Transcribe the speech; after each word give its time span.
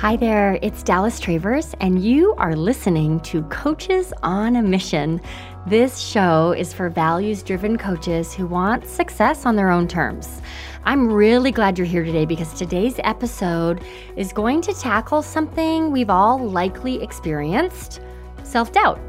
Hi 0.00 0.14
there, 0.14 0.60
it's 0.62 0.84
Dallas 0.84 1.18
Travers, 1.18 1.74
and 1.80 2.00
you 2.00 2.32
are 2.38 2.54
listening 2.54 3.18
to 3.22 3.42
Coaches 3.48 4.12
on 4.22 4.54
a 4.54 4.62
Mission. 4.62 5.20
This 5.66 5.98
show 5.98 6.52
is 6.52 6.72
for 6.72 6.88
values 6.88 7.42
driven 7.42 7.76
coaches 7.76 8.32
who 8.32 8.46
want 8.46 8.86
success 8.86 9.44
on 9.44 9.56
their 9.56 9.70
own 9.70 9.88
terms. 9.88 10.40
I'm 10.84 11.12
really 11.12 11.50
glad 11.50 11.76
you're 11.76 11.84
here 11.84 12.04
today 12.04 12.26
because 12.26 12.54
today's 12.54 13.00
episode 13.02 13.82
is 14.14 14.32
going 14.32 14.60
to 14.62 14.72
tackle 14.72 15.20
something 15.20 15.90
we've 15.90 16.10
all 16.10 16.48
likely 16.48 17.02
experienced 17.02 18.00
self 18.44 18.70
doubt. 18.70 19.00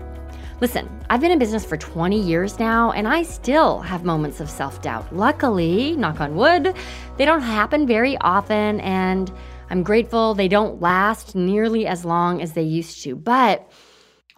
Listen, 0.60 0.90
I've 1.12 1.22
been 1.22 1.32
in 1.32 1.38
business 1.38 1.64
for 1.64 1.78
20 1.78 2.20
years 2.20 2.58
now, 2.58 2.94
and 2.94 3.08
I 3.08 3.22
still 3.22 3.80
have 3.82 4.04
moments 4.04 4.40
of 4.40 4.50
self 4.50 4.82
doubt. 4.82 5.16
Luckily, 5.16 5.96
knock 5.98 6.20
on 6.20 6.36
wood, 6.36 6.76
they 7.18 7.26
don't 7.26 7.44
happen 7.44 7.86
very 7.86 8.18
often, 8.18 8.80
and 8.80 9.32
I'm 9.70 9.84
grateful 9.84 10.34
they 10.34 10.48
don't 10.48 10.82
last 10.82 11.36
nearly 11.36 11.86
as 11.86 12.04
long 12.04 12.42
as 12.42 12.54
they 12.54 12.64
used 12.64 13.04
to. 13.04 13.16
But 13.16 13.72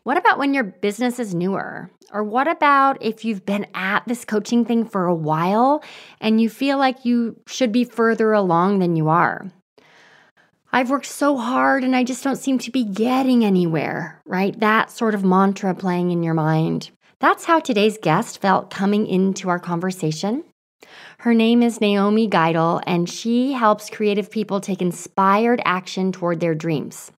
what 0.04 0.18
about 0.18 0.38
when 0.38 0.54
your 0.54 0.64
business 0.64 1.20
is 1.20 1.34
newer? 1.34 1.90
Or 2.12 2.24
what 2.24 2.48
about 2.48 3.02
if 3.02 3.24
you've 3.24 3.46
been 3.46 3.68
at 3.74 4.06
this 4.06 4.26
coaching 4.26 4.66
thing 4.66 4.84
for 4.84 5.06
a 5.06 5.16
while 5.16 5.82
and 6.20 6.42
you 6.42 6.50
feel 6.50 6.78
like 6.78 7.06
you 7.06 7.40
should 7.48 7.72
be 7.72 7.86
further 7.86 8.34
along 8.34 8.80
than 8.80 8.98
you 8.98 9.08
are? 9.08 9.50
I've 10.74 10.90
worked 10.90 11.06
so 11.06 11.38
hard 11.38 11.84
and 11.84 11.96
I 11.96 12.04
just 12.04 12.24
don't 12.24 12.38
seem 12.38 12.58
to 12.60 12.72
be 12.72 12.84
getting 12.84 13.46
anywhere, 13.46 14.22
right? 14.26 14.58
That 14.60 14.92
sort 14.92 15.16
of 15.16 15.24
mantra 15.24 15.74
playing 15.76 16.12
in 16.12 16.24
your 16.24 16.34
mind. 16.34 16.92
That's 17.20 17.46
how 17.46 17.60
today's 17.60 17.98
guest 18.02 18.42
felt 18.42 18.70
coming 18.70 19.06
into 19.06 19.48
our 19.50 19.60
conversation. 19.60 20.44
Her 21.22 21.36
name 21.36 21.62
is 21.62 21.80
Naomi 21.80 22.28
Geidel, 22.28 22.82
and 22.88 23.08
she 23.08 23.52
helps 23.54 23.92
creative 23.92 24.32
people 24.32 24.60
take 24.60 24.82
inspired 24.82 25.62
action 25.66 26.12
toward 26.12 26.40
their 26.40 26.56
dreams. 26.56 27.12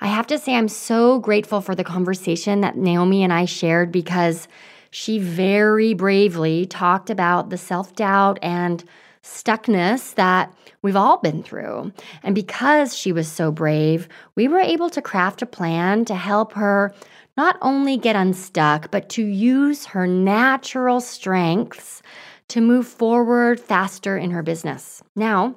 I 0.00 0.08
have 0.08 0.26
to 0.26 0.40
say, 0.40 0.56
I'm 0.56 0.66
so 0.66 1.20
grateful 1.20 1.60
for 1.60 1.76
the 1.76 1.84
conversation 1.84 2.62
that 2.62 2.76
Naomi 2.76 3.22
and 3.22 3.32
I 3.32 3.44
shared 3.44 3.92
because 3.92 4.48
she 4.90 5.20
very 5.20 5.94
bravely 5.94 6.66
talked 6.66 7.10
about 7.10 7.50
the 7.50 7.56
self 7.56 7.94
doubt 7.94 8.40
and 8.42 8.82
stuckness 9.22 10.16
that 10.16 10.52
we've 10.82 10.96
all 10.96 11.18
been 11.18 11.44
through. 11.44 11.92
And 12.24 12.34
because 12.34 12.96
she 12.96 13.12
was 13.12 13.28
so 13.28 13.52
brave, 13.52 14.08
we 14.34 14.48
were 14.48 14.58
able 14.58 14.90
to 14.90 15.00
craft 15.00 15.42
a 15.42 15.46
plan 15.46 16.04
to 16.06 16.16
help 16.16 16.54
her 16.54 16.92
not 17.36 17.56
only 17.62 17.98
get 17.98 18.16
unstuck, 18.16 18.90
but 18.90 19.08
to 19.10 19.24
use 19.24 19.84
her 19.84 20.08
natural 20.08 21.00
strengths 21.00 22.02
to 22.48 22.60
move 22.60 22.86
forward 22.86 23.60
faster 23.60 24.16
in 24.16 24.30
her 24.30 24.42
business. 24.42 25.02
Now, 25.14 25.56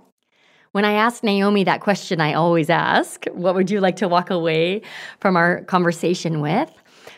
when 0.72 0.86
I 0.86 0.94
asked 0.94 1.24
Naomi 1.24 1.64
that 1.66 1.82
question, 1.82 2.22
I 2.22 2.34
always 2.34 2.70
ask, 2.70 3.26
What 3.34 3.56
would 3.56 3.70
you 3.70 3.80
like 3.82 3.98
to 3.98 4.08
walk 4.08 4.30
away 4.30 4.82
from 5.20 5.36
our 5.36 5.64
conversation 5.64 6.40
with? 6.40 6.72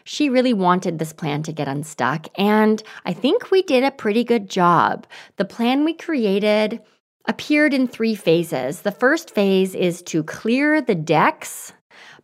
She 0.05 0.29
really 0.29 0.53
wanted 0.53 0.99
this 0.99 1.13
plan 1.13 1.43
to 1.43 1.53
get 1.53 1.67
unstuck, 1.67 2.27
and 2.35 2.81
I 3.05 3.13
think 3.13 3.51
we 3.51 3.61
did 3.61 3.83
a 3.83 3.91
pretty 3.91 4.23
good 4.23 4.49
job. 4.49 5.07
The 5.37 5.45
plan 5.45 5.85
we 5.85 5.93
created 5.93 6.81
appeared 7.27 7.73
in 7.73 7.87
three 7.87 8.15
phases. 8.15 8.81
The 8.81 8.91
first 8.91 9.33
phase 9.33 9.75
is 9.75 10.01
to 10.03 10.23
clear 10.23 10.81
the 10.81 10.95
decks 10.95 11.73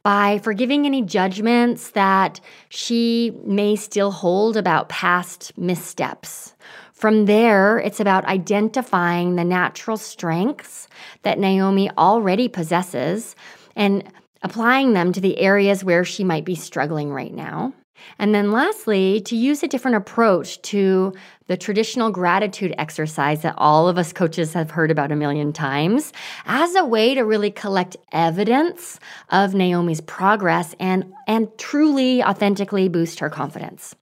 by 0.04 0.40
forgiving 0.40 0.86
any 0.86 1.02
judgments 1.02 1.92
that 1.92 2.40
she 2.70 3.32
may 3.46 3.76
still 3.76 4.12
hold 4.12 4.58
about 4.58 4.90
past 4.90 5.58
missteps. 5.58 6.54
From 7.00 7.28
there, 7.28 7.80
it's 7.80 8.02
about 8.02 8.26
identifying 8.26 9.38
the 9.38 9.46
natural 9.46 9.96
strengths 9.96 10.90
that 11.24 11.40
Naomi 11.40 11.90
already 11.92 12.50
possesses 12.50 13.38
and 13.74 14.04
applying 14.42 14.92
them 14.92 15.14
to 15.14 15.22
the 15.22 15.38
areas 15.38 15.82
where 15.82 16.04
she 16.04 16.26
might 16.26 16.44
be 16.44 16.56
struggling 16.56 17.10
right 17.14 17.34
now. 17.34 17.72
And 18.18 18.36
then 18.36 18.52
lastly, 18.52 19.22
to 19.22 19.38
use 19.38 19.64
a 19.64 19.68
different 19.70 19.96
approach 19.96 20.62
to 20.64 21.14
the 21.48 21.56
traditional 21.56 22.12
gratitude 22.12 22.76
exercise 22.78 23.44
that 23.44 23.56
all 23.58 23.88
of 23.88 23.98
us 23.98 24.12
coaches 24.12 24.52
have 24.52 24.72
heard 24.72 24.92
about 24.92 25.14
a 25.14 25.16
million 25.16 25.54
times 25.54 26.12
as 26.48 26.76
a 26.76 26.84
way 26.84 27.16
to 27.16 27.22
really 27.22 27.50
collect 27.50 27.96
evidence 28.12 29.00
of 29.30 29.54
Naomi's 29.54 30.02
progress 30.02 30.76
and, 30.82 31.14
and 31.28 31.48
truly, 31.58 32.22
authentically 32.22 32.90
boost 32.90 33.20
her 33.20 33.30
confidence. 33.30 33.96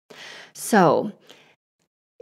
So, 0.54 1.12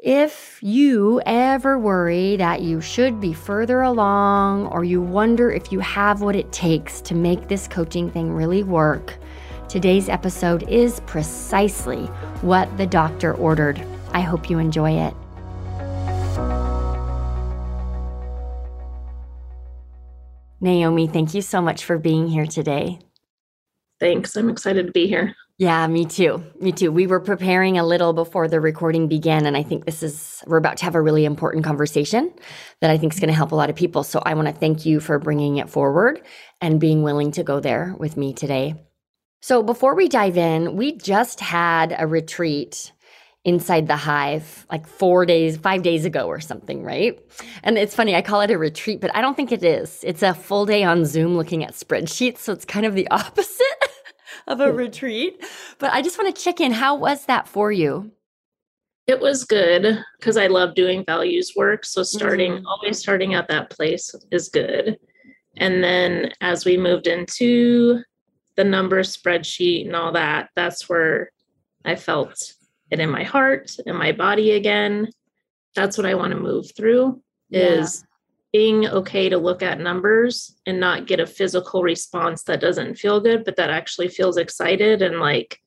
if 0.05 0.59
you 0.61 1.19
ever 1.25 1.79
worry 1.79 2.37
that 2.37 2.61
you 2.61 2.79
should 2.79 3.19
be 3.19 3.33
further 3.33 3.81
along 3.81 4.67
or 4.67 4.83
you 4.83 5.01
wonder 5.01 5.51
if 5.51 5.71
you 5.71 5.79
have 5.79 6.21
what 6.21 6.35
it 6.35 6.51
takes 6.51 7.01
to 7.01 7.15
make 7.15 7.47
this 7.47 7.67
coaching 7.67 8.11
thing 8.11 8.31
really 8.31 8.61
work, 8.61 9.17
today's 9.67 10.07
episode 10.07 10.61
is 10.69 10.99
precisely 11.07 12.05
what 12.41 12.77
the 12.77 12.85
doctor 12.85 13.33
ordered. 13.33 13.83
I 14.11 14.21
hope 14.21 14.47
you 14.47 14.59
enjoy 14.59 14.91
it. 14.91 15.15
Naomi, 20.61 21.07
thank 21.07 21.33
you 21.33 21.41
so 21.41 21.63
much 21.63 21.83
for 21.83 21.97
being 21.97 22.27
here 22.27 22.45
today. 22.45 22.99
Thanks. 23.99 24.35
I'm 24.35 24.49
excited 24.49 24.85
to 24.85 24.91
be 24.91 25.07
here. 25.07 25.35
Yeah, 25.57 25.87
me 25.87 26.05
too. 26.05 26.43
Me 26.59 26.73
too. 26.73 26.91
We 26.91 27.07
were 27.07 27.21
preparing 27.21 27.77
a 27.77 27.85
little 27.85 28.11
before 28.11 28.49
the 28.49 28.59
recording 28.59 29.07
began, 29.07 29.45
and 29.45 29.55
I 29.55 29.63
think 29.63 29.85
this 29.85 30.03
is, 30.03 30.43
we're 30.45 30.57
about 30.57 30.75
to 30.77 30.83
have 30.83 30.95
a 30.95 31.01
really 31.01 31.23
important 31.23 31.63
conversation 31.63 32.33
that 32.81 32.91
I 32.91 32.97
think 32.97 33.13
is 33.13 33.21
going 33.21 33.29
to 33.29 33.35
help 33.35 33.53
a 33.53 33.55
lot 33.55 33.69
of 33.69 33.75
people. 33.77 34.03
So 34.03 34.21
I 34.25 34.33
want 34.33 34.49
to 34.49 34.53
thank 34.53 34.85
you 34.85 34.99
for 34.99 35.17
bringing 35.17 35.55
it 35.55 35.69
forward 35.69 36.21
and 36.59 36.77
being 36.77 37.03
willing 37.03 37.31
to 37.33 37.43
go 37.43 37.61
there 37.61 37.95
with 37.97 38.17
me 38.17 38.33
today. 38.33 38.75
So 39.41 39.63
before 39.63 39.95
we 39.95 40.09
dive 40.09 40.37
in, 40.37 40.75
we 40.75 40.97
just 40.97 41.39
had 41.39 41.95
a 41.97 42.05
retreat 42.05 42.91
inside 43.45 43.87
the 43.87 43.95
hive 43.95 44.65
like 44.69 44.85
four 44.87 45.25
days, 45.25 45.55
five 45.55 45.83
days 45.83 46.03
ago 46.03 46.27
or 46.27 46.41
something, 46.41 46.83
right? 46.83 47.17
And 47.63 47.77
it's 47.77 47.95
funny, 47.95 48.13
I 48.13 48.23
call 48.23 48.41
it 48.41 48.51
a 48.51 48.57
retreat, 48.57 48.99
but 48.99 49.15
I 49.15 49.21
don't 49.21 49.35
think 49.37 49.53
it 49.53 49.63
is. 49.63 50.03
It's 50.03 50.23
a 50.23 50.33
full 50.33 50.65
day 50.65 50.83
on 50.83 51.05
Zoom 51.05 51.37
looking 51.37 51.63
at 51.63 51.75
spreadsheets. 51.75 52.39
So 52.39 52.51
it's 52.51 52.65
kind 52.65 52.85
of 52.85 52.93
the 52.93 53.07
opposite 53.11 53.65
of 54.47 54.59
a 54.59 54.71
retreat. 54.71 55.43
But 55.79 55.93
I 55.93 56.01
just 56.01 56.17
want 56.17 56.35
to 56.35 56.41
check 56.41 56.59
in. 56.59 56.71
How 56.71 56.95
was 56.95 57.25
that 57.25 57.47
for 57.47 57.71
you? 57.71 58.11
It 59.07 59.19
was 59.19 59.43
good 59.43 60.03
because 60.19 60.35
I 60.35 60.47
love 60.47 60.73
doing 60.73 61.05
values 61.05 61.53
work. 61.55 61.85
So 61.85 62.01
starting, 62.03 62.53
mm-hmm. 62.53 62.65
always 62.65 62.97
starting 62.99 63.35
at 63.35 63.47
that 63.49 63.69
place 63.69 64.13
is 64.31 64.49
good. 64.49 64.97
And 65.57 65.83
then 65.83 66.31
as 66.41 66.65
we 66.65 66.77
moved 66.77 67.07
into 67.07 68.01
the 68.55 68.63
number 68.63 69.01
spreadsheet 69.03 69.85
and 69.85 69.95
all 69.95 70.11
that, 70.13 70.49
that's 70.55 70.89
where 70.89 71.29
I 71.85 71.95
felt 71.95 72.53
it 72.89 72.99
in 72.99 73.09
my 73.09 73.23
heart 73.23 73.71
and 73.85 73.97
my 73.97 74.11
body 74.11 74.51
again. 74.51 75.09
That's 75.75 75.97
what 75.97 76.07
I 76.07 76.15
want 76.15 76.31
to 76.31 76.39
move 76.39 76.75
through 76.75 77.21
is 77.51 78.03
being 78.55 78.87
okay 78.87 79.27
to 79.27 79.37
look 79.37 79.61
at 79.61 79.81
numbers 79.81 80.55
and 80.65 80.79
not 80.79 81.07
get 81.07 81.19
a 81.19 81.27
physical 81.27 81.83
response 81.83 82.43
that 82.43 82.61
doesn't 82.61 82.95
feel 82.95 83.19
good, 83.19 83.43
but 83.43 83.57
that 83.57 83.69
actually 83.69 84.07
feels 84.07 84.37
excited 84.37 85.01
and 85.01 85.19
like 85.19 85.59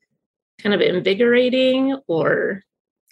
kind 0.59 0.75
of 0.75 0.81
invigorating 0.81 2.00
or 2.06 2.62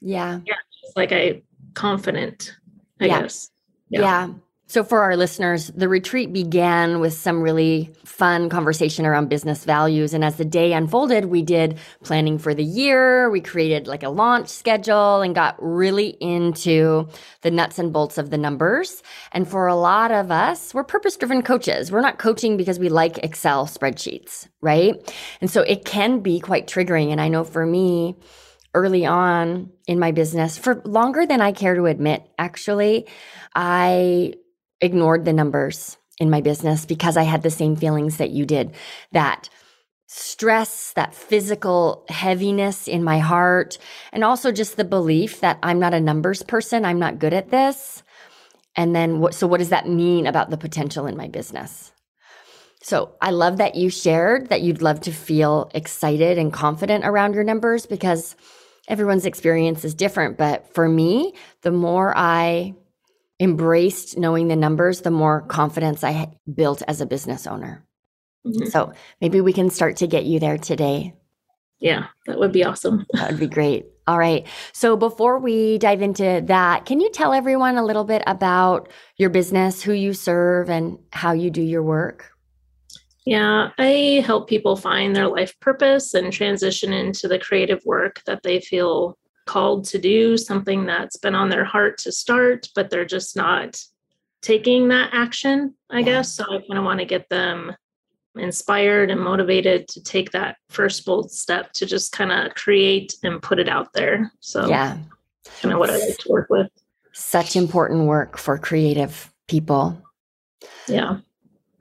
yeah, 0.00 0.40
yeah, 0.46 0.54
like 0.96 1.12
I 1.12 1.42
confident, 1.74 2.56
I 3.02 3.04
yeah. 3.04 3.20
guess. 3.20 3.50
Yeah. 3.90 4.00
yeah. 4.00 4.28
So, 4.68 4.82
for 4.82 5.02
our 5.02 5.16
listeners, 5.16 5.68
the 5.68 5.88
retreat 5.88 6.32
began 6.32 6.98
with 6.98 7.12
some 7.12 7.40
really 7.40 7.92
fun 8.04 8.48
conversation 8.48 9.06
around 9.06 9.28
business 9.28 9.64
values. 9.64 10.12
And 10.12 10.24
as 10.24 10.36
the 10.36 10.44
day 10.44 10.72
unfolded, 10.72 11.26
we 11.26 11.42
did 11.42 11.78
planning 12.02 12.36
for 12.36 12.52
the 12.52 12.64
year. 12.64 13.30
We 13.30 13.40
created 13.40 13.86
like 13.86 14.02
a 14.02 14.08
launch 14.08 14.48
schedule 14.48 15.20
and 15.20 15.36
got 15.36 15.54
really 15.60 16.16
into 16.20 17.08
the 17.42 17.50
nuts 17.52 17.78
and 17.78 17.92
bolts 17.92 18.18
of 18.18 18.30
the 18.30 18.38
numbers. 18.38 19.04
And 19.30 19.48
for 19.48 19.68
a 19.68 19.76
lot 19.76 20.10
of 20.10 20.32
us, 20.32 20.74
we're 20.74 20.82
purpose 20.82 21.16
driven 21.16 21.42
coaches. 21.42 21.92
We're 21.92 22.00
not 22.00 22.18
coaching 22.18 22.56
because 22.56 22.80
we 22.80 22.88
like 22.88 23.18
Excel 23.18 23.66
spreadsheets, 23.66 24.48
right? 24.62 24.94
And 25.40 25.48
so 25.48 25.62
it 25.62 25.84
can 25.84 26.20
be 26.20 26.40
quite 26.40 26.66
triggering. 26.66 27.12
And 27.12 27.20
I 27.20 27.28
know 27.28 27.44
for 27.44 27.64
me, 27.64 28.16
early 28.74 29.06
on 29.06 29.70
in 29.86 30.00
my 30.00 30.10
business, 30.10 30.58
for 30.58 30.82
longer 30.84 31.24
than 31.24 31.40
I 31.40 31.52
care 31.52 31.76
to 31.76 31.86
admit, 31.86 32.28
actually, 32.36 33.06
I 33.54 34.34
ignored 34.86 35.26
the 35.26 35.34
numbers 35.34 35.98
in 36.18 36.30
my 36.30 36.40
business 36.40 36.86
because 36.86 37.18
I 37.18 37.24
had 37.24 37.42
the 37.42 37.50
same 37.50 37.76
feelings 37.76 38.16
that 38.16 38.30
you 38.30 38.46
did 38.46 38.74
that 39.12 39.50
stress, 40.06 40.92
that 40.94 41.14
physical 41.14 42.06
heaviness 42.08 42.88
in 42.88 43.04
my 43.04 43.18
heart, 43.18 43.76
and 44.12 44.24
also 44.24 44.52
just 44.52 44.76
the 44.76 44.84
belief 44.84 45.40
that 45.40 45.58
I'm 45.62 45.78
not 45.78 45.94
a 45.94 46.00
numbers 46.00 46.42
person, 46.42 46.84
I'm 46.84 46.98
not 46.98 47.18
good 47.18 47.34
at 47.34 47.50
this. 47.50 48.02
And 48.76 48.94
then 48.94 49.20
what 49.20 49.34
so 49.34 49.46
what 49.46 49.58
does 49.58 49.70
that 49.70 49.88
mean 49.88 50.26
about 50.26 50.50
the 50.50 50.56
potential 50.56 51.06
in 51.06 51.16
my 51.16 51.28
business? 51.28 51.92
So, 52.82 53.14
I 53.20 53.30
love 53.30 53.56
that 53.56 53.74
you 53.74 53.90
shared 53.90 54.50
that 54.50 54.62
you'd 54.62 54.80
love 54.80 55.00
to 55.00 55.12
feel 55.12 55.70
excited 55.74 56.38
and 56.38 56.52
confident 56.52 57.04
around 57.04 57.34
your 57.34 57.42
numbers 57.42 57.84
because 57.84 58.36
everyone's 58.86 59.26
experience 59.26 59.84
is 59.84 59.94
different, 59.94 60.38
but 60.38 60.72
for 60.72 60.88
me, 60.88 61.34
the 61.62 61.72
more 61.72 62.16
I 62.16 62.74
embraced 63.38 64.16
knowing 64.16 64.48
the 64.48 64.56
numbers, 64.56 65.02
the 65.02 65.10
more 65.10 65.42
confidence 65.42 66.02
I 66.02 66.28
built 66.52 66.82
as 66.88 67.00
a 67.00 67.06
business 67.06 67.46
owner. 67.46 67.84
Mm-hmm. 68.46 68.66
So 68.66 68.92
maybe 69.20 69.40
we 69.40 69.52
can 69.52 69.70
start 69.70 69.96
to 69.96 70.06
get 70.06 70.24
you 70.24 70.40
there 70.40 70.58
today. 70.58 71.14
Yeah, 71.78 72.06
that 72.26 72.38
would 72.38 72.52
be 72.52 72.64
awesome. 72.64 73.06
that 73.12 73.30
would 73.30 73.40
be 73.40 73.46
great. 73.46 73.86
All 74.06 74.18
right. 74.18 74.46
So 74.72 74.96
before 74.96 75.38
we 75.38 75.78
dive 75.78 76.00
into 76.00 76.42
that, 76.46 76.86
can 76.86 77.00
you 77.00 77.10
tell 77.10 77.32
everyone 77.32 77.76
a 77.76 77.84
little 77.84 78.04
bit 78.04 78.22
about 78.26 78.88
your 79.16 79.30
business, 79.30 79.82
who 79.82 79.92
you 79.92 80.14
serve, 80.14 80.70
and 80.70 80.98
how 81.12 81.32
you 81.32 81.50
do 81.50 81.62
your 81.62 81.82
work? 81.82 82.30
Yeah, 83.26 83.70
I 83.76 84.22
help 84.24 84.48
people 84.48 84.76
find 84.76 85.14
their 85.14 85.26
life 85.26 85.58
purpose 85.58 86.14
and 86.14 86.32
transition 86.32 86.92
into 86.92 87.26
the 87.26 87.40
creative 87.40 87.84
work 87.84 88.22
that 88.26 88.44
they 88.44 88.60
feel 88.60 89.18
called 89.46 89.84
to 89.86 89.98
do, 89.98 90.36
something 90.36 90.84
that's 90.84 91.16
been 91.16 91.34
on 91.34 91.48
their 91.48 91.64
heart 91.64 91.98
to 91.98 92.12
start, 92.12 92.68
but 92.74 92.90
they're 92.90 93.04
just 93.04 93.36
not 93.36 93.80
taking 94.42 94.88
that 94.88 95.10
action, 95.12 95.74
I 95.90 96.02
guess. 96.02 96.32
So 96.32 96.44
I 96.44 96.58
kind 96.58 96.78
of 96.78 96.84
want 96.84 97.00
to 97.00 97.06
get 97.06 97.28
them 97.28 97.74
inspired 98.36 99.10
and 99.10 99.20
motivated 99.20 99.88
to 99.88 100.02
take 100.02 100.30
that 100.32 100.56
first 100.68 101.04
bold 101.06 101.30
step 101.30 101.72
to 101.72 101.86
just 101.86 102.12
kind 102.12 102.30
of 102.30 102.54
create 102.54 103.14
and 103.22 103.42
put 103.42 103.58
it 103.58 103.68
out 103.68 103.92
there. 103.92 104.30
So 104.40 104.68
yeah, 104.68 104.98
kind 105.62 105.72
of 105.72 105.78
what 105.78 105.90
I 105.90 105.96
like 105.96 106.18
to 106.18 106.28
work 106.28 106.48
with. 106.50 106.68
Such 107.12 107.56
important 107.56 108.06
work 108.06 108.36
for 108.36 108.58
creative 108.58 109.32
people. 109.48 110.00
Yeah. 110.86 111.18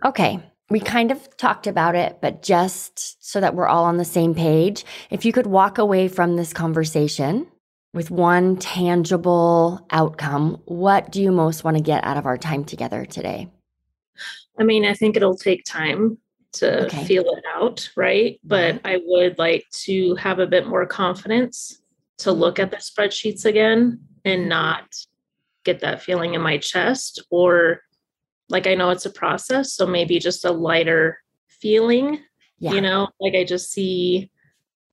Okay. 0.04 0.40
We 0.70 0.80
kind 0.80 1.12
of 1.12 1.38
talked 1.38 1.68
about 1.68 1.94
it, 1.94 2.18
but 2.22 2.42
just 2.42 3.24
so 3.24 3.40
that 3.40 3.54
we're 3.54 3.68
all 3.68 3.84
on 3.84 3.98
the 3.98 4.06
same 4.06 4.34
page, 4.34 4.84
if 5.12 5.24
you 5.24 5.32
could 5.32 5.46
walk 5.46 5.78
away 5.78 6.08
from 6.08 6.36
this 6.38 6.54
conversation 6.54 7.48
with 7.96 8.12
one 8.12 8.58
tangible 8.58 9.86
outcome, 9.90 10.62
what 10.66 11.12
do 11.12 11.22
you 11.22 11.32
most 11.32 11.64
want 11.64 11.78
to 11.78 11.84
get 11.84 12.04
out 12.04 12.18
of 12.18 12.26
our 12.26 12.38
time 12.38 12.66
together 12.66 13.06
today? 13.06 13.50
I 14.60 14.64
mean, 14.64 14.86
I 14.86 14.94
think 14.94 15.16
it'll 15.16 15.38
take 15.38 15.64
time 15.64 16.18
to 16.54 16.86
okay. 16.86 17.06
feel 17.06 17.24
it 17.24 17.44
out, 17.56 17.90
right? 17.96 18.40
But 18.44 18.82
I 18.86 19.00
would 19.04 19.38
like 19.38 19.66
to 19.84 20.16
have 20.16 20.40
a 20.40 20.48
bit 20.48 20.68
more 20.68 20.86
confidence 20.86 21.82
to 22.20 22.32
look 22.32 22.60
at 22.60 22.70
the 22.70 22.78
spreadsheets 22.78 23.46
again 23.46 24.02
and 24.26 24.42
mm-hmm. 24.42 24.50
not 24.50 24.94
get 25.64 25.80
that 25.80 26.02
feeling 26.02 26.34
in 26.34 26.42
my 26.42 26.58
chest 26.58 27.24
or 27.32 27.82
like 28.50 28.68
I 28.68 28.76
know 28.76 28.92
it's 28.92 29.08
a 29.08 29.12
process, 29.12 29.74
so 29.74 29.88
maybe 29.88 30.20
just 30.20 30.46
a 30.46 30.52
lighter 30.52 31.18
feeling, 31.48 32.20
yeah. 32.60 32.74
you 32.74 32.82
know, 32.82 33.08
like 33.20 33.34
I 33.34 33.44
just 33.44 33.72
see 33.72 34.30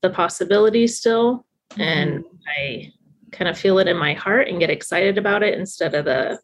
the 0.00 0.10
possibilities 0.10 0.98
still 0.98 1.44
mm-hmm. 1.72 1.80
and 1.80 2.24
I 2.58 2.92
kind 3.32 3.48
of 3.48 3.58
feel 3.58 3.78
it 3.78 3.88
in 3.88 3.96
my 3.96 4.14
heart 4.14 4.48
and 4.48 4.60
get 4.60 4.70
excited 4.70 5.18
about 5.18 5.42
it 5.42 5.58
instead 5.58 5.94
of 5.94 6.04
the 6.04 6.38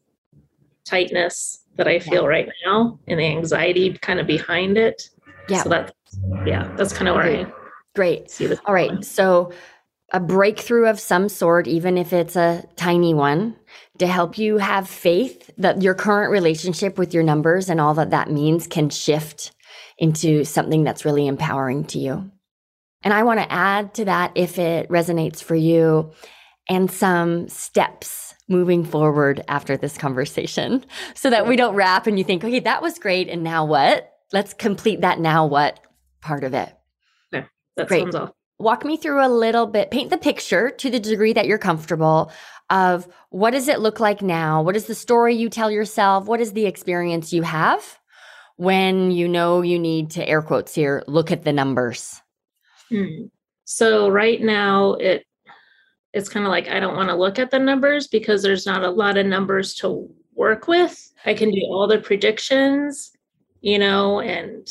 tightness 0.84 1.64
that 1.76 1.86
I 1.86 1.98
feel 1.98 2.22
yeah. 2.22 2.28
right 2.28 2.48
now 2.64 2.98
and 3.06 3.20
the 3.20 3.24
anxiety 3.24 3.92
kind 3.98 4.18
of 4.18 4.26
behind 4.26 4.76
it. 4.78 5.08
Yeah. 5.48 5.62
So 5.62 5.68
that's 5.68 5.92
yeah, 6.46 6.72
that's 6.76 6.92
kind 6.92 7.08
of 7.08 7.16
where 7.16 7.24
I 7.24 7.52
great. 7.94 8.30
See 8.30 8.52
All 8.66 8.74
right. 8.74 9.04
So 9.04 9.52
a 10.12 10.20
breakthrough 10.20 10.86
of 10.86 10.98
some 10.98 11.28
sort, 11.28 11.66
even 11.66 11.98
if 11.98 12.12
it's 12.12 12.36
a 12.36 12.64
tiny 12.76 13.12
one, 13.12 13.56
to 13.98 14.06
help 14.06 14.38
you 14.38 14.58
have 14.58 14.88
faith 14.88 15.50
that 15.58 15.82
your 15.82 15.94
current 15.94 16.30
relationship 16.30 16.96
with 16.96 17.12
your 17.12 17.22
numbers 17.22 17.68
and 17.68 17.80
all 17.80 17.94
that 17.94 18.10
that 18.10 18.30
means 18.30 18.66
can 18.66 18.88
shift 18.88 19.52
into 19.98 20.44
something 20.44 20.84
that's 20.84 21.04
really 21.04 21.26
empowering 21.26 21.84
to 21.84 21.98
you. 21.98 22.30
And 23.02 23.14
I 23.14 23.22
want 23.22 23.40
to 23.40 23.52
add 23.52 23.94
to 23.94 24.04
that, 24.06 24.32
if 24.34 24.58
it 24.58 24.88
resonates 24.88 25.42
for 25.42 25.54
you, 25.54 26.12
and 26.68 26.90
some 26.90 27.48
steps 27.48 28.34
moving 28.48 28.84
forward 28.84 29.42
after 29.48 29.76
this 29.76 29.98
conversation 29.98 30.84
so 31.14 31.30
that 31.30 31.46
we 31.46 31.56
don't 31.56 31.74
wrap 31.74 32.06
and 32.06 32.18
you 32.18 32.24
think, 32.24 32.44
okay, 32.44 32.60
that 32.60 32.82
was 32.82 32.98
great. 32.98 33.28
And 33.28 33.42
now 33.42 33.64
what? 33.64 34.12
Let's 34.32 34.54
complete 34.54 35.00
that 35.00 35.18
now 35.20 35.46
what 35.46 35.80
part 36.20 36.44
of 36.44 36.54
it. 36.54 36.74
Okay. 37.32 37.46
That 37.76 37.88
great. 37.88 38.02
sounds 38.02 38.14
awesome. 38.14 38.34
Walk 38.60 38.84
me 38.84 38.96
through 38.96 39.24
a 39.24 39.28
little 39.28 39.66
bit, 39.66 39.92
paint 39.92 40.10
the 40.10 40.18
picture 40.18 40.70
to 40.70 40.90
the 40.90 40.98
degree 40.98 41.32
that 41.32 41.46
you're 41.46 41.58
comfortable 41.58 42.32
of 42.70 43.06
what 43.30 43.52
does 43.52 43.68
it 43.68 43.78
look 43.78 44.00
like 44.00 44.20
now? 44.20 44.62
What 44.62 44.74
is 44.74 44.86
the 44.86 44.96
story 44.96 45.36
you 45.36 45.48
tell 45.48 45.70
yourself? 45.70 46.26
What 46.26 46.40
is 46.40 46.52
the 46.52 46.66
experience 46.66 47.32
you 47.32 47.42
have 47.42 47.98
when 48.56 49.12
you 49.12 49.28
know 49.28 49.62
you 49.62 49.78
need 49.78 50.10
to 50.10 50.28
air 50.28 50.42
quotes 50.42 50.74
here, 50.74 51.04
look 51.06 51.30
at 51.30 51.44
the 51.44 51.52
numbers? 51.52 52.20
Hmm. 52.88 53.26
So 53.64 54.08
right 54.08 54.40
now 54.40 54.94
it 54.94 55.24
it's 56.12 56.28
kind 56.28 56.46
of 56.46 56.50
like 56.50 56.68
I 56.68 56.80
don't 56.80 56.96
want 56.96 57.10
to 57.10 57.14
look 57.14 57.38
at 57.38 57.50
the 57.50 57.58
numbers 57.58 58.08
because 58.08 58.42
there's 58.42 58.66
not 58.66 58.82
a 58.82 58.90
lot 58.90 59.18
of 59.18 59.26
numbers 59.26 59.74
to 59.76 60.08
work 60.34 60.68
with. 60.68 61.12
I 61.26 61.34
can 61.34 61.50
do 61.50 61.60
all 61.68 61.86
the 61.86 61.98
predictions, 61.98 63.12
you 63.60 63.78
know, 63.78 64.20
and 64.20 64.66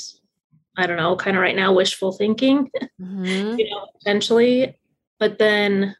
I 0.77 0.87
don't 0.87 0.97
know, 0.97 1.15
kind 1.15 1.37
of 1.37 1.41
right 1.41 1.55
now 1.55 1.73
wishful 1.73 2.11
thinking, 2.11 2.69
mm-hmm. 3.01 3.59
you 3.59 3.69
know, 3.69 3.87
potentially. 3.97 4.75
But 5.19 5.37
then, 5.37 5.95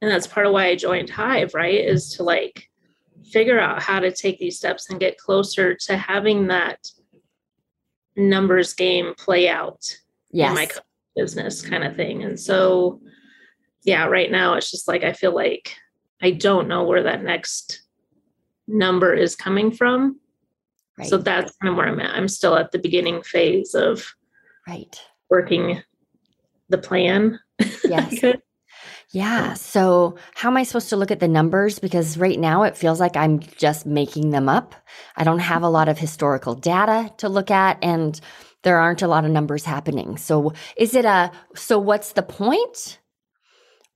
and 0.00 0.10
that's 0.10 0.26
part 0.26 0.46
of 0.46 0.52
why 0.52 0.66
I 0.66 0.76
joined 0.76 1.10
Hive, 1.10 1.54
right? 1.54 1.74
Is 1.74 2.14
to 2.14 2.22
like 2.22 2.68
figure 3.30 3.60
out 3.60 3.82
how 3.82 4.00
to 4.00 4.12
take 4.12 4.38
these 4.38 4.56
steps 4.56 4.90
and 4.90 5.00
get 5.00 5.18
closer 5.18 5.74
to 5.74 5.96
having 5.96 6.48
that 6.48 6.78
numbers 8.16 8.74
game 8.74 9.14
play 9.16 9.48
out 9.48 9.96
yes. 10.30 10.80
Business 11.16 11.62
kind 11.62 11.84
of 11.84 11.96
thing. 11.96 12.22
And 12.22 12.38
so 12.38 13.00
yeah, 13.84 14.06
right 14.06 14.30
now 14.30 14.54
it's 14.54 14.70
just 14.70 14.88
like 14.88 15.04
I 15.04 15.12
feel 15.12 15.34
like 15.34 15.74
I 16.22 16.32
don't 16.32 16.68
know 16.68 16.84
where 16.84 17.02
that 17.02 17.22
next 17.22 17.82
number 18.68 19.12
is 19.12 19.36
coming 19.36 19.70
from. 19.70 20.20
Right. 20.98 21.08
So 21.08 21.16
that's 21.16 21.56
kind 21.56 21.70
of 21.70 21.76
where 21.76 21.88
I'm 21.88 22.00
at. 22.00 22.14
I'm 22.14 22.28
still 22.28 22.56
at 22.56 22.72
the 22.72 22.78
beginning 22.78 23.22
phase 23.22 23.74
of 23.74 24.14
right 24.68 25.00
working 25.30 25.82
the 26.68 26.78
plan. 26.78 27.40
Yes. 27.84 28.22
yeah. 29.12 29.54
So 29.54 30.16
how 30.34 30.50
am 30.50 30.56
I 30.56 30.62
supposed 30.62 30.90
to 30.90 30.96
look 30.96 31.10
at 31.10 31.20
the 31.20 31.28
numbers? 31.28 31.78
Because 31.78 32.18
right 32.18 32.38
now 32.38 32.62
it 32.64 32.76
feels 32.76 33.00
like 33.00 33.16
I'm 33.16 33.40
just 33.40 33.86
making 33.86 34.30
them 34.30 34.48
up. 34.48 34.74
I 35.16 35.24
don't 35.24 35.40
have 35.40 35.62
a 35.62 35.68
lot 35.68 35.88
of 35.88 35.98
historical 35.98 36.54
data 36.54 37.12
to 37.18 37.28
look 37.28 37.50
at 37.50 37.78
and 37.82 38.20
there 38.62 38.78
aren't 38.78 39.02
a 39.02 39.08
lot 39.08 39.24
of 39.24 39.30
numbers 39.30 39.64
happening. 39.64 40.16
So 40.16 40.52
is 40.76 40.94
it 40.94 41.04
a 41.04 41.30
so 41.54 41.78
what's 41.78 42.12
the 42.12 42.22
point? 42.22 43.00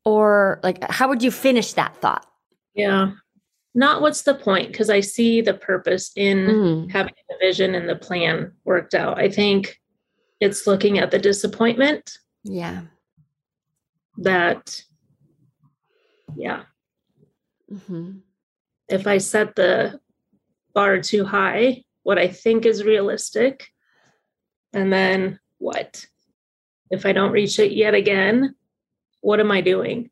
or 0.05 0.61
like 0.63 0.83
how 0.91 1.09
would 1.09 1.23
you 1.23 1.31
finish 1.31 1.73
that 1.73 1.97
thought 1.97 2.27
yeah 2.75 3.13
not 3.75 4.01
what's 4.01 4.23
the 4.23 4.35
point 4.35 4.71
because 4.71 4.91
i 4.91 5.01
see 5.01 5.41
the 5.41 5.55
purpose 5.55 6.13
in 6.17 6.39
mm. 6.47 6.91
having 6.91 7.15
the 7.29 7.37
vision 7.41 7.75
and 7.75 7.89
the 7.89 7.97
plan 7.97 8.53
worked 8.65 8.95
out 8.95 9.19
i 9.19 9.29
think 9.29 9.81
it's 10.41 10.67
looking 10.67 10.99
at 10.99 11.11
the 11.11 11.19
disappointment 11.19 12.19
yeah 12.45 12.83
that 14.19 14.83
yeah 16.37 16.63
mm-hmm. 17.73 18.13
if 18.89 19.07
i 19.07 19.19
set 19.19 19.55
the 19.57 19.99
bar 20.75 21.01
too 21.01 21.25
high 21.25 21.83
what 22.03 22.19
i 22.19 22.29
think 22.29 22.67
is 22.67 22.85
realistic 22.85 23.69
and 24.75 24.93
then 24.93 25.39
what 25.59 26.07
if 26.91 27.07
i 27.07 27.13
don't 27.13 27.33
reach 27.33 27.59
it 27.59 27.73
yet 27.73 27.95
again 27.95 28.55
what 29.25 29.41
am 29.41 29.51
I 29.51 29.63
doing? 29.63 30.11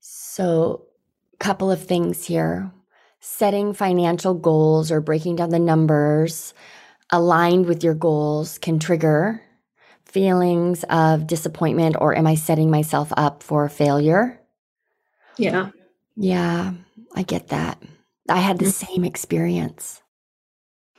So, 0.00 0.84
a 1.32 1.36
couple 1.38 1.70
of 1.70 1.82
things 1.82 2.26
here. 2.26 2.70
Setting 3.20 3.72
financial 3.72 4.34
goals 4.34 4.92
or 4.92 5.00
breaking 5.00 5.36
down 5.36 5.48
the 5.48 5.58
numbers 5.58 6.52
aligned 7.10 7.64
with 7.64 7.82
your 7.82 7.94
goals 7.94 8.58
can 8.58 8.78
trigger 8.78 9.42
feelings 10.04 10.84
of 10.90 11.26
disappointment 11.26 11.96
or 11.98 12.14
am 12.14 12.26
I 12.26 12.34
setting 12.34 12.70
myself 12.70 13.10
up 13.16 13.42
for 13.42 13.66
failure? 13.70 14.38
Yeah. 15.38 15.70
Yeah, 16.14 16.74
I 17.14 17.22
get 17.22 17.48
that. 17.48 17.82
I 18.28 18.36
had 18.38 18.58
the 18.58 18.66
mm-hmm. 18.66 18.86
same 18.86 19.04
experience. 19.04 20.02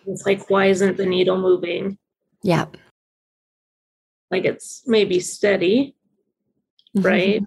It's 0.07 0.25
like, 0.25 0.50
why 0.50 0.65
isn't 0.65 0.98
the 0.98 1.05
needle 1.05 1.38
moving? 1.38 2.00
Yeah. 2.41 2.65
Like 4.31 4.46
it's 4.46 4.84
maybe 4.86 5.19
steady, 5.19 5.96
mm-hmm. 6.96 7.05
right? 7.05 7.43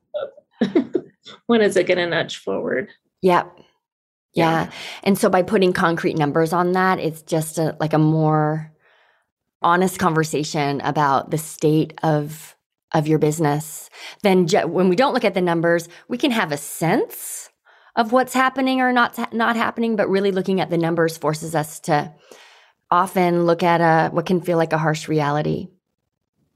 when 1.46 1.60
is 1.60 1.76
it 1.76 1.86
going 1.86 1.98
to 1.98 2.06
nudge 2.06 2.38
forward? 2.38 2.90
Yep. 3.22 3.58
Yeah. 4.34 4.70
And 5.02 5.18
so 5.18 5.28
by 5.28 5.42
putting 5.42 5.72
concrete 5.72 6.16
numbers 6.16 6.52
on 6.52 6.72
that, 6.72 6.98
it's 6.98 7.22
just 7.22 7.58
a, 7.58 7.76
like 7.78 7.92
a 7.92 7.98
more 7.98 8.72
honest 9.60 9.98
conversation 9.98 10.80
about 10.80 11.30
the 11.30 11.38
state 11.38 11.94
of 12.02 12.56
of 12.94 13.06
your 13.06 13.18
business. 13.18 13.88
Then 14.22 14.46
ju- 14.46 14.66
when 14.66 14.88
we 14.88 14.96
don't 14.96 15.14
look 15.14 15.24
at 15.24 15.34
the 15.34 15.40
numbers, 15.40 15.88
we 16.08 16.18
can 16.18 16.30
have 16.30 16.52
a 16.52 16.58
sense 16.58 17.48
of 17.96 18.12
what's 18.12 18.34
happening 18.34 18.80
or 18.80 18.92
not 18.92 19.32
not 19.32 19.56
happening, 19.56 19.96
but 19.96 20.08
really 20.08 20.32
looking 20.32 20.60
at 20.60 20.70
the 20.70 20.78
numbers 20.78 21.16
forces 21.16 21.54
us 21.54 21.80
to 21.80 22.12
often 22.92 23.46
look 23.46 23.62
at 23.62 23.80
a 23.80 24.10
what 24.10 24.26
can 24.26 24.40
feel 24.40 24.58
like 24.58 24.72
a 24.72 24.78
harsh 24.78 25.08
reality. 25.08 25.68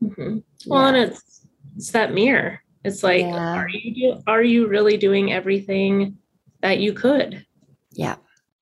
Mm-hmm. 0.03 0.39
Well, 0.67 0.83
yeah. 0.83 0.89
and 0.89 0.97
it's 0.97 1.47
it's 1.77 1.91
that 1.91 2.13
mirror 2.13 2.61
it's 2.87 3.03
like, 3.03 3.23
yeah. 3.23 3.57
are 3.57 3.69
you 3.69 3.95
do, 3.95 4.23
are 4.29 4.45
you 4.45 4.69
really 4.69 4.97
doing 4.97 5.33
everything 5.33 6.19
that 6.63 6.79
you 6.79 6.93
could? 6.93 7.45
Yeah. 7.91 8.15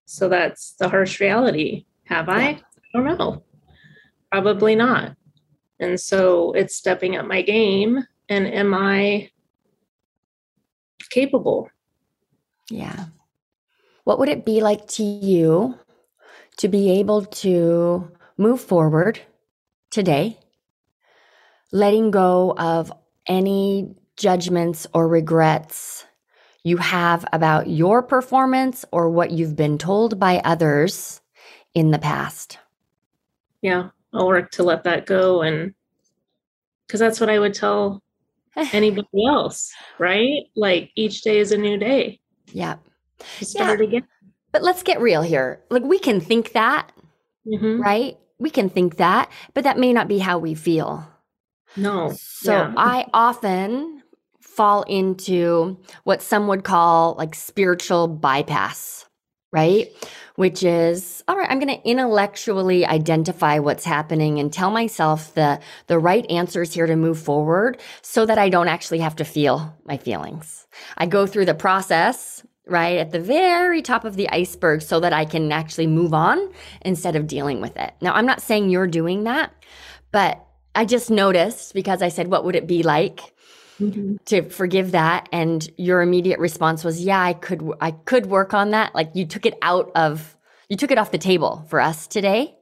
So 0.06 0.30
that's 0.30 0.72
the 0.78 0.88
harsh 0.88 1.20
reality. 1.20 1.84
Have 2.04 2.30
I? 2.30 2.40
I 2.40 2.62
don't 2.94 3.04
know. 3.04 3.42
Probably 4.32 4.76
not. 4.76 5.14
And 5.78 6.00
so 6.00 6.52
it's 6.52 6.74
stepping 6.74 7.16
up 7.16 7.26
my 7.26 7.42
game. 7.42 8.02
And 8.30 8.46
am 8.46 8.72
I 8.72 9.28
capable? 11.10 11.68
Yeah. 12.70 13.06
What 14.04 14.18
would 14.18 14.30
it 14.30 14.46
be 14.46 14.62
like 14.62 14.86
to 14.96 15.02
you 15.02 15.78
to 16.58 16.68
be 16.68 16.98
able 16.98 17.24
to 17.24 18.10
move 18.36 18.60
forward 18.60 19.20
today, 19.90 20.38
letting 21.72 22.10
go 22.10 22.54
of 22.56 22.92
any 23.26 23.94
judgments 24.16 24.86
or 24.92 25.08
regrets 25.08 26.06
you 26.62 26.78
have 26.78 27.24
about 27.32 27.68
your 27.68 28.02
performance 28.02 28.84
or 28.90 29.10
what 29.10 29.30
you've 29.30 29.54
been 29.54 29.76
told 29.78 30.18
by 30.18 30.40
others 30.44 31.20
in 31.74 31.90
the 31.90 31.98
past? 31.98 32.58
Yeah, 33.60 33.90
I'll 34.12 34.26
work 34.26 34.50
to 34.52 34.62
let 34.62 34.84
that 34.84 35.06
go. 35.06 35.42
And 35.42 35.74
because 36.86 37.00
that's 37.00 37.20
what 37.20 37.30
I 37.30 37.38
would 37.38 37.54
tell 37.54 38.02
anybody 38.72 39.26
else, 39.28 39.72
right? 39.98 40.44
Like 40.56 40.90
each 40.96 41.22
day 41.22 41.38
is 41.38 41.52
a 41.52 41.58
new 41.58 41.76
day. 41.76 42.20
Yeah. 42.52 42.76
start 43.40 43.80
yeah. 43.80 43.86
again. 43.86 44.08
But 44.54 44.62
let's 44.62 44.84
get 44.84 45.00
real 45.00 45.22
here. 45.22 45.60
Like 45.68 45.82
we 45.82 45.98
can 45.98 46.20
think 46.20 46.52
that, 46.52 46.92
mm-hmm. 47.44 47.82
right? 47.82 48.16
We 48.38 48.50
can 48.50 48.70
think 48.70 48.98
that, 48.98 49.28
but 49.52 49.64
that 49.64 49.80
may 49.80 49.92
not 49.92 50.06
be 50.06 50.18
how 50.18 50.38
we 50.38 50.54
feel. 50.54 51.04
No. 51.76 52.12
So 52.16 52.52
yeah. 52.52 52.74
I 52.76 53.06
often 53.12 54.04
fall 54.40 54.84
into 54.84 55.76
what 56.04 56.22
some 56.22 56.46
would 56.46 56.62
call 56.62 57.16
like 57.18 57.34
spiritual 57.34 58.06
bypass, 58.06 59.06
right? 59.50 59.88
Which 60.36 60.62
is, 60.62 61.24
all 61.26 61.36
right, 61.36 61.50
I'm 61.50 61.58
going 61.58 61.76
to 61.76 61.88
intellectually 61.88 62.86
identify 62.86 63.58
what's 63.58 63.84
happening 63.84 64.38
and 64.38 64.52
tell 64.52 64.70
myself 64.70 65.34
the 65.34 65.58
the 65.88 65.98
right 65.98 66.24
answers 66.30 66.72
here 66.72 66.86
to 66.86 66.94
move 66.94 67.18
forward 67.18 67.80
so 68.02 68.24
that 68.24 68.38
I 68.38 68.50
don't 68.50 68.68
actually 68.68 69.00
have 69.00 69.16
to 69.16 69.24
feel 69.24 69.76
my 69.84 69.96
feelings. 69.96 70.68
I 70.96 71.06
go 71.06 71.26
through 71.26 71.46
the 71.46 71.54
process 71.54 72.46
right 72.66 72.98
at 72.98 73.10
the 73.10 73.20
very 73.20 73.82
top 73.82 74.04
of 74.04 74.16
the 74.16 74.28
iceberg 74.30 74.82
so 74.82 75.00
that 75.00 75.12
I 75.12 75.24
can 75.24 75.52
actually 75.52 75.86
move 75.86 76.14
on 76.14 76.50
instead 76.82 77.16
of 77.16 77.26
dealing 77.26 77.60
with 77.60 77.76
it. 77.76 77.92
Now, 78.00 78.14
I'm 78.14 78.26
not 78.26 78.40
saying 78.40 78.70
you're 78.70 78.86
doing 78.86 79.24
that, 79.24 79.52
but 80.12 80.44
I 80.74 80.84
just 80.84 81.10
noticed 81.10 81.74
because 81.74 82.02
I 82.02 82.08
said, 82.08 82.28
What 82.28 82.44
would 82.44 82.56
it 82.56 82.66
be 82.66 82.82
like? 82.82 83.20
Mm-hmm. 83.80 84.18
to 84.26 84.48
forgive 84.50 84.92
that 84.92 85.28
and 85.32 85.68
your 85.76 86.00
immediate 86.00 86.38
response 86.38 86.84
was 86.84 87.04
yeah 87.04 87.20
i 87.20 87.32
could 87.32 87.72
i 87.80 87.90
could 87.90 88.26
work 88.26 88.54
on 88.54 88.70
that 88.70 88.94
like 88.94 89.10
you 89.14 89.26
took 89.26 89.46
it 89.46 89.54
out 89.62 89.90
of 89.96 90.36
you 90.68 90.76
took 90.76 90.92
it 90.92 90.96
off 90.98 91.10
the 91.10 91.18
table 91.18 91.66
for 91.68 91.80
us 91.80 92.06
today 92.06 92.54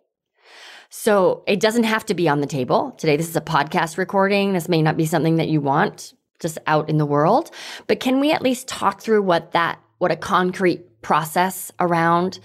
so 0.88 1.44
it 1.46 1.60
doesn't 1.60 1.84
have 1.84 2.06
to 2.06 2.14
be 2.14 2.30
on 2.30 2.40
the 2.40 2.46
table 2.46 2.92
today 2.92 3.18
this 3.18 3.28
is 3.28 3.36
a 3.36 3.42
podcast 3.42 3.98
recording 3.98 4.54
this 4.54 4.70
may 4.70 4.80
not 4.80 4.96
be 4.96 5.04
something 5.04 5.36
that 5.36 5.48
you 5.48 5.60
want 5.60 6.14
just 6.40 6.56
out 6.66 6.88
in 6.88 6.96
the 6.96 7.04
world 7.04 7.50
but 7.88 8.00
can 8.00 8.18
we 8.18 8.32
at 8.32 8.40
least 8.40 8.66
talk 8.66 9.02
through 9.02 9.20
what 9.20 9.52
that 9.52 9.78
what 10.02 10.10
a 10.10 10.16
concrete 10.16 11.00
process 11.00 11.70
around 11.78 12.40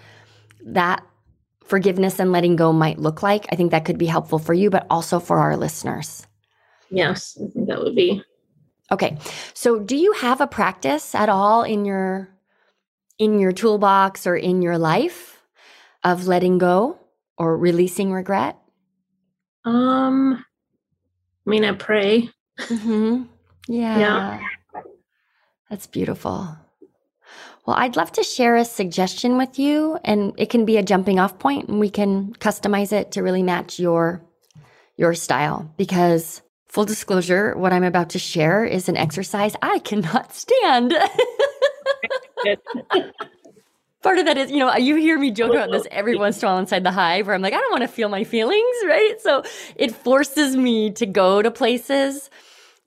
that 0.64 1.04
forgiveness 1.66 2.20
and 2.20 2.32
letting 2.32 2.56
go 2.56 2.72
might 2.72 3.00
look 3.00 3.24
like. 3.24 3.48
I 3.52 3.56
think 3.56 3.72
that 3.72 3.84
could 3.84 3.98
be 3.98 4.06
helpful 4.06 4.38
for 4.38 4.54
you, 4.54 4.70
but 4.70 4.86
also 4.92 5.20
for 5.20 5.40
our 5.40 5.58
listeners. 5.58 6.28
Yes, 6.92 7.36
I 7.36 7.48
think 7.48 7.68
that 7.68 7.80
would 7.80 7.96
be. 7.96 8.22
Okay. 8.92 9.18
So 9.56 9.80
do 9.80 9.98
you 9.98 10.12
have 10.12 10.40
a 10.40 10.46
practice 10.46 11.16
at 11.16 11.30
all 11.30 11.64
in 11.64 11.84
your 11.84 12.30
in 13.18 13.40
your 13.40 13.52
toolbox 13.52 14.28
or 14.28 14.36
in 14.36 14.62
your 14.62 14.78
life 14.78 15.42
of 16.04 16.28
letting 16.28 16.60
go 16.60 17.00
or 17.40 17.58
releasing 17.58 18.14
regret? 18.14 18.56
Um 19.66 20.46
I 21.48 21.50
mean 21.50 21.66
I 21.66 21.72
pray. 21.72 22.30
Mm-hmm. 22.60 23.24
Yeah. 23.68 23.98
Yeah. 23.98 24.48
That's 25.72 25.88
beautiful. 25.88 26.56
Well, 27.68 27.76
I'd 27.78 27.98
love 27.98 28.14
to 28.14 28.24
share 28.24 28.56
a 28.56 28.64
suggestion 28.64 29.38
with 29.38 29.60
you 29.60 30.00
and 30.06 30.34
it 30.38 30.50
can 30.50 30.64
be 30.64 30.78
a 30.78 30.84
jumping 30.84 31.20
off 31.20 31.38
point 31.38 31.68
and 31.68 31.82
we 31.82 31.90
can 31.90 32.32
customize 32.36 32.94
it 32.94 33.12
to 33.12 33.22
really 33.22 33.44
match 33.44 33.78
your 33.78 34.24
your 34.96 35.14
style 35.14 35.70
because 35.76 36.42
full 36.70 36.86
disclosure, 36.86 37.58
what 37.58 37.74
I'm 37.74 37.84
about 37.84 38.12
to 38.12 38.20
share 38.20 38.64
is 38.64 38.88
an 38.88 38.96
exercise 38.96 39.54
I 39.62 39.80
cannot 39.80 40.34
stand. 40.34 40.92
Part 44.02 44.20
of 44.20 44.26
that 44.28 44.38
is, 44.38 44.50
you 44.50 44.60
know, 44.60 44.74
you 44.78 44.96
hear 44.96 45.20
me 45.20 45.32
joke 45.32 45.52
about 45.52 45.70
this 45.70 45.86
every 45.92 46.16
once 46.16 46.42
in 46.42 46.48
a 46.48 46.52
while 46.52 46.60
inside 46.60 46.86
the 46.86 46.92
hive 46.92 47.28
where 47.28 47.36
I'm 47.36 47.42
like, 47.42 47.54
I 47.54 47.60
don't 47.60 47.72
want 47.72 47.82
to 47.82 47.90
feel 47.90 48.08
my 48.08 48.24
feelings, 48.24 48.78
right? 48.86 49.16
So 49.20 49.44
it 49.76 49.94
forces 49.94 50.56
me 50.56 50.92
to 50.92 51.06
go 51.06 51.42
to 51.42 51.52
places 51.52 52.30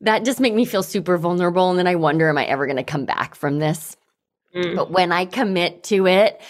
that 0.00 0.24
just 0.24 0.40
make 0.40 0.54
me 0.54 0.64
feel 0.64 0.82
super 0.82 1.18
vulnerable. 1.18 1.68
And 1.68 1.78
then 1.78 1.86
I 1.86 1.96
wonder, 1.96 2.30
am 2.30 2.38
I 2.38 2.46
ever 2.46 2.64
going 2.64 2.78
to 2.78 2.82
come 2.82 3.04
back 3.04 3.34
from 3.34 3.58
this? 3.58 3.98
Mm. 4.54 4.76
But 4.76 4.90
when 4.90 5.12
I 5.12 5.24
commit 5.24 5.84
to 5.84 6.06
it, 6.06 6.40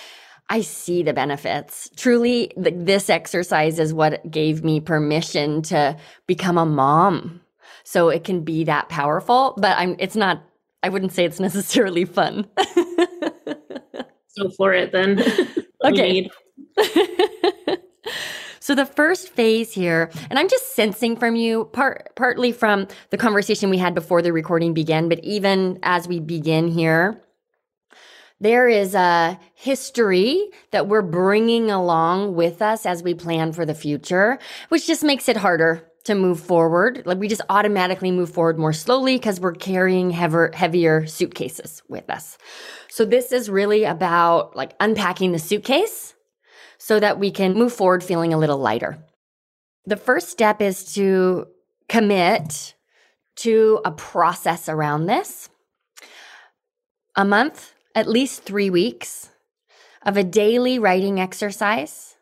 I 0.48 0.62
see 0.62 1.02
the 1.02 1.12
benefits. 1.12 1.88
Truly, 1.96 2.52
the, 2.56 2.72
this 2.72 3.08
exercise 3.08 3.78
is 3.78 3.94
what 3.94 4.28
gave 4.30 4.64
me 4.64 4.80
permission 4.80 5.62
to 5.62 5.96
become 6.26 6.58
a 6.58 6.66
mom. 6.66 7.40
So 7.84 8.08
it 8.08 8.24
can 8.24 8.42
be 8.42 8.64
that 8.64 8.88
powerful, 8.88 9.54
but 9.56 9.78
I'm 9.78 9.96
it's 9.98 10.16
not 10.16 10.42
I 10.82 10.88
wouldn't 10.88 11.12
say 11.12 11.24
it's 11.24 11.40
necessarily 11.48 12.04
fun. 12.04 12.46
so 14.28 14.50
for 14.56 14.72
it 14.72 14.92
then. 14.92 15.22
okay. 15.84 16.28
so 18.60 18.74
the 18.74 18.86
first 18.86 19.28
phase 19.28 19.72
here, 19.72 20.10
and 20.30 20.38
I'm 20.38 20.48
just 20.48 20.74
sensing 20.74 21.16
from 21.16 21.36
you, 21.36 21.66
part 21.66 22.14
partly 22.16 22.52
from 22.52 22.88
the 23.10 23.16
conversation 23.16 23.70
we 23.70 23.78
had 23.78 23.94
before 23.94 24.22
the 24.22 24.32
recording 24.32 24.74
began, 24.74 25.08
but 25.08 25.20
even 25.20 25.78
as 25.82 26.08
we 26.08 26.18
begin 26.20 26.68
here, 26.68 27.22
there 28.40 28.68
is 28.68 28.94
a 28.94 29.38
history 29.54 30.50
that 30.70 30.88
we're 30.88 31.02
bringing 31.02 31.70
along 31.70 32.34
with 32.34 32.62
us 32.62 32.86
as 32.86 33.02
we 33.02 33.14
plan 33.14 33.52
for 33.52 33.66
the 33.66 33.74
future, 33.74 34.38
which 34.70 34.86
just 34.86 35.04
makes 35.04 35.28
it 35.28 35.36
harder 35.36 35.86
to 36.04 36.14
move 36.14 36.40
forward. 36.40 37.02
Like 37.04 37.18
we 37.18 37.28
just 37.28 37.42
automatically 37.50 38.10
move 38.10 38.30
forward 38.30 38.58
more 38.58 38.72
slowly 38.72 39.16
because 39.16 39.38
we're 39.38 39.52
carrying 39.52 40.10
heavier, 40.10 40.50
heavier 40.54 41.06
suitcases 41.06 41.82
with 41.88 42.08
us. 42.08 42.38
So 42.88 43.04
this 43.04 43.32
is 43.32 43.50
really 43.50 43.84
about 43.84 44.56
like 44.56 44.72
unpacking 44.80 45.32
the 45.32 45.38
suitcase 45.38 46.14
so 46.78 46.98
that 46.98 47.18
we 47.18 47.30
can 47.30 47.52
move 47.52 47.74
forward 47.74 48.02
feeling 48.02 48.32
a 48.32 48.38
little 48.38 48.58
lighter. 48.58 48.98
The 49.84 49.98
first 49.98 50.30
step 50.30 50.62
is 50.62 50.94
to 50.94 51.46
commit 51.88 52.74
to 53.36 53.80
a 53.84 53.90
process 53.90 54.68
around 54.68 55.06
this. 55.06 55.50
A 57.16 57.24
month 57.24 57.74
at 57.94 58.08
least 58.08 58.42
three 58.42 58.70
weeks 58.70 59.30
of 60.04 60.16
a 60.16 60.24
daily 60.24 60.78
writing 60.78 61.20
exercise. 61.20 62.16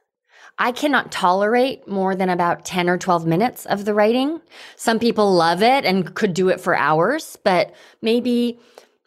I 0.59 0.73
cannot 0.73 1.13
tolerate 1.13 1.87
more 1.87 2.17
than 2.17 2.31
about 2.31 2.65
10 2.65 2.89
or 2.89 2.99
12 2.99 3.27
minutes 3.27 3.65
of 3.67 3.85
the 3.85 3.95
writing. 3.95 4.41
Some 4.77 4.99
people 4.99 5.33
love 5.33 5.63
it 5.63 5.85
and 5.85 6.15
could 6.15 6.35
do 6.35 6.49
it 6.49 6.61
for 6.61 6.77
hours, 6.77 7.39
but 7.45 7.73
maybe 8.03 8.59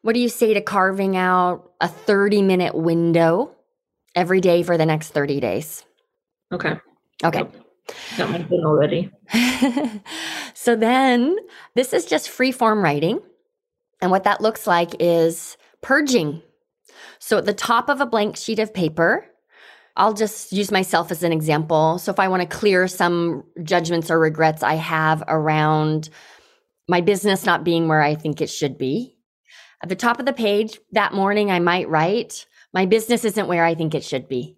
what 0.02 0.14
do 0.14 0.20
you 0.20 0.30
say 0.30 0.54
to 0.54 0.62
carving 0.62 1.18
out 1.18 1.72
a 1.82 1.90
30 1.90 2.42
minute 2.42 2.74
window 2.74 3.54
every 4.16 4.40
day 4.40 4.64
for 4.64 4.78
the 4.78 4.86
next 4.86 5.10
30 5.10 5.42
days? 5.42 5.84
Okay. 6.54 6.76
Okay. 7.24 7.44
Got 8.18 8.30
my 8.30 8.48
already. 8.64 9.12
so 10.54 10.76
then 10.78 11.36
this 11.76 11.94
is 11.94 12.06
just 12.06 12.30
free 12.30 12.52
form 12.54 12.82
writing. 12.82 13.20
And 14.02 14.10
what 14.10 14.24
that 14.24 14.42
looks 14.42 14.66
like 14.66 14.96
is 15.00 15.58
purging 15.82 16.42
so 17.20 17.38
at 17.38 17.46
the 17.46 17.54
top 17.54 17.90
of 17.90 18.02
a 18.02 18.06
blank 18.06 18.38
sheet 18.38 18.60
of 18.60 18.74
paper, 18.74 19.26
I'll 19.96 20.14
just 20.14 20.52
use 20.52 20.72
myself 20.72 21.12
as 21.12 21.24
an 21.24 21.34
example. 21.34 21.98
So 21.98 22.12
if 22.12 22.20
I 22.20 22.28
want 22.28 22.42
to 22.42 22.58
clear 22.58 22.88
some 22.88 23.44
judgments 23.64 24.10
or 24.10 24.20
regrets 24.20 24.64
I 24.64 24.76
have 24.76 25.24
around 25.28 26.10
my 26.88 27.02
business 27.02 27.46
not 27.46 27.64
being 27.64 27.88
where 27.88 28.02
I 28.02 28.16
think 28.16 28.42
it 28.42 28.50
should 28.50 28.78
be, 28.78 29.18
at 29.84 29.90
the 29.90 29.96
top 29.96 30.20
of 30.20 30.26
the 30.26 30.34
page 30.34 30.80
that 30.92 31.14
morning, 31.14 31.52
I 31.52 31.60
might 31.60 31.90
write, 31.90 32.46
My 32.74 32.86
business 32.86 33.26
isn't 33.26 33.48
where 33.48 33.66
I 33.66 33.76
think 33.76 33.96
it 33.96 34.04
should 34.04 34.28
be. 34.28 34.58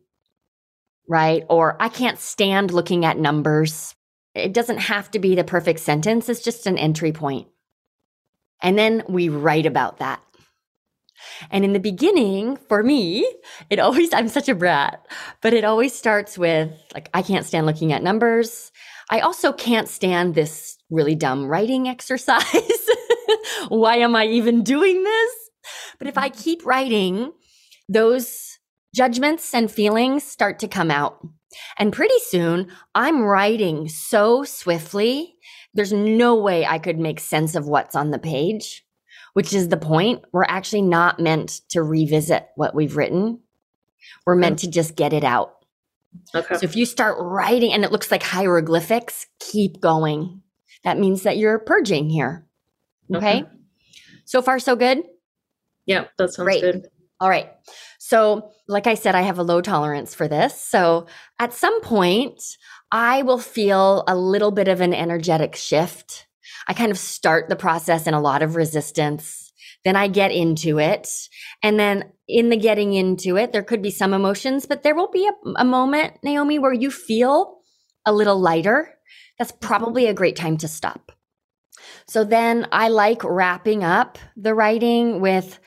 Right? 1.08 1.44
Or 1.50 1.76
I 1.82 1.90
can't 1.90 2.20
stand 2.20 2.72
looking 2.72 3.06
at 3.06 3.18
numbers. 3.18 3.96
It 4.36 4.54
doesn't 4.54 4.80
have 4.80 5.12
to 5.12 5.20
be 5.20 5.36
the 5.36 5.44
perfect 5.44 5.80
sentence, 5.80 6.30
it's 6.30 6.42
just 6.42 6.68
an 6.68 6.78
entry 6.78 7.12
point. 7.12 7.48
And 8.62 8.78
then 8.78 9.04
we 9.10 9.30
write 9.30 9.66
about 9.66 9.98
that. 10.00 10.22
And 11.52 11.64
in 11.64 11.74
the 11.74 11.80
beginning, 11.80 12.58
for 12.68 12.84
me, 12.84 13.28
it 13.70 13.80
always, 13.80 14.14
I'm 14.14 14.28
such 14.28 14.50
a 14.50 14.56
brat, 14.56 15.06
but 15.42 15.54
it 15.54 15.64
always 15.64 15.94
starts 15.94 16.38
with 16.38 16.72
like, 16.94 17.10
I 17.14 17.22
can't 17.22 17.46
stand 17.46 17.66
looking 17.66 17.94
at 17.94 18.04
numbers. 18.04 18.72
I 19.10 19.20
also 19.20 19.52
can't 19.52 19.90
stand 19.90 20.36
this 20.36 20.78
really 20.90 21.16
dumb 21.16 21.46
writing 21.46 21.88
exercise. 21.88 22.90
Why 23.68 23.98
am 23.98 24.16
I 24.16 24.26
even 24.26 24.64
doing 24.64 25.04
this? 25.04 25.32
But 26.00 26.08
if 26.08 26.18
I 26.18 26.30
mm-hmm. 26.30 26.42
keep 26.42 26.66
writing, 26.66 27.32
those 27.88 28.60
judgments 28.96 29.54
and 29.54 29.72
feelings 29.72 30.24
start 30.24 30.60
to 30.60 30.68
come 30.68 30.92
out. 30.92 31.26
And 31.78 31.94
pretty 31.94 32.20
soon, 32.28 32.72
I'm 32.96 33.22
writing 33.22 33.88
so 33.88 34.44
swiftly, 34.44 35.36
there's 35.74 35.94
no 35.94 36.36
way 36.36 36.66
I 36.66 36.80
could 36.80 37.00
make 37.00 37.20
sense 37.20 37.56
of 37.56 37.68
what's 37.68 37.96
on 37.96 38.12
the 38.12 38.20
page, 38.20 38.83
which 39.34 39.54
is 39.54 39.70
the 39.70 39.78
point. 39.78 40.24
We're 40.32 40.46
actually 40.48 40.84
not 40.84 41.20
meant 41.20 41.62
to 41.70 41.84
revisit 41.84 42.48
what 42.56 42.76
we've 42.76 42.96
written, 42.96 43.40
we're 44.26 44.36
meant 44.36 44.60
to 44.60 44.70
just 44.70 44.96
get 44.96 45.14
it 45.14 45.24
out. 45.24 45.54
Okay. 46.36 46.56
So 46.56 46.64
if 46.64 46.76
you 46.76 46.86
start 46.86 47.18
writing 47.20 47.74
and 47.74 47.84
it 47.84 47.92
looks 47.92 48.12
like 48.12 48.24
hieroglyphics, 48.24 49.28
keep 49.40 49.82
going. 49.82 50.42
That 50.84 51.00
means 51.00 51.24
that 51.24 51.38
you're 51.38 51.60
purging 51.60 52.10
here. 52.10 52.46
Okay. 53.14 53.42
Okay. 53.42 53.50
So 54.26 54.42
far, 54.42 54.60
so 54.60 54.76
good. 54.76 55.04
Yeah, 55.86 56.06
that 56.18 56.34
sounds 56.34 56.46
Great. 56.46 56.62
good. 56.62 56.88
All 57.20 57.30
right. 57.30 57.50
So, 58.00 58.52
like 58.68 58.88
I 58.88 58.96
said, 58.96 59.16
I 59.16 59.22
have 59.22 59.40
a 59.40 59.44
low 59.44 59.62
tolerance 59.62 60.14
for 60.16 60.28
this. 60.28 60.60
So, 60.62 61.08
at 61.40 61.54
some 61.54 61.82
point, 61.82 62.42
I 62.92 63.22
will 63.22 63.38
feel 63.38 64.04
a 64.08 64.16
little 64.16 64.52
bit 64.52 64.68
of 64.68 64.82
an 64.82 64.94
energetic 64.94 65.56
shift. 65.56 66.28
I 66.68 66.74
kind 66.74 66.92
of 66.92 66.98
start 66.98 67.50
the 67.50 67.56
process 67.56 68.08
in 68.08 68.14
a 68.14 68.22
lot 68.22 68.42
of 68.42 68.56
resistance. 68.56 69.52
Then 69.84 69.96
I 69.96 70.08
get 70.08 70.32
into 70.32 70.80
it. 70.80 71.10
And 71.62 71.80
then 71.80 72.12
in 72.28 72.50
the 72.50 72.58
getting 72.58 72.94
into 72.94 73.38
it, 73.38 73.52
there 73.52 73.64
could 73.64 73.82
be 73.82 73.92
some 73.92 74.14
emotions, 74.14 74.66
but 74.66 74.84
there 74.84 74.96
will 74.96 75.12
be 75.12 75.28
a, 75.28 75.50
a 75.58 75.66
moment, 75.66 76.14
Naomi, 76.24 76.58
where 76.60 76.74
you 76.74 76.90
feel 76.90 77.60
a 78.06 78.14
little 78.14 78.40
lighter. 78.40 78.94
That's 79.38 79.52
mm-hmm. 79.52 79.68
probably 79.68 80.08
a 80.08 80.14
great 80.14 80.36
time 80.36 80.58
to 80.58 80.68
stop. 80.68 81.12
So 82.08 82.24
then 82.24 82.68
I 82.72 82.90
like 82.90 83.24
wrapping 83.24 83.84
up 83.84 84.18
the 84.38 84.54
writing 84.54 85.20
with 85.20 85.60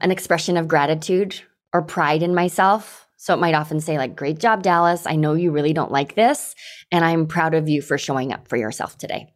an 0.00 0.10
expression 0.10 0.56
of 0.56 0.68
gratitude 0.68 1.40
or 1.72 1.82
pride 1.82 2.22
in 2.22 2.34
myself. 2.34 3.08
So 3.16 3.32
it 3.32 3.40
might 3.40 3.54
often 3.54 3.80
say, 3.80 3.96
like, 3.96 4.16
great 4.16 4.38
job, 4.38 4.62
Dallas. 4.62 5.06
I 5.06 5.16
know 5.16 5.32
you 5.32 5.50
really 5.50 5.72
don't 5.72 5.90
like 5.90 6.14
this, 6.14 6.54
and 6.92 7.04
I'm 7.04 7.26
proud 7.26 7.54
of 7.54 7.68
you 7.68 7.80
for 7.80 7.96
showing 7.96 8.32
up 8.32 8.48
for 8.48 8.56
yourself 8.56 8.98
today. 8.98 9.33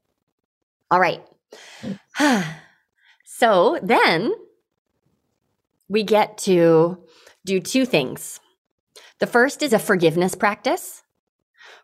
All 0.90 1.00
right. 1.00 1.22
so 3.24 3.78
then 3.82 4.32
we 5.88 6.02
get 6.02 6.38
to 6.38 6.98
do 7.44 7.60
two 7.60 7.86
things. 7.86 8.40
The 9.20 9.26
first 9.26 9.62
is 9.62 9.72
a 9.72 9.78
forgiveness 9.78 10.34
practice, 10.34 11.02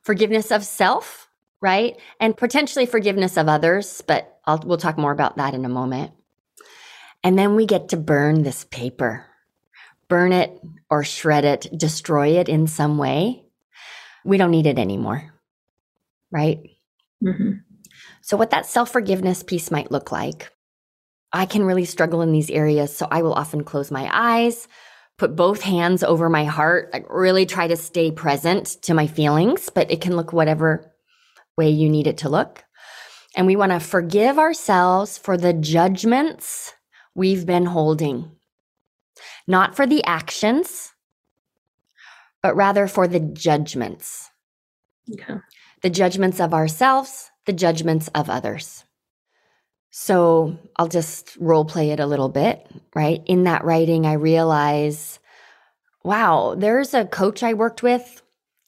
forgiveness 0.02 0.50
of 0.50 0.64
self, 0.64 1.28
right? 1.60 1.96
And 2.20 2.36
potentially 2.36 2.86
forgiveness 2.86 3.36
of 3.36 3.48
others, 3.48 4.02
but 4.06 4.38
I'll, 4.44 4.60
we'll 4.64 4.78
talk 4.78 4.98
more 4.98 5.12
about 5.12 5.36
that 5.36 5.54
in 5.54 5.64
a 5.64 5.70
moment. 5.70 6.12
And 7.22 7.38
then 7.38 7.56
we 7.56 7.66
get 7.66 7.88
to 7.88 7.96
burn 7.96 8.42
this 8.42 8.64
paper, 8.64 9.26
burn 10.08 10.32
it 10.32 10.60
or 10.90 11.04
shred 11.04 11.44
it, 11.44 11.66
destroy 11.76 12.38
it 12.38 12.48
in 12.48 12.66
some 12.66 12.98
way. 12.98 13.44
We 14.24 14.36
don't 14.36 14.50
need 14.50 14.66
it 14.66 14.78
anymore, 14.78 15.32
right? 16.30 16.58
hmm 17.22 17.52
So, 18.26 18.38
what 18.38 18.50
that 18.50 18.64
self 18.64 18.90
forgiveness 18.90 19.42
piece 19.42 19.70
might 19.70 19.90
look 19.90 20.10
like, 20.10 20.50
I 21.30 21.44
can 21.44 21.62
really 21.62 21.84
struggle 21.84 22.22
in 22.22 22.32
these 22.32 22.48
areas. 22.48 22.96
So, 22.96 23.06
I 23.10 23.20
will 23.20 23.34
often 23.34 23.64
close 23.64 23.90
my 23.90 24.08
eyes, 24.10 24.66
put 25.18 25.36
both 25.36 25.60
hands 25.60 26.02
over 26.02 26.30
my 26.30 26.44
heart, 26.44 26.88
like 26.94 27.04
really 27.10 27.44
try 27.44 27.68
to 27.68 27.76
stay 27.76 28.10
present 28.10 28.66
to 28.84 28.94
my 28.94 29.06
feelings, 29.06 29.68
but 29.68 29.90
it 29.90 30.00
can 30.00 30.16
look 30.16 30.32
whatever 30.32 30.90
way 31.58 31.68
you 31.68 31.90
need 31.90 32.06
it 32.06 32.18
to 32.18 32.30
look. 32.30 32.64
And 33.36 33.46
we 33.46 33.56
want 33.56 33.72
to 33.72 33.80
forgive 33.80 34.38
ourselves 34.38 35.18
for 35.18 35.36
the 35.36 35.52
judgments 35.52 36.72
we've 37.14 37.44
been 37.44 37.66
holding, 37.66 38.30
not 39.46 39.76
for 39.76 39.86
the 39.86 40.02
actions, 40.04 40.94
but 42.42 42.56
rather 42.56 42.86
for 42.86 43.06
the 43.06 43.20
judgments 43.20 44.30
Okay. 45.12 45.34
the 45.82 45.90
judgments 45.90 46.40
of 46.40 46.54
ourselves, 46.54 47.30
the 47.46 47.52
judgments 47.52 48.08
of 48.14 48.30
others. 48.30 48.84
So 49.90 50.58
I'll 50.76 50.88
just 50.88 51.36
role 51.36 51.64
play 51.64 51.90
it 51.90 52.00
a 52.00 52.06
little 52.06 52.28
bit, 52.28 52.66
right? 52.94 53.22
In 53.26 53.44
that 53.44 53.64
writing, 53.64 54.06
I 54.06 54.14
realize, 54.14 55.20
wow, 56.02 56.56
there's 56.58 56.94
a 56.94 57.04
coach 57.04 57.42
I 57.42 57.54
worked 57.54 57.82
with 57.82 58.22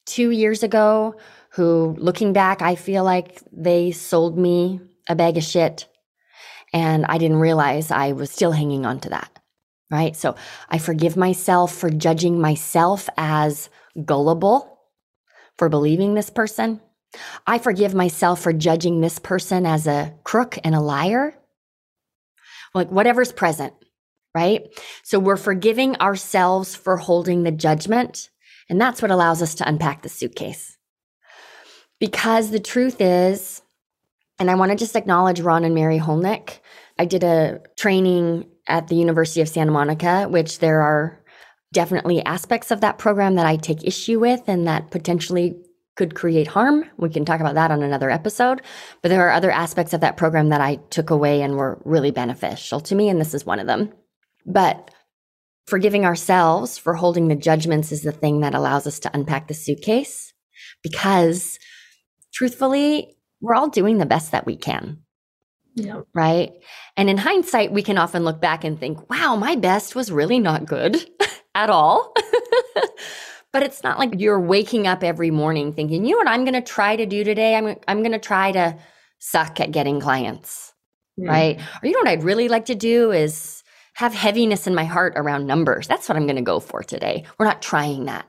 two 0.06 0.30
years 0.30 0.62
ago 0.62 1.16
who, 1.50 1.96
looking 1.98 2.32
back, 2.32 2.62
I 2.62 2.76
feel 2.76 3.02
like 3.02 3.42
they 3.50 3.90
sold 3.90 4.38
me 4.38 4.80
a 5.08 5.16
bag 5.16 5.36
of 5.36 5.42
shit. 5.42 5.88
And 6.72 7.04
I 7.06 7.18
didn't 7.18 7.38
realize 7.38 7.90
I 7.90 8.12
was 8.12 8.30
still 8.30 8.52
hanging 8.52 8.86
on 8.86 9.00
to 9.00 9.08
that, 9.10 9.30
right? 9.90 10.14
So 10.14 10.36
I 10.68 10.78
forgive 10.78 11.16
myself 11.16 11.74
for 11.74 11.90
judging 11.90 12.40
myself 12.40 13.08
as 13.16 13.68
gullible 14.04 14.78
for 15.58 15.68
believing 15.68 16.14
this 16.14 16.30
person. 16.30 16.80
I 17.46 17.58
forgive 17.58 17.94
myself 17.94 18.40
for 18.40 18.52
judging 18.52 19.00
this 19.00 19.18
person 19.18 19.66
as 19.66 19.86
a 19.86 20.14
crook 20.24 20.58
and 20.64 20.74
a 20.74 20.80
liar. 20.80 21.34
Like 22.74 22.90
whatever's 22.90 23.32
present, 23.32 23.72
right? 24.34 24.66
So 25.02 25.18
we're 25.18 25.36
forgiving 25.36 25.96
ourselves 25.96 26.74
for 26.74 26.96
holding 26.96 27.42
the 27.42 27.50
judgment. 27.50 28.30
And 28.68 28.80
that's 28.80 29.00
what 29.00 29.10
allows 29.10 29.42
us 29.42 29.54
to 29.56 29.68
unpack 29.68 30.02
the 30.02 30.08
suitcase. 30.08 30.76
Because 32.00 32.50
the 32.50 32.60
truth 32.60 33.00
is, 33.00 33.62
and 34.38 34.50
I 34.50 34.54
want 34.56 34.72
to 34.72 34.76
just 34.76 34.96
acknowledge 34.96 35.40
Ron 35.40 35.64
and 35.64 35.74
Mary 35.74 35.98
Hulnick. 35.98 36.58
I 36.98 37.06
did 37.06 37.24
a 37.24 37.60
training 37.76 38.46
at 38.66 38.88
the 38.88 38.96
University 38.96 39.40
of 39.40 39.48
Santa 39.48 39.72
Monica, 39.72 40.26
which 40.28 40.58
there 40.58 40.82
are 40.82 41.22
definitely 41.72 42.22
aspects 42.24 42.70
of 42.70 42.80
that 42.80 42.98
program 42.98 43.36
that 43.36 43.46
I 43.46 43.56
take 43.56 43.84
issue 43.84 44.18
with 44.18 44.42
and 44.46 44.66
that 44.66 44.90
potentially 44.90 45.56
could 45.96 46.14
create 46.14 46.46
harm. 46.46 46.84
We 46.98 47.08
can 47.10 47.24
talk 47.24 47.40
about 47.40 47.54
that 47.54 47.70
on 47.70 47.82
another 47.82 48.10
episode. 48.10 48.62
But 49.02 49.08
there 49.08 49.26
are 49.28 49.32
other 49.32 49.50
aspects 49.50 49.92
of 49.92 50.00
that 50.02 50.16
program 50.16 50.50
that 50.50 50.60
I 50.60 50.76
took 50.90 51.10
away 51.10 51.42
and 51.42 51.56
were 51.56 51.80
really 51.84 52.10
beneficial 52.10 52.80
to 52.82 52.94
me. 52.94 53.08
And 53.08 53.20
this 53.20 53.34
is 53.34 53.44
one 53.46 53.58
of 53.58 53.66
them. 53.66 53.92
But 54.44 54.90
forgiving 55.66 56.04
ourselves 56.04 56.78
for 56.78 56.94
holding 56.94 57.28
the 57.28 57.34
judgments 57.34 57.90
is 57.92 58.02
the 58.02 58.12
thing 58.12 58.40
that 58.40 58.54
allows 58.54 58.86
us 58.86 59.00
to 59.00 59.10
unpack 59.12 59.48
the 59.48 59.54
suitcase 59.54 60.32
because 60.82 61.58
truthfully, 62.32 63.16
we're 63.40 63.54
all 63.54 63.68
doing 63.68 63.98
the 63.98 64.06
best 64.06 64.32
that 64.32 64.46
we 64.46 64.56
can 64.56 64.98
Yeah. 65.74 66.02
right? 66.14 66.52
And 66.96 67.10
in 67.10 67.18
hindsight, 67.18 67.72
we 67.72 67.82
can 67.82 67.98
often 67.98 68.24
look 68.24 68.40
back 68.40 68.64
and 68.64 68.78
think, 68.78 69.10
wow, 69.10 69.36
my 69.36 69.56
best 69.56 69.94
was 69.94 70.12
really 70.12 70.38
not 70.38 70.66
good 70.66 70.96
at 71.54 71.68
all. 71.70 72.14
but 73.56 73.62
it's 73.62 73.82
not 73.82 73.98
like 73.98 74.10
you're 74.20 74.38
waking 74.38 74.86
up 74.86 75.02
every 75.02 75.30
morning 75.30 75.72
thinking, 75.72 76.04
you 76.04 76.10
know 76.12 76.18
what 76.18 76.28
I'm 76.28 76.44
going 76.44 76.52
to 76.52 76.60
try 76.60 76.94
to 76.94 77.06
do 77.06 77.24
today? 77.24 77.54
I'm, 77.56 77.74
I'm 77.88 78.00
going 78.02 78.12
to 78.12 78.18
try 78.18 78.52
to 78.52 78.76
suck 79.18 79.60
at 79.60 79.70
getting 79.72 79.98
clients, 79.98 80.74
Yeah. 81.16 81.30
right? 81.30 81.58
Or 81.82 81.86
you 81.86 81.92
know 81.92 82.00
what 82.00 82.08
I'd 82.08 82.22
really 82.22 82.48
like 82.48 82.66
to 82.66 82.74
do 82.74 83.12
is 83.12 83.62
have 83.94 84.12
heaviness 84.12 84.66
in 84.66 84.74
my 84.74 84.84
heart 84.84 85.14
around 85.16 85.46
numbers. 85.46 85.88
That's 85.88 86.06
what 86.06 86.16
I'm 86.16 86.26
going 86.26 86.36
to 86.36 86.42
go 86.42 86.60
for 86.60 86.82
today. 86.82 87.24
We're 87.38 87.46
not 87.46 87.62
trying 87.62 88.04
that. 88.04 88.26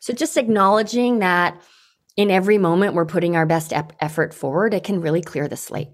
So 0.00 0.12
just 0.12 0.36
acknowledging 0.36 1.20
that 1.20 1.62
in 2.16 2.32
every 2.32 2.58
moment 2.58 2.94
we're 2.94 3.04
putting 3.06 3.36
our 3.36 3.46
best 3.46 3.72
ep- 3.72 3.92
effort 4.00 4.34
forward, 4.34 4.74
it 4.74 4.82
can 4.82 5.00
really 5.00 5.22
clear 5.22 5.46
the 5.46 5.56
slate. 5.56 5.90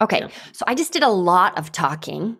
Okay, 0.00 0.20
Yeah. 0.20 0.28
so 0.52 0.64
I 0.66 0.74
just 0.74 0.94
did 0.94 1.02
a 1.02 1.10
lot 1.10 1.58
of 1.58 1.72
talking. 1.72 2.38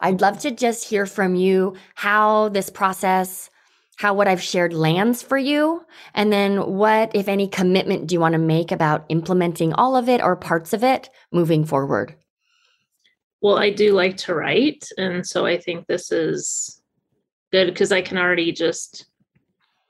I'd 0.00 0.20
love 0.20 0.38
to 0.42 0.52
just 0.52 0.84
hear 0.88 1.06
from 1.06 1.34
you 1.34 1.74
how 1.96 2.50
this 2.50 2.70
process, 2.70 3.50
how 4.02 4.12
what 4.12 4.26
I've 4.26 4.42
shared 4.42 4.72
lands 4.72 5.22
for 5.22 5.38
you, 5.38 5.86
and 6.12 6.32
then 6.32 6.66
what, 6.66 7.14
if 7.14 7.28
any, 7.28 7.46
commitment 7.46 8.08
do 8.08 8.16
you 8.16 8.20
want 8.20 8.32
to 8.32 8.38
make 8.38 8.72
about 8.72 9.04
implementing 9.10 9.72
all 9.74 9.94
of 9.94 10.08
it 10.08 10.20
or 10.20 10.34
parts 10.34 10.72
of 10.72 10.82
it 10.82 11.08
moving 11.30 11.64
forward? 11.64 12.16
Well, 13.42 13.58
I 13.58 13.70
do 13.70 13.92
like 13.92 14.16
to 14.16 14.34
write. 14.34 14.88
And 14.98 15.24
so 15.24 15.46
I 15.46 15.56
think 15.56 15.86
this 15.86 16.10
is 16.10 16.82
good 17.52 17.68
because 17.68 17.92
I 17.92 18.02
can 18.02 18.18
already 18.18 18.50
just 18.50 19.06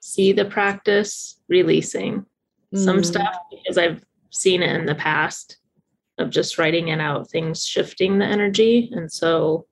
see 0.00 0.34
the 0.34 0.44
practice 0.44 1.40
releasing 1.48 2.26
some 2.74 2.98
Mm. 2.98 3.06
stuff 3.06 3.34
because 3.50 3.78
I've 3.78 4.04
seen 4.28 4.62
it 4.62 4.76
in 4.76 4.84
the 4.84 4.94
past 4.94 5.56
of 6.18 6.28
just 6.28 6.58
writing 6.58 6.88
it 6.88 7.00
out, 7.00 7.30
things 7.30 7.64
shifting 7.64 8.18
the 8.18 8.26
energy. 8.26 8.90
And 8.92 9.10
so, 9.10 9.66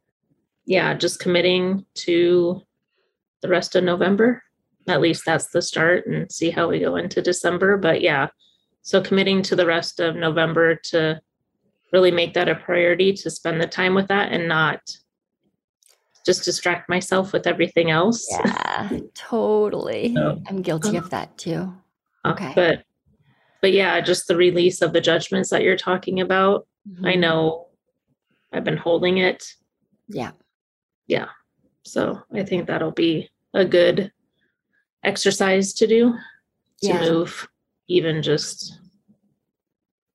yeah, 0.64 0.94
just 0.94 1.20
committing 1.20 1.84
to 2.06 2.62
the 3.42 3.48
rest 3.48 3.76
of 3.76 3.84
November. 3.84 4.42
At 4.88 5.00
least 5.00 5.22
that's 5.26 5.48
the 5.50 5.62
start 5.62 6.06
and 6.06 6.30
see 6.30 6.50
how 6.50 6.68
we 6.68 6.80
go 6.80 6.96
into 6.96 7.20
December. 7.22 7.76
But 7.76 8.00
yeah, 8.00 8.28
so 8.82 9.00
committing 9.02 9.42
to 9.42 9.56
the 9.56 9.66
rest 9.66 10.00
of 10.00 10.16
November 10.16 10.74
to 10.90 11.20
really 11.92 12.10
make 12.10 12.34
that 12.34 12.48
a 12.48 12.54
priority 12.54 13.12
to 13.12 13.30
spend 13.30 13.60
the 13.60 13.66
time 13.66 13.94
with 13.94 14.08
that 14.08 14.32
and 14.32 14.48
not 14.48 14.80
just 16.26 16.44
distract 16.44 16.88
myself 16.88 17.32
with 17.32 17.46
everything 17.46 17.90
else. 17.90 18.26
Yeah, 18.30 18.98
totally. 19.14 20.14
So, 20.14 20.40
I'm 20.48 20.62
guilty 20.62 20.96
uh, 20.96 21.00
of 21.00 21.10
that 21.10 21.36
too. 21.38 21.72
uh, 22.24 22.30
Okay. 22.32 22.52
But 22.54 22.84
but 23.62 23.72
yeah, 23.72 24.00
just 24.00 24.26
the 24.28 24.36
release 24.36 24.80
of 24.82 24.92
the 24.94 25.00
judgments 25.02 25.50
that 25.50 25.62
you're 25.62 25.76
talking 25.76 26.20
about. 26.20 26.66
I 27.04 27.12
Mhm. 27.14 27.18
know 27.20 27.66
I've 28.52 28.64
been 28.64 28.76
holding 28.78 29.18
it. 29.18 29.44
Yeah. 30.08 30.32
Yeah. 31.06 31.28
So 31.84 32.20
I 32.34 32.44
think 32.44 32.66
that'll 32.66 32.92
be 32.92 33.30
a 33.54 33.64
good 33.64 34.12
exercise 35.04 35.72
to 35.74 35.86
do. 35.86 36.12
to 36.82 36.88
yeah. 36.88 37.00
move 37.00 37.48
even 37.88 38.22
just 38.22 38.78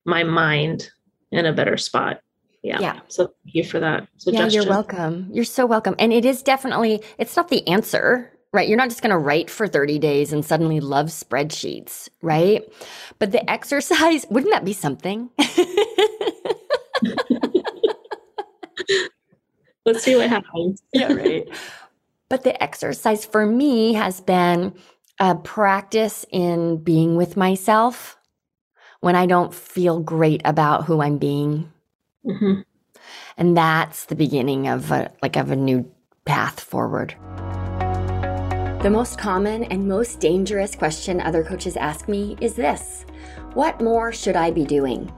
my 0.06 0.23
mind 0.23 0.89
in 1.32 1.45
a 1.45 1.54
better 1.54 1.78
spot. 1.78 2.21
Yeah. 2.63 2.80
yeah. 2.80 2.99
So 3.10 3.25
thank 3.43 3.56
you 3.56 3.63
for 3.63 3.80
that 3.80 4.08
suggestion. 4.17 4.49
Yeah, 4.49 4.62
you're 4.62 4.69
welcome. 4.69 5.30
You're 5.32 5.43
so 5.43 5.65
welcome. 5.65 5.95
And 5.99 6.12
it 6.12 6.25
is 6.25 6.41
definitely, 6.41 7.04
it's 7.19 7.36
not 7.36 7.49
the 7.49 7.67
answer, 7.67 8.32
right? 8.54 8.67
You're 8.67 8.78
not 8.78 8.89
just 8.89 9.01
going 9.04 9.12
to 9.12 9.17
write 9.17 9.49
for 9.51 9.67
30 9.67 9.99
days 9.99 10.34
and 10.34 10.43
suddenly 10.43 10.80
love 10.80 11.08
spreadsheets, 11.08 12.10
right? 12.21 12.63
But 13.19 13.32
the 13.32 13.47
exercise, 13.49 14.25
wouldn't 14.32 14.51
that 14.54 14.65
be 14.65 14.73
something? 14.73 15.30
Let's 19.86 20.04
see 20.04 20.15
what 20.15 20.30
happens. 20.30 20.82
yeah, 20.93 21.13
right. 21.13 21.48
But 22.30 22.43
the 22.43 22.62
exercise 22.62 23.26
for 23.26 23.45
me 23.45 23.93
has 23.93 24.19
been 24.19 24.74
a 25.19 25.36
practice 25.36 26.26
in 26.32 26.78
being 26.78 27.15
with 27.15 27.38
myself 27.38 28.17
when 29.02 29.15
I 29.15 29.28
don't 29.28 29.54
feel 29.54 30.00
great 30.00 30.41
about 30.43 30.86
who 30.86 31.02
I'm 31.02 31.17
being. 31.17 31.71
Mm-hmm. 32.26 32.62
And 33.38 33.56
that's 33.56 34.06
the 34.06 34.15
beginning 34.15 34.67
of 34.67 34.91
a, 34.91 35.12
like 35.21 35.36
of 35.36 35.52
a 35.52 35.56
new 35.56 35.89
path 36.26 36.60
forward. 36.60 37.15
The 38.82 38.89
most 38.91 39.17
common 39.17 39.63
and 39.65 39.88
most 39.88 40.19
dangerous 40.19 40.76
question 40.76 41.21
other 41.21 41.43
coaches 41.43 41.78
ask 41.78 42.08
me 42.08 42.38
is 42.41 42.56
this 42.56 43.06
What 43.54 43.82
more 43.82 44.12
should 44.12 44.36
I 44.36 44.52
be 44.52 44.65
doing? 44.65 45.12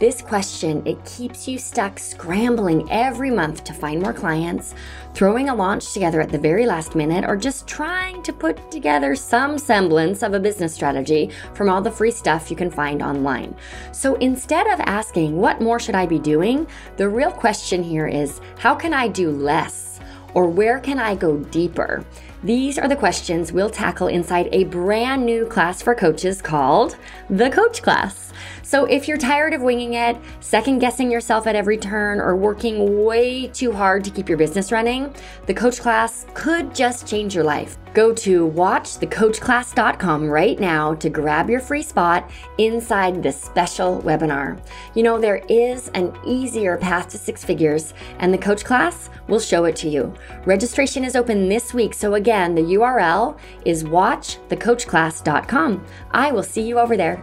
This 0.00 0.22
question, 0.22 0.82
it 0.86 1.04
keeps 1.04 1.46
you 1.46 1.58
stuck 1.58 1.98
scrambling 1.98 2.90
every 2.90 3.30
month 3.30 3.64
to 3.64 3.74
find 3.74 4.00
more 4.00 4.14
clients, 4.14 4.74
throwing 5.12 5.50
a 5.50 5.54
launch 5.54 5.92
together 5.92 6.22
at 6.22 6.30
the 6.30 6.38
very 6.38 6.64
last 6.64 6.94
minute, 6.94 7.26
or 7.28 7.36
just 7.36 7.68
trying 7.68 8.22
to 8.22 8.32
put 8.32 8.70
together 8.70 9.14
some 9.14 9.58
semblance 9.58 10.22
of 10.22 10.32
a 10.32 10.40
business 10.40 10.72
strategy 10.72 11.28
from 11.52 11.68
all 11.68 11.82
the 11.82 11.90
free 11.90 12.10
stuff 12.10 12.50
you 12.50 12.56
can 12.56 12.70
find 12.70 13.02
online. 13.02 13.54
So 13.92 14.14
instead 14.14 14.66
of 14.68 14.80
asking, 14.80 15.36
what 15.36 15.60
more 15.60 15.78
should 15.78 15.94
I 15.94 16.06
be 16.06 16.18
doing? 16.18 16.66
The 16.96 17.06
real 17.06 17.30
question 17.30 17.82
here 17.82 18.06
is, 18.06 18.40
how 18.58 18.74
can 18.74 18.94
I 18.94 19.06
do 19.06 19.30
less? 19.30 20.00
Or 20.32 20.48
where 20.48 20.80
can 20.80 20.98
I 20.98 21.14
go 21.14 21.36
deeper? 21.36 22.06
These 22.42 22.78
are 22.78 22.88
the 22.88 22.96
questions 22.96 23.52
we'll 23.52 23.68
tackle 23.68 24.06
inside 24.06 24.48
a 24.52 24.64
brand 24.64 25.26
new 25.26 25.44
class 25.44 25.82
for 25.82 25.94
coaches 25.94 26.40
called 26.40 26.96
the 27.28 27.50
Coach 27.50 27.82
Class. 27.82 28.32
So 28.70 28.84
if 28.84 29.08
you're 29.08 29.18
tired 29.18 29.52
of 29.52 29.62
winging 29.62 29.94
it, 29.94 30.16
second 30.38 30.78
guessing 30.78 31.10
yourself 31.10 31.48
at 31.48 31.56
every 31.56 31.76
turn, 31.76 32.20
or 32.20 32.36
working 32.36 33.04
way 33.04 33.48
too 33.48 33.72
hard 33.72 34.04
to 34.04 34.12
keep 34.12 34.28
your 34.28 34.38
business 34.38 34.70
running, 34.70 35.12
the 35.46 35.54
Coach 35.54 35.80
Class 35.80 36.24
could 36.34 36.72
just 36.72 37.04
change 37.04 37.34
your 37.34 37.42
life. 37.42 37.78
Go 37.94 38.14
to 38.14 38.48
watchthecoachclass.com 38.48 40.30
right 40.30 40.60
now 40.60 40.94
to 40.94 41.10
grab 41.10 41.50
your 41.50 41.58
free 41.58 41.82
spot 41.82 42.30
inside 42.58 43.24
this 43.24 43.42
special 43.42 44.00
webinar. 44.02 44.64
You 44.94 45.02
know, 45.02 45.18
there 45.18 45.42
is 45.48 45.88
an 45.94 46.16
easier 46.24 46.76
path 46.76 47.08
to 47.08 47.18
six 47.18 47.44
figures, 47.44 47.92
and 48.20 48.32
the 48.32 48.38
Coach 48.38 48.64
Class 48.64 49.10
will 49.26 49.40
show 49.40 49.64
it 49.64 49.74
to 49.76 49.88
you. 49.88 50.14
Registration 50.44 51.04
is 51.04 51.16
open 51.16 51.48
this 51.48 51.74
week, 51.74 51.92
so 51.92 52.14
again, 52.14 52.54
the 52.54 52.62
URL 52.62 53.36
is 53.64 53.82
watchthecoachclass.com. 53.82 55.84
I 56.12 56.30
will 56.30 56.44
see 56.44 56.62
you 56.62 56.78
over 56.78 56.96
there. 56.96 57.20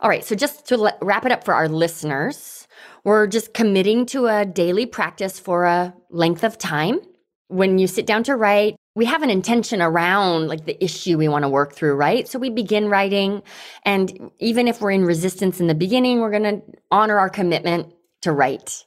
All 0.00 0.08
right, 0.08 0.24
so 0.24 0.36
just 0.36 0.66
to 0.68 0.94
wrap 1.02 1.26
it 1.26 1.32
up 1.32 1.44
for 1.44 1.54
our 1.54 1.68
listeners, 1.68 2.68
we're 3.02 3.26
just 3.26 3.52
committing 3.52 4.06
to 4.06 4.26
a 4.26 4.46
daily 4.46 4.86
practice 4.86 5.40
for 5.40 5.64
a 5.64 5.92
length 6.08 6.44
of 6.44 6.56
time. 6.56 7.00
When 7.48 7.78
you 7.78 7.88
sit 7.88 8.06
down 8.06 8.22
to 8.24 8.36
write, 8.36 8.76
we 8.94 9.06
have 9.06 9.24
an 9.24 9.30
intention 9.30 9.82
around 9.82 10.46
like 10.46 10.66
the 10.66 10.82
issue 10.82 11.18
we 11.18 11.26
want 11.26 11.42
to 11.42 11.48
work 11.48 11.72
through, 11.72 11.94
right? 11.94 12.28
So 12.28 12.38
we 12.38 12.48
begin 12.48 12.88
writing. 12.88 13.42
And 13.84 14.30
even 14.38 14.68
if 14.68 14.80
we're 14.80 14.92
in 14.92 15.04
resistance 15.04 15.58
in 15.58 15.66
the 15.66 15.74
beginning, 15.74 16.20
we're 16.20 16.30
going 16.30 16.42
to 16.42 16.62
honor 16.92 17.18
our 17.18 17.30
commitment 17.30 17.92
to 18.22 18.30
write. 18.30 18.84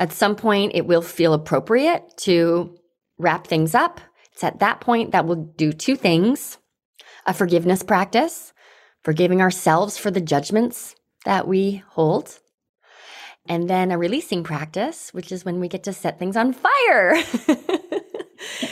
At 0.00 0.12
some 0.12 0.34
point, 0.34 0.72
it 0.74 0.86
will 0.86 1.02
feel 1.02 1.32
appropriate 1.32 2.16
to 2.18 2.76
wrap 3.18 3.46
things 3.46 3.72
up. 3.72 4.00
It's 4.32 4.42
at 4.42 4.58
that 4.58 4.80
point 4.80 5.12
that 5.12 5.26
we'll 5.26 5.52
do 5.56 5.72
two 5.72 5.94
things 5.94 6.58
a 7.26 7.34
forgiveness 7.34 7.82
practice 7.82 8.52
forgiving 9.02 9.40
ourselves 9.40 9.98
for 9.98 10.10
the 10.10 10.20
judgments 10.20 10.94
that 11.24 11.46
we 11.46 11.82
hold. 11.88 12.38
And 13.48 13.68
then 13.68 13.90
a 13.90 13.98
releasing 13.98 14.44
practice, 14.44 15.12
which 15.14 15.32
is 15.32 15.44
when 15.44 15.58
we 15.58 15.68
get 15.68 15.84
to 15.84 15.92
set 15.92 16.18
things 16.18 16.36
on 16.36 16.52
fire. 16.52 17.14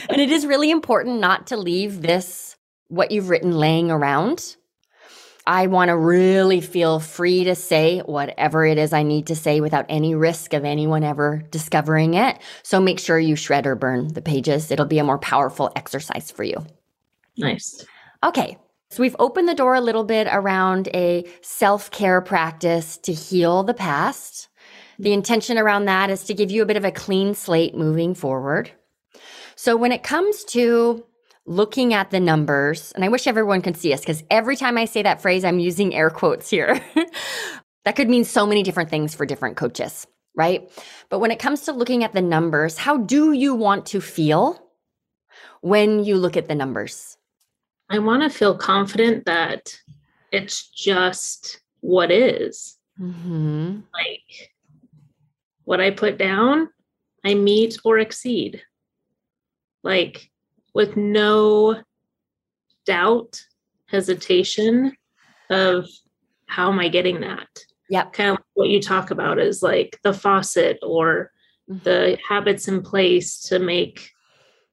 and 0.09 0.21
it 0.21 0.29
is 0.29 0.45
really 0.45 0.69
important 0.69 1.19
not 1.19 1.47
to 1.47 1.57
leave 1.57 2.01
this, 2.01 2.55
what 2.87 3.11
you've 3.11 3.29
written, 3.29 3.51
laying 3.51 3.89
around. 3.89 4.55
I 5.47 5.67
want 5.67 5.89
to 5.89 5.97
really 5.97 6.59
feel 6.59 6.99
free 6.99 7.45
to 7.45 7.55
say 7.55 7.99
whatever 7.99 8.65
it 8.65 8.77
is 8.77 8.91
I 8.91 9.03
need 9.03 9.27
to 9.27 9.35
say 9.35 9.61
without 9.61 9.85
any 9.87 10.13
risk 10.13 10.53
of 10.53 10.65
anyone 10.65 11.05
ever 11.05 11.41
discovering 11.51 12.15
it. 12.15 12.37
So 12.63 12.81
make 12.81 12.99
sure 12.99 13.17
you 13.17 13.37
shred 13.37 13.65
or 13.65 13.75
burn 13.75 14.09
the 14.09 14.21
pages. 14.21 14.69
It'll 14.71 14.85
be 14.85 14.99
a 14.99 15.05
more 15.05 15.17
powerful 15.17 15.71
exercise 15.75 16.31
for 16.31 16.43
you. 16.43 16.65
Nice. 17.37 17.85
Okay. 18.23 18.57
So 18.89 19.01
we've 19.01 19.15
opened 19.19 19.49
the 19.49 19.55
door 19.55 19.75
a 19.75 19.81
little 19.81 20.03
bit 20.03 20.27
around 20.31 20.87
a 20.93 21.25
self 21.41 21.91
care 21.91 22.21
practice 22.21 22.97
to 22.99 23.13
heal 23.13 23.63
the 23.63 23.73
past. 23.73 24.47
The 24.99 25.13
intention 25.13 25.57
around 25.57 25.85
that 25.85 26.09
is 26.09 26.23
to 26.25 26.33
give 26.33 26.49
you 26.51 26.63
a 26.63 26.65
bit 26.65 26.77
of 26.77 26.85
a 26.85 26.91
clean 26.91 27.35
slate 27.35 27.75
moving 27.75 28.15
forward. 28.15 28.71
So 29.55 29.75
when 29.75 29.91
it 29.91 30.03
comes 30.03 30.43
to 30.45 31.05
looking 31.45 31.93
at 31.93 32.11
the 32.11 32.19
numbers, 32.19 32.91
and 32.93 33.03
I 33.03 33.09
wish 33.09 33.27
everyone 33.27 33.61
could 33.61 33.77
see 33.77 33.93
us 33.93 34.01
because 34.01 34.23
every 34.29 34.55
time 34.55 34.77
I 34.77 34.85
say 34.85 35.03
that 35.03 35.21
phrase, 35.21 35.43
I'm 35.43 35.59
using 35.59 35.93
air 35.93 36.09
quotes 36.09 36.49
here. 36.49 36.81
that 37.85 37.95
could 37.95 38.09
mean 38.09 38.23
so 38.23 38.45
many 38.45 38.63
different 38.63 38.89
things 38.89 39.15
for 39.15 39.25
different 39.25 39.57
coaches, 39.57 40.07
right? 40.35 40.69
But 41.09 41.19
when 41.19 41.31
it 41.31 41.39
comes 41.39 41.61
to 41.61 41.71
looking 41.73 42.03
at 42.03 42.13
the 42.13 42.21
numbers, 42.21 42.77
how 42.77 42.97
do 42.97 43.31
you 43.31 43.55
want 43.55 43.85
to 43.87 44.01
feel 44.01 44.61
when 45.61 46.03
you 46.03 46.17
look 46.17 46.37
at 46.37 46.47
the 46.47 46.55
numbers? 46.55 47.16
I 47.89 47.99
want 47.99 48.23
to 48.23 48.29
feel 48.29 48.57
confident 48.57 49.25
that 49.25 49.79
it's 50.31 50.67
just 50.69 51.61
what 51.81 52.11
is. 52.11 52.77
Mm-hmm. 52.99 53.79
Like 53.93 54.51
what 55.63 55.79
I 55.79 55.91
put 55.91 56.17
down, 56.17 56.69
I 57.23 57.33
meet 57.33 57.77
or 57.83 57.99
exceed. 57.99 58.61
Like 59.83 60.29
with 60.73 60.97
no 60.97 61.81
doubt, 62.85 63.41
hesitation 63.87 64.93
of 65.49 65.87
how 66.45 66.71
am 66.71 66.79
I 66.79 66.89
getting 66.89 67.21
that? 67.21 67.47
Yeah. 67.89 68.05
Kind 68.09 68.31
of 68.31 68.37
what 68.53 68.69
you 68.69 68.81
talk 68.81 69.11
about 69.11 69.39
is 69.39 69.63
like 69.63 69.97
the 70.03 70.13
faucet 70.13 70.79
or 70.83 71.31
mm-hmm. 71.69 71.83
the 71.83 72.17
habits 72.27 72.67
in 72.67 72.81
place 72.81 73.39
to 73.43 73.59
make 73.59 74.11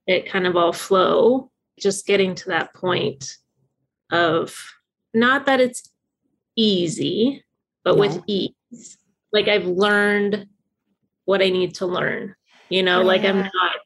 it 0.07 0.29
kind 0.29 0.47
of 0.47 0.57
all 0.57 0.73
flow 0.73 1.51
just 1.79 2.07
getting 2.07 2.35
to 2.35 2.51
that 2.51 2.75
point 2.75 3.37
of 4.11 4.57
not 5.13 5.47
that 5.47 5.61
it's 5.61 5.91
easy, 6.57 7.45
but 7.85 7.97
with 7.97 8.23
ease. 8.27 8.99
Like 9.33 9.49
I've 9.49 9.67
learned 9.67 10.47
what 11.25 11.43
I 11.43 11.51
need 11.51 11.77
to 11.77 11.87
learn, 11.87 12.35
you 12.69 12.83
know, 12.83 13.01
yeah. 13.01 13.07
like 13.07 13.25
I'm 13.25 13.41
not 13.41 13.77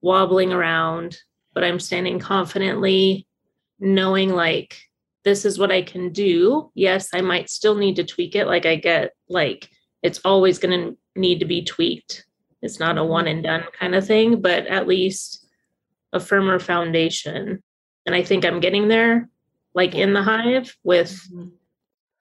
wobbling 0.00 0.52
around, 0.52 1.18
but 1.54 1.64
I'm 1.64 1.80
standing 1.80 2.18
confidently, 2.18 3.26
knowing 3.80 4.30
like 4.30 4.80
this 5.24 5.44
is 5.44 5.58
what 5.58 5.72
I 5.72 5.82
can 5.82 6.12
do. 6.12 6.70
Yes, 6.74 7.10
I 7.12 7.20
might 7.20 7.50
still 7.50 7.74
need 7.74 7.96
to 7.96 8.04
tweak 8.04 8.34
it. 8.36 8.46
Like 8.46 8.66
I 8.66 8.76
get 8.76 9.12
like 9.28 9.68
it's 10.02 10.20
always 10.24 10.58
going 10.58 10.78
to 10.78 10.96
need 11.16 11.40
to 11.40 11.44
be 11.44 11.64
tweaked. 11.64 12.24
It's 12.62 12.80
not 12.80 12.98
a 12.98 13.04
one 13.04 13.24
mm-hmm. 13.24 13.34
and 13.34 13.42
done 13.42 13.64
kind 13.78 13.94
of 13.94 14.06
thing, 14.06 14.40
but 14.40 14.66
at 14.66 14.86
least 14.86 15.37
a 16.12 16.20
firmer 16.20 16.58
foundation. 16.58 17.62
And 18.06 18.14
I 18.14 18.22
think 18.22 18.44
I'm 18.44 18.60
getting 18.60 18.88
there, 18.88 19.28
like 19.74 19.94
in 19.94 20.12
the 20.12 20.22
hive 20.22 20.74
with 20.82 21.12
mm-hmm. 21.32 21.48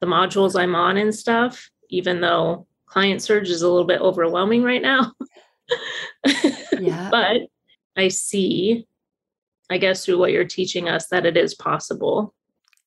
the 0.02 0.08
modules 0.08 0.60
I'm 0.60 0.76
on 0.76 0.98
and 0.98 1.14
stuff, 1.14 1.70
even 1.90 2.22
though 2.22 2.68
client 2.86 3.22
surge 3.22 3.50
is 3.50 3.62
a 3.62 3.70
little 3.70 3.86
bit 3.86 4.02
overwhelming 4.02 4.64
right 4.64 4.82
now. 4.82 5.14
yeah. 6.80 7.10
But 7.10 7.42
I 7.96 8.10
see, 8.10 8.88
I 9.70 9.78
guess, 9.78 10.06
through 10.06 10.18
what 10.18 10.32
you're 10.32 10.46
teaching 10.46 10.90
us 10.90 11.08
that 11.08 11.26
it 11.26 11.38
is 11.38 11.56
possible. 11.56 12.34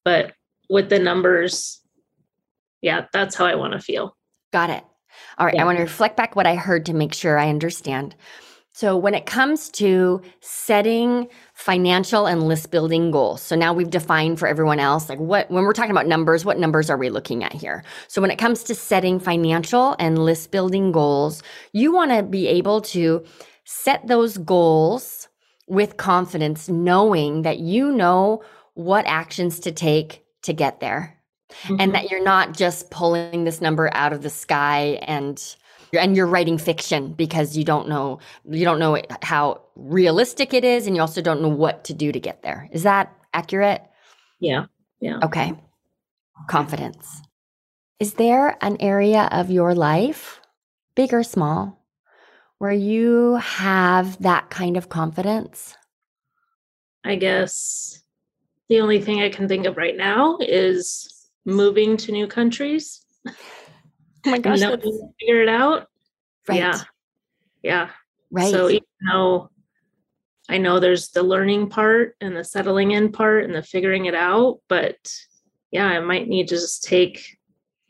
But 0.04 0.34
with 0.68 0.88
the 0.88 0.98
numbers, 0.98 1.80
yeah, 2.80 3.06
that's 3.12 3.34
how 3.34 3.46
I 3.46 3.56
want 3.56 3.72
to 3.74 3.80
feel. 3.80 4.16
Got 4.52 4.70
it. 4.70 4.84
All 5.38 5.46
right. 5.46 5.54
Yeah. 5.54 5.62
I 5.62 5.64
want 5.64 5.78
to 5.78 5.82
reflect 5.82 6.16
back 6.16 6.36
what 6.36 6.46
I 6.46 6.54
heard 6.54 6.86
to 6.86 6.94
make 6.94 7.14
sure 7.14 7.38
I 7.38 7.48
understand. 7.48 8.14
So, 8.80 8.96
when 8.96 9.12
it 9.12 9.26
comes 9.26 9.68
to 9.72 10.22
setting 10.40 11.28
financial 11.52 12.24
and 12.24 12.48
list 12.48 12.70
building 12.70 13.10
goals, 13.10 13.42
so 13.42 13.54
now 13.54 13.74
we've 13.74 13.90
defined 13.90 14.38
for 14.38 14.48
everyone 14.48 14.80
else, 14.80 15.10
like 15.10 15.18
what, 15.18 15.50
when 15.50 15.64
we're 15.64 15.74
talking 15.74 15.90
about 15.90 16.06
numbers, 16.06 16.46
what 16.46 16.58
numbers 16.58 16.88
are 16.88 16.96
we 16.96 17.10
looking 17.10 17.44
at 17.44 17.52
here? 17.52 17.84
So, 18.08 18.22
when 18.22 18.30
it 18.30 18.38
comes 18.38 18.64
to 18.64 18.74
setting 18.74 19.20
financial 19.20 19.96
and 19.98 20.18
list 20.18 20.50
building 20.50 20.92
goals, 20.92 21.42
you 21.74 21.92
want 21.92 22.10
to 22.12 22.22
be 22.22 22.46
able 22.46 22.80
to 22.96 23.22
set 23.64 24.06
those 24.06 24.38
goals 24.38 25.28
with 25.68 25.98
confidence, 25.98 26.70
knowing 26.70 27.42
that 27.42 27.58
you 27.58 27.92
know 27.92 28.42
what 28.72 29.04
actions 29.04 29.60
to 29.60 29.72
take 29.72 30.24
to 30.44 30.54
get 30.54 30.80
there. 30.80 31.18
Mm-hmm. 31.64 31.76
And 31.80 31.94
that 31.94 32.10
you're 32.10 32.24
not 32.24 32.56
just 32.56 32.90
pulling 32.90 33.44
this 33.44 33.60
number 33.60 33.90
out 33.92 34.14
of 34.14 34.22
the 34.22 34.30
sky 34.30 35.00
and 35.02 35.38
and 35.92 36.16
you're 36.16 36.26
writing 36.26 36.58
fiction 36.58 37.12
because 37.12 37.56
you 37.56 37.64
don't 37.64 37.88
know 37.88 38.18
you 38.48 38.64
don't 38.64 38.78
know 38.78 39.00
how 39.22 39.62
realistic 39.76 40.54
it 40.54 40.64
is 40.64 40.86
and 40.86 40.94
you 40.94 41.02
also 41.02 41.20
don't 41.20 41.42
know 41.42 41.48
what 41.48 41.84
to 41.84 41.94
do 41.94 42.12
to 42.12 42.20
get 42.20 42.42
there. 42.42 42.68
Is 42.72 42.82
that 42.82 43.12
accurate? 43.32 43.82
Yeah. 44.38 44.66
Yeah. 45.00 45.18
Okay. 45.22 45.52
Confidence. 46.48 47.22
Is 47.98 48.14
there 48.14 48.56
an 48.62 48.76
area 48.80 49.28
of 49.30 49.50
your 49.50 49.74
life, 49.74 50.40
big 50.94 51.12
or 51.12 51.22
small, 51.22 51.84
where 52.58 52.72
you 52.72 53.34
have 53.34 54.20
that 54.22 54.50
kind 54.50 54.76
of 54.76 54.88
confidence? 54.88 55.76
I 57.04 57.16
guess 57.16 58.02
the 58.68 58.80
only 58.80 59.00
thing 59.00 59.20
I 59.20 59.28
can 59.28 59.48
think 59.48 59.66
of 59.66 59.76
right 59.76 59.96
now 59.96 60.38
is 60.40 61.28
moving 61.44 61.96
to 61.98 62.12
new 62.12 62.26
countries. 62.26 63.04
Oh 64.26 64.30
my 64.30 64.38
gosh, 64.38 64.60
figure 64.60 65.42
it 65.42 65.48
out. 65.48 65.88
Right. 66.48 66.58
Yeah. 66.58 66.80
Yeah. 67.62 67.90
Right. 68.30 68.50
So 68.50 68.68
even 68.68 68.86
though 69.10 69.50
I 70.48 70.58
know 70.58 70.80
there's 70.80 71.10
the 71.10 71.22
learning 71.22 71.68
part 71.68 72.16
and 72.20 72.36
the 72.36 72.44
settling 72.44 72.90
in 72.90 73.12
part 73.12 73.44
and 73.44 73.54
the 73.54 73.62
figuring 73.62 74.06
it 74.06 74.14
out, 74.14 74.60
but 74.68 74.96
yeah, 75.70 75.86
I 75.86 76.00
might 76.00 76.28
need 76.28 76.48
to 76.48 76.56
just 76.56 76.82
take 76.84 77.38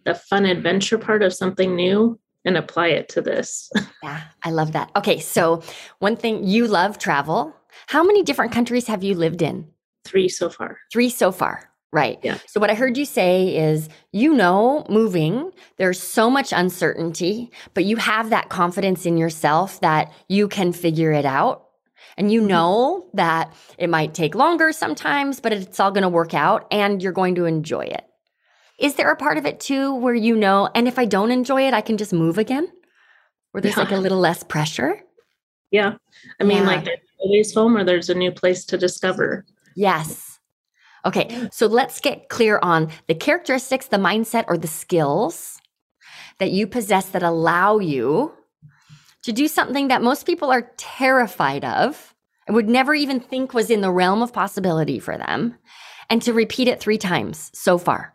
the 0.05 0.15
fun 0.15 0.45
adventure 0.45 0.99
part 0.99 1.23
of 1.23 1.33
something 1.33 1.75
new 1.75 2.19
and 2.45 2.57
apply 2.57 2.89
it 2.89 3.09
to 3.11 3.23
this. 3.23 3.71
yeah, 4.03 4.23
I 4.43 4.51
love 4.51 4.73
that. 4.73 4.91
Okay, 4.97 5.19
so 5.21 5.63
one 5.99 6.17
thing 6.17 6.45
you 6.45 6.67
love 6.67 6.99
travel. 6.99 7.55
How 7.87 8.03
many 8.03 8.23
different 8.23 8.53
countries 8.53 8.87
have 8.87 9.03
you 9.03 9.15
lived 9.15 9.43
in? 9.43 9.69
Three 10.05 10.29
so 10.29 10.51
far. 10.51 10.79
Three 10.93 11.11
so 11.11 11.33
far. 11.33 11.70
Right. 11.93 12.19
Yeah. 12.23 12.39
So 12.47 12.61
what 12.61 12.71
I 12.71 12.75
heard 12.75 12.97
you 12.97 13.05
say 13.05 13.57
is 13.57 13.89
you 14.13 14.33
know 14.33 14.87
moving 14.89 15.51
there's 15.77 16.01
so 16.01 16.31
much 16.31 16.53
uncertainty 16.53 17.51
but 17.75 17.85
you 17.85 17.97
have 17.97 18.31
that 18.31 18.49
confidence 18.49 19.07
in 19.07 19.17
yourself 19.17 19.81
that 19.81 20.13
you 20.29 20.47
can 20.47 20.73
figure 20.73 21.11
it 21.11 21.25
out 21.25 21.65
and 22.17 22.31
you 22.31 22.41
mm-hmm. 22.41 22.49
know 22.49 23.11
that 23.15 23.53
it 23.77 23.91
might 23.91 24.15
take 24.15 24.37
longer 24.37 24.73
sometimes 24.73 25.41
but 25.41 25.53
it's 25.53 25.81
all 25.81 25.91
going 25.91 26.03
to 26.03 26.09
work 26.09 26.33
out 26.33 26.67
and 26.71 27.03
you're 27.03 27.13
going 27.13 27.35
to 27.35 27.45
enjoy 27.45 27.83
it. 27.83 28.05
Is 28.81 28.95
there 28.95 29.11
a 29.11 29.17
part 29.17 29.37
of 29.37 29.45
it 29.45 29.61
too 29.61 29.95
where 29.95 30.15
you 30.15 30.35
know, 30.35 30.71
and 30.75 30.89
if 30.89 30.99
I 30.99 31.05
don't 31.05 31.31
enjoy 31.31 31.69
it, 31.69 31.75
I 31.75 31.83
can 31.83 31.99
just 31.99 32.15
move 32.15 32.39
again? 32.39 32.67
Where 33.51 33.61
there's 33.61 33.77
yeah. 33.77 33.83
like 33.83 33.93
a 33.93 33.97
little 33.97 34.19
less 34.19 34.43
pressure? 34.43 35.03
Yeah. 35.71 35.97
I 36.41 36.45
mean, 36.45 36.59
yeah. 36.59 36.67
like 36.67 36.85
there's 36.85 36.99
always 37.19 37.55
home 37.55 37.77
or 37.77 37.85
there's 37.85 38.09
a 38.09 38.15
new 38.15 38.33
place 38.33 38.65
to 38.67 38.79
discover. 38.79 39.45
Yes. 39.77 40.30
Okay. 41.05 41.49
So 41.53 41.67
let's 41.67 42.01
get 42.01 42.29
clear 42.29 42.59
on 42.63 42.91
the 43.07 43.15
characteristics, 43.15 43.87
the 43.87 43.97
mindset, 43.97 44.45
or 44.49 44.59
the 44.59 44.67
skills 44.67 45.61
that 46.39 46.51
you 46.51 46.67
possess 46.67 47.09
that 47.11 47.23
allow 47.23 47.79
you 47.79 48.33
to 49.23 49.33
do 49.33 49.49
something 49.49 49.89
that 49.89 50.03
most 50.03 50.27
people 50.27 50.51
are 50.51 50.73
terrified 50.77 51.65
of 51.65 52.15
and 52.47 52.57
would 52.57 52.69
never 52.69 52.95
even 52.95 53.21
think 53.21 53.55
was 53.55 53.71
in 53.71 53.81
the 53.81 53.93
realm 53.93 54.23
of 54.23 54.33
possibility 54.33 54.99
for 54.99 55.17
them, 55.17 55.57
and 56.09 56.21
to 56.23 56.33
repeat 56.33 56.67
it 56.67 56.81
three 56.81 56.99
times 56.99 57.51
so 57.55 57.79
far. 57.79 58.15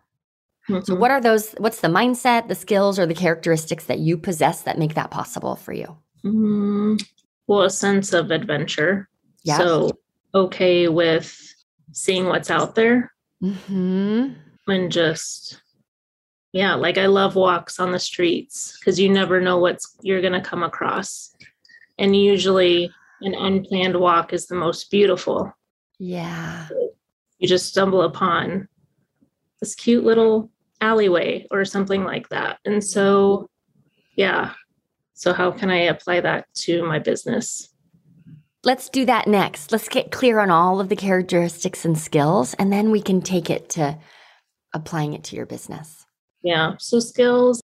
Mm-hmm. 0.67 0.83
So, 0.83 0.95
what 0.95 1.11
are 1.11 1.21
those? 1.21 1.51
What's 1.57 1.81
the 1.81 1.87
mindset, 1.87 2.47
the 2.47 2.55
skills, 2.55 2.99
or 2.99 3.05
the 3.05 3.13
characteristics 3.13 3.85
that 3.85 3.99
you 3.99 4.17
possess 4.17 4.63
that 4.63 4.79
make 4.79 4.95
that 4.95 5.11
possible 5.11 5.55
for 5.55 5.71
you? 5.71 5.95
Mm, 6.25 7.01
well, 7.47 7.61
a 7.61 7.69
sense 7.69 8.13
of 8.13 8.31
adventure. 8.31 9.07
Yeah. 9.43 9.59
So, 9.59 9.91
okay 10.33 10.87
with 10.87 11.54
seeing 11.95 12.25
what's 12.25 12.51
out 12.51 12.75
there 12.75 13.11
mm-hmm. 13.41 14.33
and 14.67 14.91
just, 14.91 15.61
yeah, 16.51 16.75
like 16.75 16.97
I 16.97 17.05
love 17.05 17.35
walks 17.35 17.79
on 17.79 17.91
the 17.91 17.99
streets 17.99 18.77
because 18.77 18.99
you 18.99 19.09
never 19.09 19.39
know 19.39 19.57
what's 19.59 19.95
you're 20.01 20.21
going 20.21 20.33
to 20.33 20.41
come 20.41 20.61
across. 20.61 21.33
And 21.97 22.13
usually, 22.13 22.91
an 23.21 23.33
unplanned 23.33 23.97
walk 23.97 24.33
is 24.33 24.47
the 24.47 24.55
most 24.55 24.91
beautiful. 24.91 25.53
Yeah. 25.97 26.67
You 27.39 27.47
just 27.47 27.69
stumble 27.69 28.01
upon 28.01 28.67
this 29.61 29.73
cute 29.73 30.03
little 30.03 30.51
alleyway 30.81 31.47
or 31.49 31.63
something 31.63 32.03
like 32.03 32.27
that. 32.29 32.59
And 32.65 32.83
so, 32.83 33.49
yeah. 34.17 34.51
So, 35.13 35.31
how 35.31 35.51
can 35.51 35.69
I 35.69 35.83
apply 35.83 36.19
that 36.21 36.53
to 36.55 36.83
my 36.83 36.99
business? 36.99 37.69
Let's 38.65 38.89
do 38.89 39.05
that 39.05 39.27
next. 39.27 39.71
Let's 39.71 39.87
get 39.87 40.11
clear 40.11 40.39
on 40.39 40.49
all 40.49 40.79
of 40.79 40.89
the 40.89 40.95
characteristics 40.95 41.85
and 41.85 41.97
skills, 41.97 42.55
and 42.55 42.73
then 42.73 42.89
we 42.89 43.01
can 43.01 43.21
take 43.21 43.49
it 43.49 43.69
to 43.69 43.97
applying 44.73 45.13
it 45.13 45.23
to 45.25 45.35
your 45.35 45.45
business. 45.45 46.05
Yeah. 46.41 46.73
So, 46.79 46.99
skills, 46.99 47.61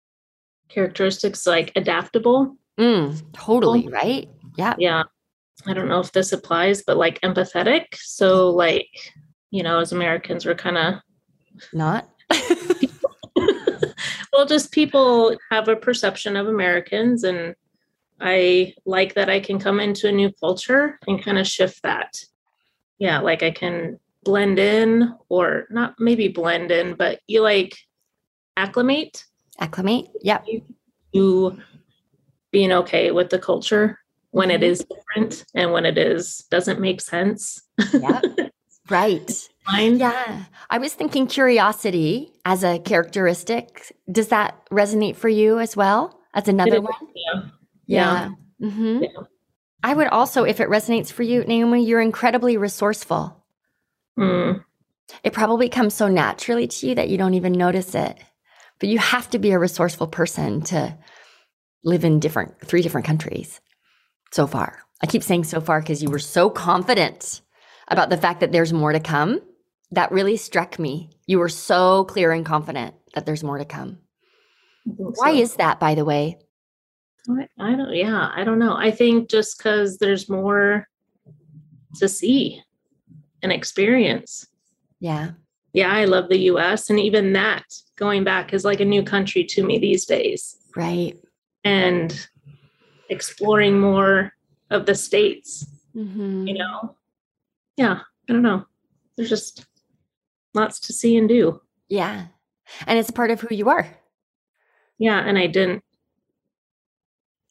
characteristics 0.68 1.46
like 1.46 1.72
adaptable. 1.74 2.56
Mm, 2.78 3.22
totally, 3.32 3.88
right? 3.88 4.28
Yeah. 4.56 4.74
Yeah. 4.78 5.02
I 5.66 5.74
don't 5.74 5.88
know 5.88 6.00
if 6.00 6.12
this 6.12 6.32
applies, 6.32 6.82
but 6.82 6.96
like 6.96 7.20
empathetic. 7.22 7.86
So, 7.94 8.50
like, 8.50 8.88
you 9.50 9.62
know, 9.62 9.80
as 9.80 9.92
Americans, 9.92 10.46
we're 10.46 10.54
kind 10.54 10.78
of 10.78 10.94
not 11.72 12.08
well, 14.32 14.46
just 14.46 14.72
people 14.72 15.36
have 15.50 15.68
a 15.68 15.76
perception 15.76 16.36
of 16.36 16.46
Americans, 16.46 17.24
and 17.24 17.54
I 18.20 18.74
like 18.84 19.14
that 19.14 19.30
I 19.30 19.40
can 19.40 19.58
come 19.58 19.80
into 19.80 20.08
a 20.08 20.12
new 20.12 20.30
culture 20.32 20.98
and 21.06 21.22
kind 21.22 21.38
of 21.38 21.46
shift 21.46 21.82
that. 21.82 22.22
Yeah, 22.98 23.20
like 23.20 23.42
I 23.42 23.50
can 23.50 23.98
blend 24.24 24.58
in, 24.58 25.14
or 25.28 25.66
not 25.70 25.94
maybe 25.98 26.28
blend 26.28 26.70
in, 26.70 26.94
but 26.94 27.20
you 27.26 27.40
like 27.40 27.76
acclimate. 28.56 29.24
Acclimate. 29.58 30.08
Yep. 30.22 30.46
You 31.12 31.58
being 32.50 32.72
okay 32.72 33.10
with 33.10 33.30
the 33.30 33.38
culture 33.38 33.98
when 34.30 34.48
mm-hmm. 34.48 34.62
it 34.62 34.66
is 34.66 34.84
different 34.84 35.44
and 35.54 35.72
when 35.72 35.86
it 35.86 35.96
is 35.96 36.44
doesn't 36.50 36.80
make 36.80 37.00
sense. 37.00 37.62
Yeah. 37.92 38.20
right. 38.90 39.48
Yeah. 39.78 40.44
I 40.68 40.78
was 40.78 40.94
thinking 40.94 41.26
curiosity 41.26 42.32
as 42.44 42.64
a 42.64 42.78
characteristic. 42.80 43.96
Does 44.10 44.28
that 44.28 44.68
resonate 44.70 45.16
for 45.16 45.28
you 45.28 45.58
as 45.58 45.76
well 45.76 46.20
as 46.34 46.48
another 46.48 46.80
one? 46.80 46.92
Yeah. 47.14 47.42
Yeah. 47.90 48.30
Yeah. 48.60 48.68
Mm-hmm. 48.68 49.02
yeah. 49.02 49.22
I 49.82 49.94
would 49.94 50.08
also, 50.08 50.44
if 50.44 50.60
it 50.60 50.68
resonates 50.68 51.10
for 51.10 51.22
you, 51.22 51.42
Naomi, 51.44 51.84
you're 51.84 52.00
incredibly 52.00 52.56
resourceful. 52.56 53.42
Mm. 54.18 54.62
It 55.24 55.32
probably 55.32 55.68
comes 55.68 55.94
so 55.94 56.08
naturally 56.08 56.66
to 56.68 56.88
you 56.88 56.94
that 56.96 57.08
you 57.08 57.16
don't 57.16 57.34
even 57.34 57.52
notice 57.52 57.94
it. 57.94 58.16
But 58.78 58.88
you 58.88 58.98
have 58.98 59.28
to 59.30 59.38
be 59.38 59.50
a 59.50 59.58
resourceful 59.58 60.06
person 60.06 60.62
to 60.62 60.96
live 61.84 62.04
in 62.04 62.20
different, 62.20 62.60
three 62.64 62.82
different 62.82 63.06
countries 63.06 63.60
so 64.32 64.46
far. 64.46 64.80
I 65.02 65.06
keep 65.06 65.22
saying 65.22 65.44
so 65.44 65.60
far 65.60 65.80
because 65.80 66.02
you 66.02 66.10
were 66.10 66.18
so 66.18 66.50
confident 66.50 67.40
about 67.88 68.10
the 68.10 68.16
fact 68.16 68.40
that 68.40 68.52
there's 68.52 68.72
more 68.72 68.92
to 68.92 69.00
come 69.00 69.40
that 69.92 70.12
really 70.12 70.36
struck 70.36 70.78
me. 70.78 71.10
You 71.26 71.38
were 71.38 71.48
so 71.48 72.04
clear 72.04 72.32
and 72.32 72.44
confident 72.44 72.94
that 73.14 73.26
there's 73.26 73.42
more 73.42 73.58
to 73.58 73.64
come. 73.64 73.98
Why 74.84 75.32
so. 75.32 75.40
is 75.40 75.56
that, 75.56 75.80
by 75.80 75.94
the 75.94 76.04
way? 76.04 76.38
I, 77.28 77.48
I 77.58 77.76
don't, 77.76 77.94
yeah, 77.94 78.30
I 78.34 78.44
don't 78.44 78.58
know. 78.58 78.76
I 78.76 78.90
think 78.90 79.28
just 79.28 79.58
because 79.58 79.98
there's 79.98 80.28
more 80.28 80.88
to 81.96 82.08
see 82.08 82.62
and 83.42 83.52
experience. 83.52 84.46
Yeah. 85.00 85.32
Yeah, 85.72 85.92
I 85.92 86.04
love 86.04 86.28
the 86.28 86.38
US. 86.50 86.90
And 86.90 86.98
even 86.98 87.32
that 87.34 87.64
going 87.96 88.24
back 88.24 88.52
is 88.52 88.64
like 88.64 88.80
a 88.80 88.84
new 88.84 89.02
country 89.02 89.44
to 89.44 89.64
me 89.64 89.78
these 89.78 90.04
days. 90.04 90.56
Right. 90.74 91.16
And 91.64 92.28
exploring 93.08 93.78
more 93.78 94.32
of 94.70 94.86
the 94.86 94.94
states, 94.94 95.66
mm-hmm. 95.94 96.46
you 96.46 96.54
know? 96.54 96.96
Yeah, 97.76 98.00
I 98.28 98.32
don't 98.32 98.42
know. 98.42 98.64
There's 99.16 99.28
just 99.28 99.66
lots 100.54 100.80
to 100.80 100.92
see 100.92 101.16
and 101.16 101.28
do. 101.28 101.60
Yeah. 101.88 102.26
And 102.86 102.98
it's 102.98 103.10
part 103.10 103.30
of 103.30 103.40
who 103.40 103.54
you 103.54 103.68
are. 103.68 103.98
Yeah. 104.98 105.18
And 105.18 105.38
I 105.38 105.46
didn't, 105.46 105.82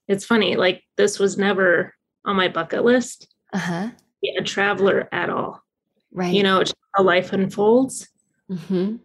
it's 0.09 0.25
funny, 0.25 0.55
like 0.55 0.83
this 0.97 1.19
was 1.19 1.37
never 1.37 1.93
on 2.25 2.35
my 2.35 2.47
bucket 2.47 2.83
list. 2.83 3.33
Uh-huh. 3.53 3.89
A 4.37 4.43
traveler 4.43 5.07
at 5.11 5.29
all. 5.29 5.63
Right. 6.11 6.33
You 6.33 6.43
know, 6.43 6.63
how 6.95 7.03
life 7.03 7.31
unfolds. 7.31 8.09
Mm-hmm. 8.51 8.97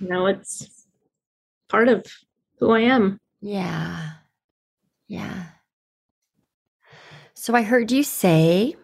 You 0.00 0.08
know, 0.08 0.26
it's 0.26 0.68
part 1.68 1.88
of 1.88 2.04
who 2.58 2.72
I 2.72 2.80
am. 2.80 3.20
Yeah. 3.40 4.10
Yeah. 5.06 5.44
So 7.34 7.54
I 7.54 7.62
heard 7.62 7.92
you 7.92 8.02
say 8.02 8.74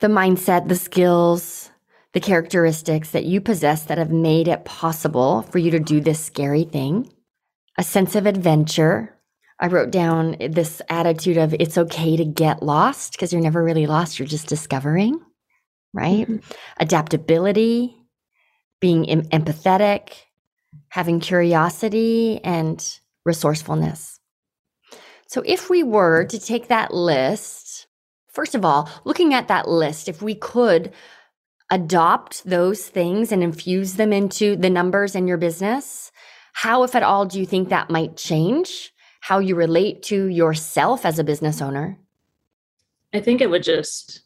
the 0.00 0.08
mindset, 0.08 0.68
the 0.68 0.76
skills, 0.76 1.70
the 2.12 2.20
characteristics 2.20 3.10
that 3.10 3.24
you 3.24 3.40
possess 3.40 3.84
that 3.84 3.98
have 3.98 4.12
made 4.12 4.46
it 4.46 4.66
possible 4.66 5.42
for 5.42 5.58
you 5.58 5.70
to 5.70 5.80
do 5.80 6.00
this 6.00 6.22
scary 6.22 6.64
thing 6.64 7.10
a 7.78 7.82
sense 7.82 8.14
of 8.14 8.26
adventure, 8.26 9.11
I 9.62 9.68
wrote 9.68 9.92
down 9.92 10.36
this 10.40 10.82
attitude 10.88 11.38
of 11.38 11.54
it's 11.54 11.78
okay 11.78 12.16
to 12.16 12.24
get 12.24 12.64
lost 12.64 13.12
because 13.12 13.32
you're 13.32 13.40
never 13.40 13.62
really 13.62 13.86
lost, 13.86 14.18
you're 14.18 14.26
just 14.26 14.48
discovering, 14.48 15.20
right? 15.94 16.26
Mm-hmm. 16.26 16.52
Adaptability, 16.80 17.96
being 18.80 19.08
em- 19.08 19.22
empathetic, 19.26 20.14
having 20.88 21.20
curiosity, 21.20 22.40
and 22.42 22.98
resourcefulness. 23.24 24.18
So, 25.28 25.44
if 25.46 25.70
we 25.70 25.84
were 25.84 26.24
to 26.24 26.40
take 26.40 26.66
that 26.66 26.92
list, 26.92 27.86
first 28.32 28.56
of 28.56 28.64
all, 28.64 28.90
looking 29.04 29.32
at 29.32 29.46
that 29.46 29.68
list, 29.68 30.08
if 30.08 30.20
we 30.20 30.34
could 30.34 30.92
adopt 31.70 32.42
those 32.44 32.88
things 32.88 33.30
and 33.30 33.44
infuse 33.44 33.94
them 33.94 34.12
into 34.12 34.56
the 34.56 34.70
numbers 34.70 35.14
in 35.14 35.28
your 35.28 35.38
business, 35.38 36.10
how, 36.52 36.82
if 36.82 36.96
at 36.96 37.04
all, 37.04 37.26
do 37.26 37.38
you 37.38 37.46
think 37.46 37.68
that 37.68 37.90
might 37.90 38.16
change 38.16 38.91
how 39.22 39.38
you 39.38 39.54
relate 39.54 40.02
to 40.02 40.26
yourself 40.26 41.06
as 41.06 41.20
a 41.20 41.24
business 41.24 41.62
owner? 41.62 41.96
I 43.14 43.20
think 43.20 43.40
it 43.40 43.48
would 43.48 43.62
just 43.62 44.22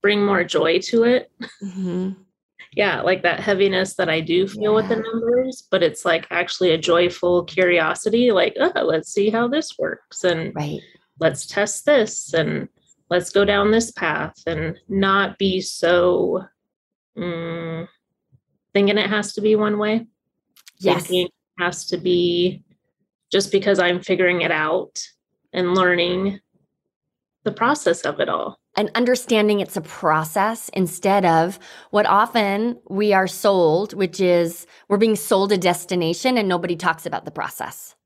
bring 0.00 0.24
more 0.24 0.42
joy 0.42 0.78
to 0.78 1.04
it. 1.04 1.30
Mm-hmm. 1.62 2.12
yeah, 2.72 3.02
like 3.02 3.22
that 3.22 3.40
heaviness 3.40 3.96
that 3.96 4.08
I 4.08 4.20
do 4.20 4.48
feel 4.48 4.62
yeah. 4.62 4.70
with 4.70 4.88
the 4.88 4.96
numbers, 4.96 5.68
but 5.70 5.82
it's 5.82 6.06
like 6.06 6.26
actually 6.30 6.70
a 6.70 6.78
joyful 6.78 7.44
curiosity 7.44 8.32
like, 8.32 8.56
oh, 8.58 8.72
let's 8.82 9.12
see 9.12 9.28
how 9.28 9.46
this 9.46 9.78
works. 9.78 10.24
And 10.24 10.54
right. 10.54 10.80
let's 11.20 11.46
test 11.46 11.84
this 11.84 12.32
and 12.32 12.66
let's 13.10 13.28
go 13.28 13.44
down 13.44 13.72
this 13.72 13.92
path 13.92 14.36
and 14.46 14.74
not 14.88 15.36
be 15.36 15.60
so 15.60 16.44
mm, 17.14 17.86
thinking 18.72 18.96
it 18.96 19.10
has 19.10 19.34
to 19.34 19.42
be 19.42 19.54
one 19.54 19.76
way. 19.76 20.06
Yes. 20.78 21.02
Thinking 21.02 21.26
it 21.26 21.62
has 21.62 21.84
to 21.88 21.98
be 21.98 22.63
just 23.34 23.50
because 23.50 23.80
I'm 23.80 24.00
figuring 24.00 24.42
it 24.42 24.52
out 24.52 25.02
and 25.52 25.74
learning 25.74 26.38
the 27.42 27.50
process 27.50 28.02
of 28.02 28.20
it 28.20 28.28
all. 28.28 28.60
And 28.76 28.92
understanding 28.94 29.58
it's 29.58 29.76
a 29.76 29.80
process 29.80 30.68
instead 30.68 31.24
of 31.24 31.58
what 31.90 32.06
often 32.06 32.78
we 32.88 33.12
are 33.12 33.26
sold, 33.26 33.92
which 33.92 34.20
is 34.20 34.68
we're 34.88 34.98
being 34.98 35.16
sold 35.16 35.50
a 35.50 35.58
destination 35.58 36.38
and 36.38 36.48
nobody 36.48 36.76
talks 36.76 37.06
about 37.06 37.24
the 37.24 37.32
process. 37.32 37.96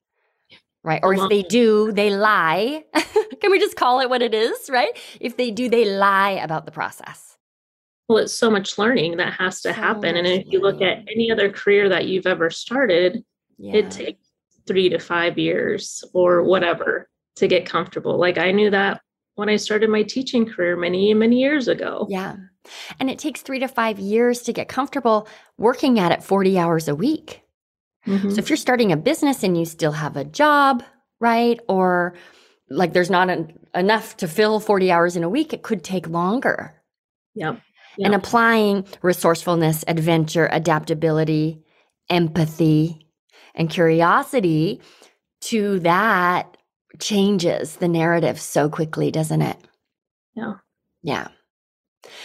Right. 0.82 1.00
Or 1.02 1.12
if 1.12 1.28
they 1.28 1.42
do, 1.42 1.92
they 1.92 2.08
lie. 2.08 2.84
Can 3.42 3.50
we 3.50 3.58
just 3.58 3.76
call 3.76 4.00
it 4.00 4.08
what 4.08 4.22
it 4.22 4.32
is? 4.32 4.70
Right. 4.70 4.96
If 5.20 5.36
they 5.36 5.50
do, 5.50 5.68
they 5.68 5.84
lie 5.84 6.40
about 6.42 6.64
the 6.64 6.72
process. 6.72 7.36
Well, 8.08 8.16
it's 8.16 8.32
so 8.32 8.50
much 8.50 8.78
learning 8.78 9.18
that 9.18 9.34
has 9.34 9.60
to 9.60 9.74
so 9.74 9.78
happen. 9.78 10.16
And 10.16 10.26
if 10.26 10.46
you 10.50 10.62
look 10.62 10.80
at 10.80 11.04
any 11.12 11.30
other 11.30 11.50
career 11.52 11.90
that 11.90 12.06
you've 12.06 12.26
ever 12.26 12.48
started, 12.48 13.22
yeah. 13.58 13.74
it 13.74 13.90
takes 13.90 14.27
three 14.68 14.88
to 14.90 14.98
five 14.98 15.38
years 15.38 16.04
or 16.12 16.42
whatever 16.42 17.08
to 17.36 17.48
get 17.48 17.66
comfortable. 17.66 18.18
Like 18.18 18.38
I 18.38 18.52
knew 18.52 18.70
that 18.70 19.00
when 19.34 19.48
I 19.48 19.56
started 19.56 19.90
my 19.90 20.02
teaching 20.02 20.46
career 20.46 20.76
many, 20.76 21.12
many 21.14 21.40
years 21.40 21.66
ago. 21.66 22.06
Yeah. 22.08 22.36
And 23.00 23.10
it 23.10 23.18
takes 23.18 23.40
three 23.40 23.58
to 23.60 23.68
five 23.68 23.98
years 23.98 24.42
to 24.42 24.52
get 24.52 24.68
comfortable 24.68 25.26
working 25.56 25.98
at 25.98 26.12
it 26.12 26.22
40 26.22 26.58
hours 26.58 26.86
a 26.86 26.94
week. 26.94 27.42
Mm-hmm. 28.06 28.30
So 28.30 28.38
if 28.38 28.50
you're 28.50 28.56
starting 28.56 28.92
a 28.92 28.96
business 28.96 29.42
and 29.42 29.58
you 29.58 29.64
still 29.64 29.92
have 29.92 30.16
a 30.16 30.24
job, 30.24 30.84
right? 31.18 31.58
Or 31.68 32.14
like 32.68 32.92
there's 32.92 33.10
not 33.10 33.30
an, 33.30 33.58
enough 33.74 34.16
to 34.18 34.28
fill 34.28 34.60
40 34.60 34.92
hours 34.92 35.16
in 35.16 35.24
a 35.24 35.28
week, 35.28 35.52
it 35.52 35.62
could 35.62 35.82
take 35.82 36.06
longer. 36.08 36.74
Yep 37.34 37.60
yeah. 37.98 38.06
and 38.06 38.14
applying 38.14 38.86
resourcefulness, 39.02 39.84
adventure, 39.86 40.48
adaptability, 40.50 41.60
empathy, 42.08 43.07
and 43.58 43.68
curiosity 43.68 44.80
to 45.42 45.80
that 45.80 46.56
changes 46.98 47.76
the 47.76 47.88
narrative 47.88 48.40
so 48.40 48.70
quickly, 48.70 49.10
doesn't 49.10 49.42
it? 49.42 49.58
Yeah. 50.34 50.54
Yeah. 51.02 51.28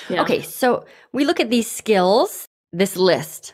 yeah. 0.10 0.22
Okay, 0.22 0.42
so 0.42 0.86
we 1.12 1.26
look 1.26 1.40
at 1.40 1.50
these 1.50 1.70
skills, 1.70 2.48
this 2.72 2.96
list. 2.96 3.54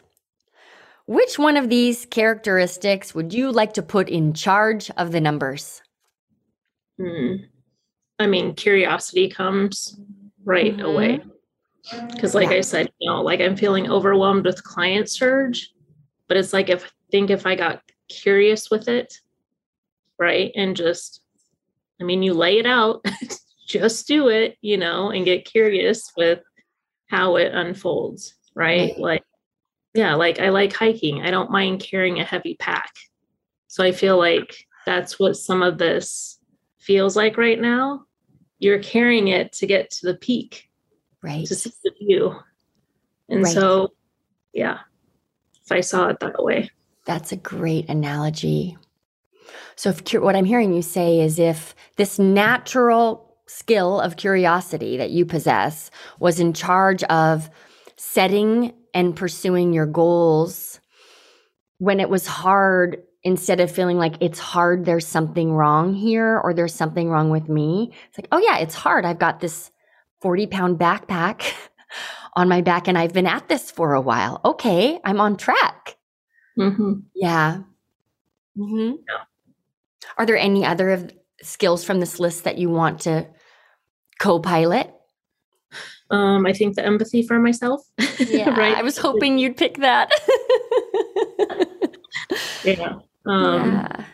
Which 1.07 1.39
one 1.39 1.57
of 1.57 1.69
these 1.69 2.05
characteristics 2.05 3.15
would 3.15 3.33
you 3.33 3.51
like 3.51 3.73
to 3.73 3.81
put 3.81 4.09
in 4.09 4.33
charge 4.33 4.91
of 4.91 5.11
the 5.11 5.19
numbers? 5.19 5.81
Hmm. 6.99 7.35
I 8.19 8.27
mean, 8.27 8.53
curiosity 8.53 9.29
comes 9.29 9.99
right 10.45 10.75
mm-hmm. 10.77 10.85
away 10.85 11.21
because 12.11 12.35
like 12.35 12.49
yeah. 12.49 12.57
i 12.57 12.61
said 12.61 12.89
you 12.99 13.09
know 13.09 13.21
like 13.21 13.39
i'm 13.39 13.55
feeling 13.55 13.89
overwhelmed 13.89 14.45
with 14.45 14.63
client 14.63 15.09
surge 15.09 15.71
but 16.27 16.37
it's 16.37 16.53
like 16.53 16.69
if 16.69 16.91
think 17.11 17.29
if 17.29 17.45
i 17.45 17.55
got 17.55 17.81
curious 18.09 18.69
with 18.71 18.87
it 18.87 19.19
right 20.17 20.51
and 20.55 20.75
just 20.75 21.21
i 22.01 22.03
mean 22.03 22.23
you 22.23 22.33
lay 22.33 22.57
it 22.59 22.65
out 22.65 23.05
just 23.67 24.07
do 24.07 24.27
it 24.29 24.57
you 24.61 24.77
know 24.77 25.11
and 25.11 25.25
get 25.25 25.45
curious 25.45 26.11
with 26.17 26.39
how 27.07 27.35
it 27.35 27.53
unfolds 27.53 28.35
right? 28.55 28.91
right. 28.91 28.99
Like 28.99 29.23
yeah 29.93 30.15
like 30.15 30.39
i 30.39 30.49
like 30.49 30.73
hiking. 30.73 31.21
I 31.21 31.31
don't 31.31 31.51
mind 31.51 31.79
carrying 31.79 32.19
a 32.19 32.23
heavy 32.23 32.55
pack. 32.55 32.91
So 33.67 33.83
i 33.83 33.91
feel 33.91 34.17
like 34.17 34.65
that's 34.85 35.19
what 35.19 35.37
some 35.37 35.61
of 35.61 35.77
this 35.77 36.39
feels 36.79 37.15
like 37.15 37.37
right 37.37 37.59
now. 37.59 38.05
You're 38.59 38.79
carrying 38.79 39.29
it 39.29 39.53
to 39.53 39.67
get 39.67 39.91
to 39.91 40.07
the 40.07 40.15
peak 40.17 40.69
right. 41.21 41.45
to 41.45 41.55
see 41.55 41.71
the 41.83 41.91
view. 41.99 42.35
And 43.29 43.43
right. 43.43 43.53
so 43.53 43.93
yeah 44.53 44.79
if 45.63 45.71
i 45.71 45.81
saw 45.81 46.07
it 46.07 46.19
that 46.19 46.43
way 46.43 46.69
that's 47.09 47.31
a 47.31 47.35
great 47.35 47.89
analogy 47.89 48.77
so 49.75 49.89
if 49.89 50.13
what 50.21 50.35
i'm 50.35 50.45
hearing 50.45 50.71
you 50.71 50.83
say 50.83 51.21
is 51.21 51.39
if 51.39 51.73
this 51.95 52.19
natural 52.19 53.35
skill 53.47 53.99
of 53.99 54.15
curiosity 54.15 54.95
that 54.95 55.09
you 55.09 55.25
possess 55.25 55.89
was 56.19 56.39
in 56.39 56.53
charge 56.53 57.01
of 57.05 57.49
setting 57.97 58.71
and 58.93 59.15
pursuing 59.15 59.73
your 59.73 59.87
goals 59.87 60.79
when 61.79 61.99
it 61.99 62.11
was 62.11 62.27
hard 62.27 63.01
instead 63.23 63.59
of 63.59 63.71
feeling 63.71 63.97
like 63.97 64.13
it's 64.21 64.37
hard 64.37 64.85
there's 64.85 65.07
something 65.07 65.51
wrong 65.51 65.95
here 65.95 66.39
or 66.43 66.53
there's 66.53 66.75
something 66.75 67.09
wrong 67.09 67.31
with 67.31 67.49
me 67.49 67.91
it's 68.07 68.19
like 68.19 68.27
oh 68.31 68.37
yeah 68.37 68.59
it's 68.59 68.75
hard 68.75 69.03
i've 69.03 69.17
got 69.17 69.39
this 69.39 69.71
40 70.21 70.45
pound 70.45 70.77
backpack 70.77 71.51
on 72.35 72.47
my 72.47 72.61
back 72.61 72.87
and 72.87 72.97
I've 72.97 73.13
been 73.13 73.27
at 73.27 73.49
this 73.49 73.71
for 73.71 73.93
a 73.93 74.01
while. 74.01 74.39
Okay, 74.45 74.99
I'm 75.03 75.19
on 75.19 75.35
track. 75.37 75.97
Mm-hmm. 76.59 76.93
Yeah. 77.15 77.61
Mm-hmm. 78.57 78.95
yeah. 79.07 79.23
Are 80.17 80.25
there 80.25 80.37
any 80.37 80.65
other 80.65 80.89
of 80.89 81.11
skills 81.41 81.83
from 81.83 81.99
this 81.99 82.19
list 82.19 82.43
that 82.43 82.57
you 82.57 82.69
want 82.69 83.01
to 83.01 83.27
co-pilot? 84.19 84.93
Um, 86.11 86.45
I 86.45 86.53
think 86.53 86.75
the 86.75 86.85
empathy 86.85 87.23
for 87.23 87.39
myself. 87.39 87.81
Yeah, 88.19 88.49
right. 88.49 88.75
I 88.75 88.81
was 88.81 88.97
hoping 88.97 89.39
you'd 89.39 89.55
pick 89.55 89.77
that. 89.77 90.11
yeah. 92.65 92.99
Um, 93.25 93.71
yeah. 93.71 94.05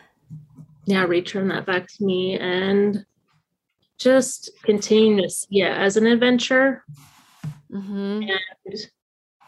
Yeah, 0.86 1.04
return 1.04 1.48
that 1.48 1.66
back 1.66 1.88
to 1.88 2.04
me 2.04 2.38
and 2.38 3.04
just 3.98 4.50
continue 4.62 5.22
to 5.22 5.28
see 5.28 5.62
it 5.62 5.72
as 5.72 5.96
an 5.96 6.06
adventure. 6.06 6.84
Mm-hmm. 7.72 8.22
And 8.22 8.78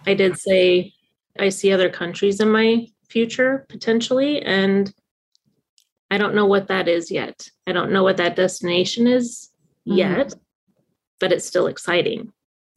I 0.06 0.14
did 0.14 0.36
say 0.38 0.92
I 1.38 1.48
see 1.48 1.72
other 1.72 1.90
countries 1.90 2.40
in 2.40 2.50
my 2.50 2.86
future 3.08 3.66
potentially, 3.68 4.42
and 4.42 4.92
I 6.10 6.18
don't 6.18 6.34
know 6.34 6.46
what 6.46 6.68
that 6.68 6.88
is 6.88 7.10
yet. 7.10 7.48
I 7.66 7.72
don't 7.72 7.92
know 7.92 8.02
what 8.02 8.16
that 8.18 8.36
destination 8.36 9.06
is 9.06 9.50
mm-hmm. 9.86 9.98
yet, 9.98 10.34
but 11.20 11.32
it's 11.32 11.46
still 11.46 11.66
exciting. 11.66 12.32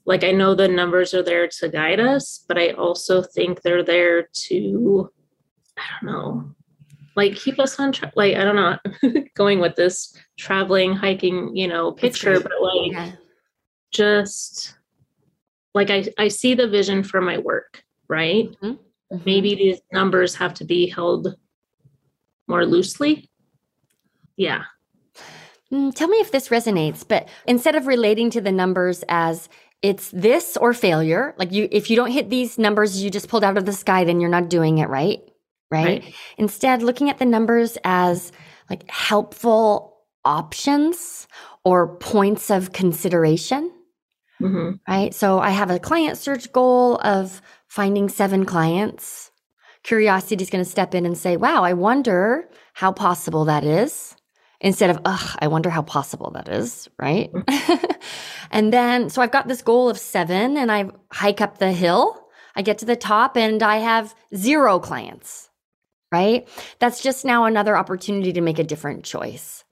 Like 0.06 0.24
I 0.24 0.32
know 0.32 0.56
the 0.56 0.68
numbers 0.68 1.14
are 1.14 1.24
there 1.24 1.48
to 1.48 1.70
guide 1.70 2.00
us, 2.00 2.44
but 2.48 2.58
I 2.58 2.72
also 2.72 3.22
think 3.22 3.62
they're 3.62 3.84
there 3.84 4.28
to, 4.34 5.10
I 5.78 5.82
don't 6.02 6.12
know, 6.12 6.56
like 7.16 7.36
keep 7.36 7.60
us 7.60 7.80
on 7.80 7.92
track 7.92 8.14
like 8.16 8.36
i 8.36 8.44
don't 8.44 8.56
know 8.56 8.78
going 9.36 9.60
with 9.60 9.76
this 9.76 10.16
traveling 10.38 10.94
hiking 10.94 11.56
you 11.56 11.68
know 11.68 11.92
picture 11.92 12.40
but 12.40 12.54
like 12.62 12.92
yeah. 12.92 13.12
just 13.92 14.78
like 15.74 15.90
I, 15.90 16.06
I 16.18 16.28
see 16.28 16.54
the 16.54 16.68
vision 16.68 17.04
for 17.04 17.22
my 17.22 17.38
work 17.38 17.84
right 18.12 18.50
mm-hmm. 18.52 18.72
Mm-hmm. 18.72 19.18
maybe 19.26 19.56
these 19.56 19.80
numbers 19.92 20.36
have 20.36 20.54
to 20.56 20.66
be 20.66 20.88
held 20.88 21.36
more 22.48 22.66
loosely 22.66 23.30
yeah 24.36 24.64
mm, 25.72 25.96
tell 25.96 26.08
me 26.08 26.18
if 26.18 26.32
this 26.32 26.50
resonates 26.50 27.08
but 27.08 27.28
instead 27.48 27.76
of 27.76 27.88
relating 27.88 28.30
to 28.32 28.42
the 28.42 28.52
numbers 28.52 29.04
as 29.10 29.50
it's 29.82 30.12
this 30.12 30.58
or 30.58 30.74
failure 30.74 31.34
like 31.38 31.52
you 31.52 31.68
if 31.72 31.90
you 31.90 31.96
don't 31.96 32.12
hit 32.12 32.30
these 32.30 32.60
numbers 32.60 33.02
you 33.02 33.10
just 33.10 33.30
pulled 33.30 33.44
out 33.44 33.58
of 33.58 33.66
the 33.66 33.74
sky 33.74 34.04
then 34.04 34.20
you're 34.20 34.30
not 34.30 34.50
doing 34.50 34.78
it 34.78 34.90
right 34.90 35.22
right? 35.72 36.04
right? 36.04 36.14
Instead, 36.38 36.84
looking 36.84 37.10
at 37.10 37.18
the 37.18 37.26
numbers 37.26 37.78
as 37.84 38.32
like 38.70 38.90
helpful 38.90 39.98
options 40.24 41.28
or 41.64 41.96
points 41.98 42.52
of 42.52 42.74
consideration. 42.74 43.72
Mm-hmm. 44.42 44.72
Right. 44.88 45.14
So 45.14 45.40
I 45.40 45.52
have 45.52 45.72
a 45.72 45.80
Client 45.80 46.18
Surge 46.18 46.52
goal 46.52 47.00
of 47.04 47.42
finding 47.72 48.10
seven 48.10 48.44
clients. 48.44 49.32
Curiosity 49.84 50.44
is 50.44 50.50
going 50.50 50.62
to 50.62 50.70
step 50.70 50.94
in 50.94 51.06
and 51.06 51.18
say, 51.18 51.38
wow, 51.38 51.64
I 51.64 51.72
wonder 51.72 52.50
how 52.74 52.92
possible 52.92 53.46
that 53.46 53.64
is. 53.64 54.14
instead 54.60 54.90
of, 54.90 55.00
ugh, 55.06 55.38
I 55.40 55.48
wonder 55.48 55.70
how 55.70 55.82
possible 55.82 56.32
that 56.32 56.50
is, 56.50 56.90
right? 57.00 57.32
Mm. 57.32 57.96
and 58.52 58.74
then, 58.74 59.10
so 59.10 59.22
I've 59.22 59.32
got 59.32 59.48
this 59.48 59.62
goal 59.62 59.90
of 59.90 59.98
seven 59.98 60.58
and 60.58 60.70
I 60.70 60.90
hike 61.14 61.40
up 61.40 61.60
the 61.60 61.72
hill. 61.72 62.28
I 62.58 62.62
get 62.62 62.78
to 62.80 62.86
the 62.86 62.98
top 62.98 63.38
and 63.38 63.64
I 63.64 63.78
have 63.78 64.14
zero 64.36 64.78
clients, 64.78 65.50
right? 66.12 66.50
That's 66.80 67.02
just 67.02 67.24
now 67.24 67.46
another 67.46 67.78
opportunity 67.78 68.34
to 68.34 68.42
make 68.42 68.60
a 68.60 68.66
different 68.66 69.06
choice, 69.06 69.64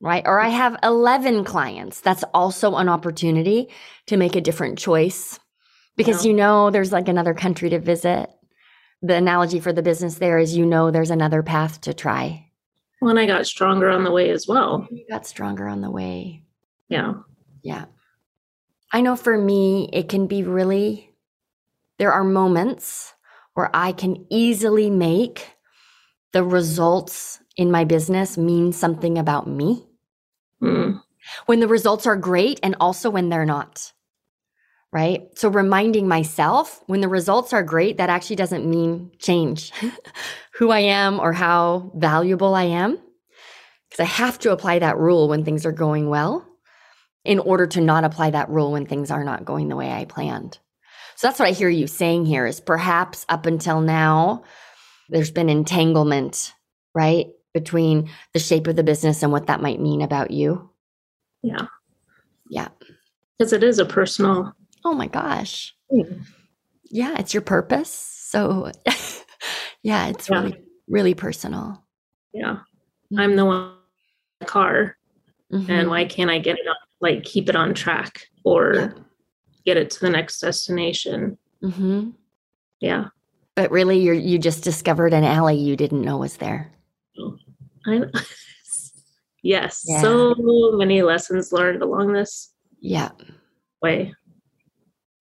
right? 0.00 0.22
Or 0.24 0.40
I 0.40 0.48
have 0.48 0.78
11 0.82 1.44
clients. 1.44 2.00
That's 2.00 2.24
also 2.32 2.76
an 2.76 2.88
opportunity 2.88 3.68
to 4.06 4.16
make 4.16 4.34
a 4.34 4.40
different 4.40 4.78
choice 4.78 5.38
because 5.96 6.24
yeah. 6.24 6.30
you 6.30 6.36
know 6.36 6.70
there's 6.70 6.92
like 6.92 7.08
another 7.08 7.34
country 7.34 7.70
to 7.70 7.78
visit. 7.78 8.30
The 9.02 9.14
analogy 9.14 9.60
for 9.60 9.72
the 9.72 9.82
business 9.82 10.16
there 10.16 10.38
is 10.38 10.56
you 10.56 10.66
know 10.66 10.90
there's 10.90 11.10
another 11.10 11.42
path 11.42 11.80
to 11.82 11.94
try 11.94 12.46
When 12.98 13.16
I 13.16 13.26
got 13.26 13.46
stronger 13.46 13.88
on 13.88 14.04
the 14.04 14.10
way 14.10 14.30
as 14.30 14.46
well. 14.46 14.86
You 14.90 15.06
got 15.08 15.26
stronger 15.26 15.66
on 15.68 15.80
the 15.80 15.90
way. 15.90 16.42
Yeah. 16.88 17.14
Yeah. 17.62 17.86
I 18.92 19.00
know 19.00 19.16
for 19.16 19.38
me, 19.38 19.88
it 19.92 20.08
can 20.08 20.26
be 20.26 20.42
really, 20.42 21.10
there 21.98 22.12
are 22.12 22.24
moments 22.24 23.14
where 23.54 23.70
I 23.72 23.92
can 23.92 24.26
easily 24.30 24.90
make 24.90 25.46
the 26.32 26.44
results 26.44 27.40
in 27.56 27.70
my 27.70 27.84
business 27.84 28.36
mean 28.36 28.72
something 28.72 29.18
about 29.18 29.46
me. 29.46 29.86
Mm. 30.62 31.00
When 31.46 31.60
the 31.60 31.68
results 31.68 32.06
are 32.06 32.16
great 32.16 32.60
and 32.62 32.76
also 32.80 33.10
when 33.10 33.28
they're 33.28 33.46
not. 33.46 33.92
Right. 34.92 35.28
So 35.38 35.48
reminding 35.48 36.08
myself 36.08 36.82
when 36.86 37.00
the 37.00 37.08
results 37.08 37.52
are 37.52 37.62
great, 37.62 37.98
that 37.98 38.10
actually 38.10 38.36
doesn't 38.36 38.68
mean 38.68 39.12
change. 39.20 39.72
who 40.60 40.70
I 40.70 40.80
am 40.80 41.18
or 41.18 41.32
how 41.32 41.90
valuable 41.94 42.54
I 42.54 42.64
am. 42.64 42.98
Because 43.88 44.00
I 44.00 44.04
have 44.04 44.38
to 44.40 44.52
apply 44.52 44.78
that 44.80 44.98
rule 44.98 45.26
when 45.26 45.42
things 45.42 45.64
are 45.64 45.72
going 45.72 46.10
well 46.10 46.46
in 47.24 47.38
order 47.38 47.66
to 47.66 47.80
not 47.80 48.04
apply 48.04 48.30
that 48.30 48.50
rule 48.50 48.72
when 48.72 48.84
things 48.84 49.10
are 49.10 49.24
not 49.24 49.46
going 49.46 49.68
the 49.68 49.76
way 49.76 49.90
I 49.90 50.04
planned. 50.04 50.58
So 51.16 51.26
that's 51.26 51.38
what 51.38 51.48
I 51.48 51.52
hear 51.52 51.70
you 51.70 51.86
saying 51.86 52.26
here 52.26 52.44
is 52.44 52.60
perhaps 52.60 53.24
up 53.30 53.46
until 53.46 53.80
now, 53.80 54.44
there's 55.08 55.30
been 55.30 55.48
entanglement, 55.48 56.52
right? 56.94 57.28
Between 57.54 58.10
the 58.34 58.38
shape 58.38 58.66
of 58.66 58.76
the 58.76 58.82
business 58.82 59.22
and 59.22 59.32
what 59.32 59.46
that 59.46 59.62
might 59.62 59.80
mean 59.80 60.02
about 60.02 60.30
you. 60.30 60.70
Yeah. 61.42 61.66
Yeah. 62.50 62.68
Because 63.38 63.54
it 63.54 63.64
is 63.64 63.78
a 63.78 63.86
personal. 63.86 64.54
Oh 64.84 64.94
my 64.94 65.06
gosh. 65.06 65.74
Thing. 65.90 66.24
Yeah, 66.84 67.16
it's 67.18 67.34
your 67.34 67.42
purpose. 67.42 67.90
So 67.90 68.70
Yeah, 69.82 70.08
it's 70.08 70.28
yeah. 70.28 70.42
really, 70.42 70.62
really 70.88 71.14
personal. 71.14 71.82
Yeah. 72.32 72.58
I'm 73.16 73.36
the 73.36 73.44
one 73.44 73.74
the 74.40 74.46
car. 74.46 74.96
Mm-hmm. 75.52 75.70
And 75.70 75.90
why 75.90 76.04
can't 76.04 76.30
I 76.30 76.38
get 76.38 76.58
it 76.58 76.66
on, 76.68 76.76
like 77.00 77.24
keep 77.24 77.48
it 77.48 77.56
on 77.56 77.74
track 77.74 78.26
or 78.44 78.74
yeah. 78.74 78.92
get 79.64 79.76
it 79.76 79.90
to 79.90 80.00
the 80.00 80.10
next 80.10 80.40
destination? 80.40 81.38
Mm-hmm. 81.62 82.10
Yeah. 82.80 83.06
But 83.56 83.70
really, 83.70 83.98
you 83.98 84.12
you 84.12 84.38
just 84.38 84.62
discovered 84.62 85.12
an 85.12 85.24
alley 85.24 85.56
you 85.56 85.76
didn't 85.76 86.02
know 86.02 86.18
was 86.18 86.36
there. 86.36 86.72
I, 87.86 88.02
yes. 89.42 89.84
Yeah. 89.86 90.00
So 90.00 90.34
many 90.76 91.02
lessons 91.02 91.52
learned 91.52 91.82
along 91.82 92.12
this. 92.12 92.54
Yeah. 92.80 93.10
Way. 93.82 94.14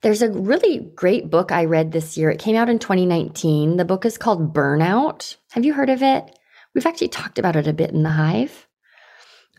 There's 0.01 0.21
a 0.21 0.31
really 0.31 0.79
great 0.95 1.29
book 1.29 1.51
I 1.51 1.65
read 1.65 1.91
this 1.91 2.17
year. 2.17 2.29
It 2.29 2.39
came 2.39 2.55
out 2.55 2.69
in 2.69 2.79
2019. 2.79 3.75
The 3.75 3.83
book 3.83 4.05
is 4.05 4.17
called 4.17 4.53
Burnout. 4.53 5.35
Have 5.51 5.65
you 5.65 5.73
heard 5.73 5.89
of 5.89 6.01
it? 6.01 6.39
We've 6.73 6.85
actually 6.85 7.09
talked 7.09 7.37
about 7.37 7.57
it 7.57 7.67
a 7.67 7.73
bit 7.73 7.91
in 7.91 8.03
the 8.03 8.09
Hive. 8.09 8.67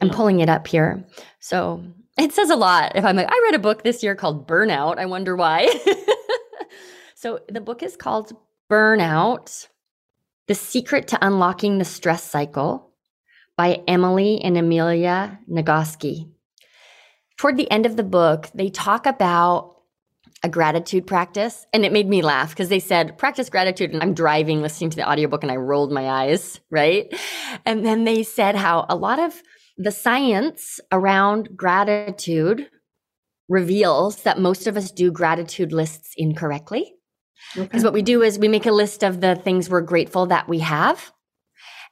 I'm 0.01 0.11
oh. 0.11 0.15
pulling 0.15 0.41
it 0.41 0.49
up 0.49 0.67
here. 0.67 1.05
So 1.41 1.85
it 2.19 2.33
says 2.33 2.49
a 2.49 2.57
lot. 2.57 2.93
If 2.95 3.05
I'm 3.05 3.17
like, 3.17 3.31
I 3.31 3.41
read 3.45 3.55
a 3.55 3.63
book 3.63 3.83
this 3.83 4.03
year 4.03 4.15
called 4.15 4.49
Burnout, 4.49 4.99
I 4.99 5.05
wonder 5.05 5.37
why. 5.37 5.69
so 7.15 7.41
the 7.51 7.61
book 7.61 7.83
is 7.83 7.97
called 7.97 8.33
Burnout 8.71 9.69
The 10.47 10.55
Secret 10.55 11.09
to 11.09 11.19
Unlocking 11.21 11.77
the 11.77 11.85
Stress 11.85 12.25
Cycle 12.25 12.91
by 13.57 13.83
Emily 13.87 14.41
and 14.41 14.57
Amelia 14.57 15.39
Nagoski. 15.51 16.31
Toward 17.37 17.59
the 17.59 17.71
end 17.71 17.85
of 17.85 17.97
the 17.97 18.03
book, 18.03 18.49
they 18.55 18.71
talk 18.71 19.05
about 19.05 19.80
a 20.43 20.49
gratitude 20.49 21.07
practice 21.07 21.67
and 21.73 21.85
it 21.85 21.93
made 21.93 22.09
me 22.09 22.23
laugh 22.23 22.51
because 22.51 22.71
they 22.71 22.81
said 22.81 23.19
practice 23.19 23.51
gratitude 23.51 23.93
and 23.93 24.03
I'm 24.03 24.15
driving 24.15 24.63
listening 24.63 24.91
to 24.91 24.97
the 24.97 25.09
audiobook 25.09 25.43
and 25.43 25.53
I 25.53 25.57
rolled 25.57 25.93
my 25.93 26.09
eyes, 26.09 26.61
right? 26.71 27.13
And 27.67 27.85
then 27.85 28.05
they 28.05 28.23
said 28.23 28.57
how 28.57 28.87
a 28.89 28.97
lot 28.97 29.19
of 29.19 29.43
the 29.77 29.91
science 29.91 30.81
around 30.93 31.57
gratitude 31.57 32.69
reveals 33.49 34.23
that 34.23 34.39
most 34.39 34.67
of 34.67 34.77
us 34.77 34.91
do 34.91 35.11
gratitude 35.11 35.73
lists 35.73 36.15
incorrectly. 36.17 36.95
Because 37.55 37.81
okay. 37.81 37.85
what 37.85 37.95
we 37.95 38.03
do 38.03 38.23
is 38.23 38.39
we 38.39 38.49
make 38.49 38.67
a 38.67 38.73
list 38.73 39.03
of 39.03 39.21
the 39.21 39.35
things 39.35 39.69
we're 39.69 39.81
grateful 39.81 40.27
that 40.27 40.49
we 40.49 40.61
have. 40.61 41.13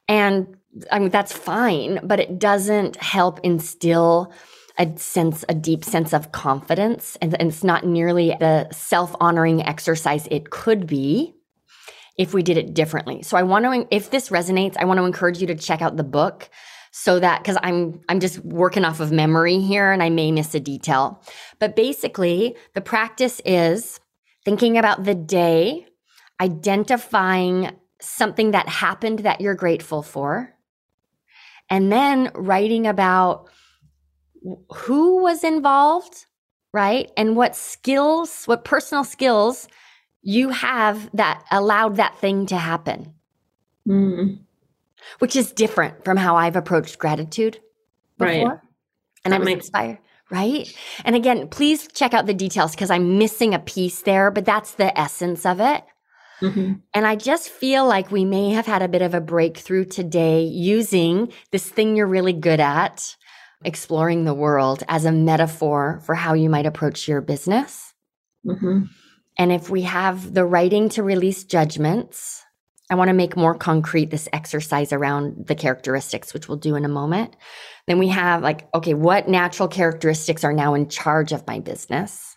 And 0.07 0.57
I 0.92 0.99
mean, 0.99 1.11
that's 1.11 1.32
fine, 1.32 2.01
but 2.05 2.20
it 2.20 2.38
doesn't 2.38 2.96
help 2.96 3.40
instill 3.42 4.32
a 4.79 4.97
sense, 4.97 5.45
a 5.49 5.55
deep 5.55 5.85
sense 5.85 6.12
of 6.12 6.33
confidence. 6.33 7.16
And, 7.20 7.39
and 7.41 7.51
it's 7.51 7.64
not 7.64 7.85
nearly 7.85 8.37
the 8.39 8.70
self 8.72 9.14
honoring 9.20 9.62
exercise 9.62 10.29
it 10.31 10.51
could 10.51 10.87
be 10.87 11.35
if 12.16 12.35
we 12.35 12.43
did 12.43 12.57
it 12.57 12.74
differently. 12.74 13.22
So 13.22 13.37
I 13.37 13.43
want 13.43 13.64
to, 13.64 13.95
if 13.95 14.11
this 14.11 14.29
resonates, 14.29 14.76
I 14.79 14.85
want 14.85 14.99
to 14.99 15.05
encourage 15.05 15.41
you 15.41 15.47
to 15.49 15.55
check 15.55 15.83
out 15.83 15.97
the 15.97 16.05
book 16.05 16.49
so 16.91 17.20
that 17.20 17.43
because 17.43 17.57
I'm 17.62 18.01
I'm 18.09 18.18
just 18.18 18.39
working 18.41 18.85
off 18.85 19.01
of 19.01 19.12
memory 19.12 19.61
here 19.61 19.93
and 19.93 20.03
I 20.03 20.11
may 20.11 20.33
miss 20.33 20.55
a 20.55 20.61
detail. 20.61 21.22
But 21.59 21.76
basically, 21.76 22.57
the 22.74 22.81
practice 22.81 23.41
is 23.45 24.01
thinking 24.45 24.79
about 24.79 25.05
the 25.05 25.14
day, 25.14 25.87
identifying 26.41 27.76
something 28.01 28.53
that 28.53 28.68
happened 28.68 29.20
that 29.20 29.41
you're 29.41 29.55
grateful 29.55 30.03
for, 30.03 30.55
and 31.68 31.93
then 31.93 32.31
writing 32.35 32.87
about 32.87 33.49
who 34.74 35.22
was 35.22 35.45
involved, 35.45 36.26
right? 36.72 37.11
And 37.16 37.36
what 37.36 37.57
skills, 37.57 38.45
what 38.47 38.64
personal 38.64 39.05
skills 39.05 39.68
you 40.22 40.51
have 40.51 41.11
that 41.14 41.45
allowed 41.51 41.97
that 41.97 42.18
thing 42.18 42.47
to 42.47 42.57
happen. 42.57 43.14
Mm. 43.86 44.41
Which 45.20 45.36
is 45.36 45.53
different 45.53 46.05
from 46.05 46.16
how 46.16 46.36
I've 46.36 46.57
approached 46.57 46.99
gratitude 46.99 47.61
before. 48.18 48.49
Right. 48.49 48.59
And 49.24 49.34
I'm 49.34 49.47
inspired, 49.49 49.99
right? 50.30 50.72
And 51.05 51.16
again, 51.16 51.49
please 51.49 51.89
check 51.89 52.14
out 52.14 52.26
the 52.26 52.34
details 52.34 52.72
because 52.72 52.91
I'm 52.91 53.18
missing 53.18 53.55
a 53.55 53.59
piece 53.59 54.03
there, 54.03 54.30
but 54.30 54.45
that's 54.45 54.72
the 54.72 54.99
essence 54.99 55.47
of 55.47 55.61
it. 55.61 55.84
Mm-hmm. 56.41 56.74
And 56.95 57.07
I 57.07 57.16
just 57.16 57.49
feel 57.49 57.86
like 57.86 58.11
we 58.11 58.24
may 58.24 58.51
have 58.51 58.66
had 58.66 58.82
a 58.82 58.89
bit 58.89 59.03
of 59.03 59.14
a 59.14 59.20
breakthrough 59.20 59.84
today 59.84 60.43
using 60.43 61.32
this 61.51 61.68
thing 61.68 61.97
you're 61.97 62.07
really 62.07 62.32
good 62.32 62.61
at 62.61 63.16
exploring 63.65 64.25
the 64.25 64.35
world 64.35 64.85
as 64.89 65.05
a 65.05 65.13
metaphor 65.13 66.01
for 66.05 66.15
how 66.15 66.35
you 66.35 66.49
might 66.49 66.67
approach 66.67 67.09
your 67.09 67.21
business. 67.21 67.93
Mm-hmm. 68.47 68.85
And 69.39 69.53
if 69.53 69.71
we 69.71 69.83
have 69.83 70.35
the 70.35 70.45
writing 70.45 70.89
to 70.91 71.03
release 71.03 71.45
judgments, 71.45 72.45
I 72.91 72.95
want 72.95 73.09
to 73.09 73.15
make 73.15 73.37
more 73.37 73.55
concrete 73.55 74.11
this 74.11 74.29
exercise 74.33 74.93
around 74.93 75.47
the 75.47 75.55
characteristics, 75.55 76.33
which 76.33 76.49
we'll 76.49 76.57
do 76.57 76.75
in 76.75 76.85
a 76.85 76.89
moment. 76.89 77.37
Then 77.87 77.99
we 77.99 78.09
have 78.09 78.43
like, 78.43 78.69
okay, 78.75 78.95
what 78.95 79.29
natural 79.29 79.69
characteristics 79.69 80.43
are 80.43 80.53
now 80.53 80.75
in 80.75 80.89
charge 80.89 81.33
of 81.33 81.47
my 81.47 81.61
business? 81.61 82.37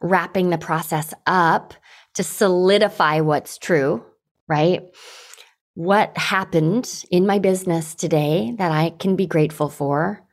Wrapping 0.00 0.50
the 0.50 0.58
process 0.58 1.14
up 1.26 1.74
to 2.14 2.24
solidify 2.24 3.20
what's 3.20 3.58
true, 3.58 4.04
right? 4.48 4.82
What 5.74 6.16
happened 6.18 7.04
in 7.10 7.26
my 7.26 7.38
business 7.38 7.94
today 7.94 8.54
that 8.58 8.72
I 8.72 8.90
can 8.90 9.14
be 9.14 9.26
grateful 9.26 9.68
for? 9.68 10.24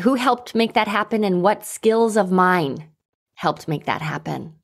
Who 0.00 0.14
helped 0.14 0.54
make 0.54 0.72
that 0.72 0.88
happen 0.88 1.24
and 1.24 1.42
what 1.42 1.64
skills 1.64 2.16
of 2.16 2.32
mine 2.32 2.88
helped 3.34 3.68
make 3.68 3.84
that 3.84 4.02
happen? 4.02 4.54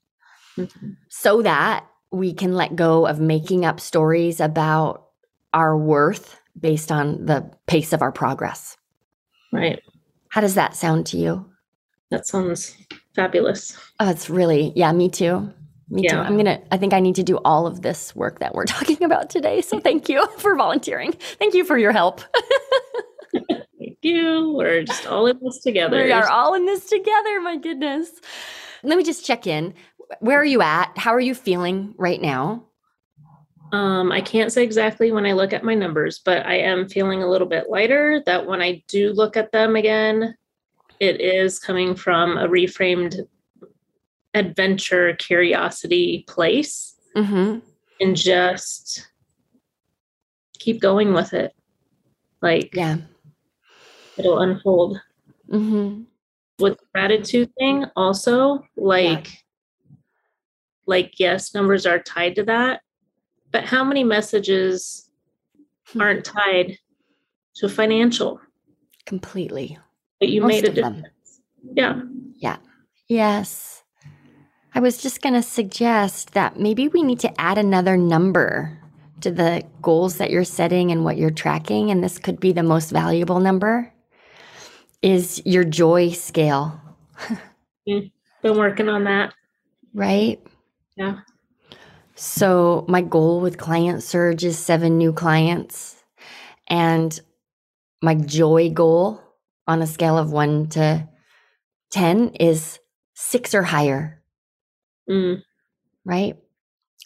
Mm-hmm. 0.56 0.90
So 1.08 1.42
that 1.42 1.86
we 2.10 2.32
can 2.32 2.54
let 2.54 2.76
go 2.76 3.06
of 3.06 3.20
making 3.20 3.64
up 3.64 3.80
stories 3.80 4.40
about 4.40 5.08
our 5.52 5.76
worth 5.76 6.40
based 6.58 6.90
on 6.90 7.26
the 7.26 7.50
pace 7.66 7.92
of 7.92 8.02
our 8.02 8.12
progress. 8.12 8.76
Right. 9.52 9.80
How 10.30 10.40
does 10.40 10.54
that 10.54 10.74
sound 10.74 11.06
to 11.06 11.16
you? 11.16 11.46
That 12.10 12.26
sounds 12.26 12.76
fabulous. 13.14 13.76
Oh, 14.00 14.10
it's 14.10 14.30
really, 14.30 14.72
yeah, 14.74 14.92
me 14.92 15.08
too. 15.08 15.52
Me 15.90 16.02
yeah. 16.04 16.12
too. 16.12 16.18
I'm 16.18 16.34
going 16.34 16.46
to, 16.46 16.60
I 16.72 16.76
think 16.76 16.92
I 16.92 17.00
need 17.00 17.14
to 17.16 17.22
do 17.22 17.38
all 17.44 17.66
of 17.66 17.82
this 17.82 18.14
work 18.14 18.40
that 18.40 18.54
we're 18.54 18.64
talking 18.66 19.02
about 19.04 19.30
today. 19.30 19.60
So 19.60 19.80
thank 19.80 20.08
you 20.08 20.26
for 20.38 20.56
volunteering. 20.56 21.12
Thank 21.12 21.54
you 21.54 21.64
for 21.64 21.78
your 21.78 21.92
help. 21.92 22.22
you. 24.08 24.52
We're 24.56 24.82
just 24.82 25.06
all 25.06 25.26
in 25.26 25.38
this 25.42 25.60
together. 25.60 26.02
We 26.04 26.12
are 26.12 26.28
all 26.28 26.54
in 26.54 26.66
this 26.66 26.86
together. 26.86 27.40
My 27.40 27.56
goodness. 27.56 28.10
Let 28.82 28.98
me 28.98 29.04
just 29.04 29.24
check 29.24 29.46
in. 29.46 29.74
Where 30.20 30.40
are 30.40 30.44
you 30.44 30.62
at? 30.62 30.96
How 30.96 31.12
are 31.12 31.20
you 31.20 31.34
feeling 31.34 31.94
right 31.98 32.20
now? 32.20 32.64
Um, 33.72 34.10
I 34.10 34.22
can't 34.22 34.50
say 34.50 34.64
exactly 34.64 35.12
when 35.12 35.26
I 35.26 35.32
look 35.32 35.52
at 35.52 35.62
my 35.62 35.74
numbers, 35.74 36.20
but 36.24 36.46
I 36.46 36.54
am 36.54 36.88
feeling 36.88 37.22
a 37.22 37.28
little 37.28 37.46
bit 37.46 37.68
lighter 37.68 38.22
that 38.24 38.46
when 38.46 38.62
I 38.62 38.82
do 38.88 39.12
look 39.12 39.36
at 39.36 39.52
them 39.52 39.76
again, 39.76 40.34
it 41.00 41.20
is 41.20 41.58
coming 41.58 41.94
from 41.94 42.38
a 42.38 42.48
reframed 42.48 43.20
adventure 44.34 45.14
curiosity 45.16 46.24
place 46.28 46.94
Mm-hmm. 47.16 47.58
and 48.00 48.16
just 48.16 49.08
keep 50.58 50.80
going 50.80 51.12
with 51.14 51.32
it. 51.34 51.52
Like 52.40 52.70
Yeah. 52.74 52.98
It'll 54.18 54.40
unfold. 54.40 55.00
Mm-hmm. 55.50 56.02
With 56.58 56.78
the 56.78 56.84
gratitude 56.94 57.50
thing, 57.58 57.84
also, 57.96 58.64
like 58.76 59.28
like 60.86 61.20
yes, 61.20 61.54
numbers 61.54 61.86
are 61.86 61.98
tied 61.98 62.34
to 62.36 62.42
that, 62.44 62.80
but 63.52 63.64
how 63.64 63.84
many 63.84 64.04
messages 64.04 65.04
Hmm. 65.92 66.00
aren't 66.02 66.24
tied 66.24 66.76
to 67.56 67.68
financial? 67.68 68.40
Completely. 69.06 69.78
But 70.20 70.28
you 70.28 70.42
Most 70.42 70.48
made 70.48 70.64
a 70.64 70.68
of 70.68 70.74
them. 70.74 70.94
difference. 70.96 71.40
Yeah. 71.72 72.02
Yes. 73.08 73.82
I 74.74 74.80
was 74.80 74.98
just 74.98 75.22
going 75.22 75.34
to 75.34 75.42
suggest 75.42 76.34
that 76.34 76.60
maybe 76.60 76.88
we 76.88 77.02
need 77.02 77.20
to 77.20 77.40
add 77.40 77.56
another 77.56 77.96
number 77.96 78.78
to 79.22 79.30
the 79.30 79.64
goals 79.80 80.18
that 80.18 80.30
you're 80.30 80.44
setting 80.44 80.92
and 80.92 81.04
what 81.04 81.16
you're 81.16 81.30
tracking. 81.30 81.90
And 81.90 82.04
this 82.04 82.18
could 82.18 82.38
be 82.38 82.52
the 82.52 82.62
most 82.62 82.90
valuable 82.90 83.40
number 83.40 83.90
is 85.02 85.42
your 85.44 85.64
joy 85.64 86.10
scale, 86.10 86.80
Been 87.86 88.10
working 88.42 88.88
on 88.88 89.04
that. 89.04 89.32
right? 89.94 90.40
Yeah. 90.96 91.20
So 92.14 92.84
my 92.88 93.00
goal 93.00 93.40
with 93.40 93.58
Client 93.58 94.02
Surge 94.02 94.44
is 94.44 94.58
seven 94.58 94.98
new 94.98 95.12
clients. 95.12 96.02
And 96.66 97.18
my 98.02 98.14
joy 98.14 98.70
goal 98.70 99.20
on 99.66 99.80
a 99.82 99.86
scale 99.86 100.18
of 100.18 100.32
one 100.32 100.68
to 100.70 101.08
10 101.90 102.30
is 102.40 102.78
six 103.14 103.54
or 103.54 103.62
higher. 103.62 104.22
Mm. 105.08 105.42
right? 106.04 106.36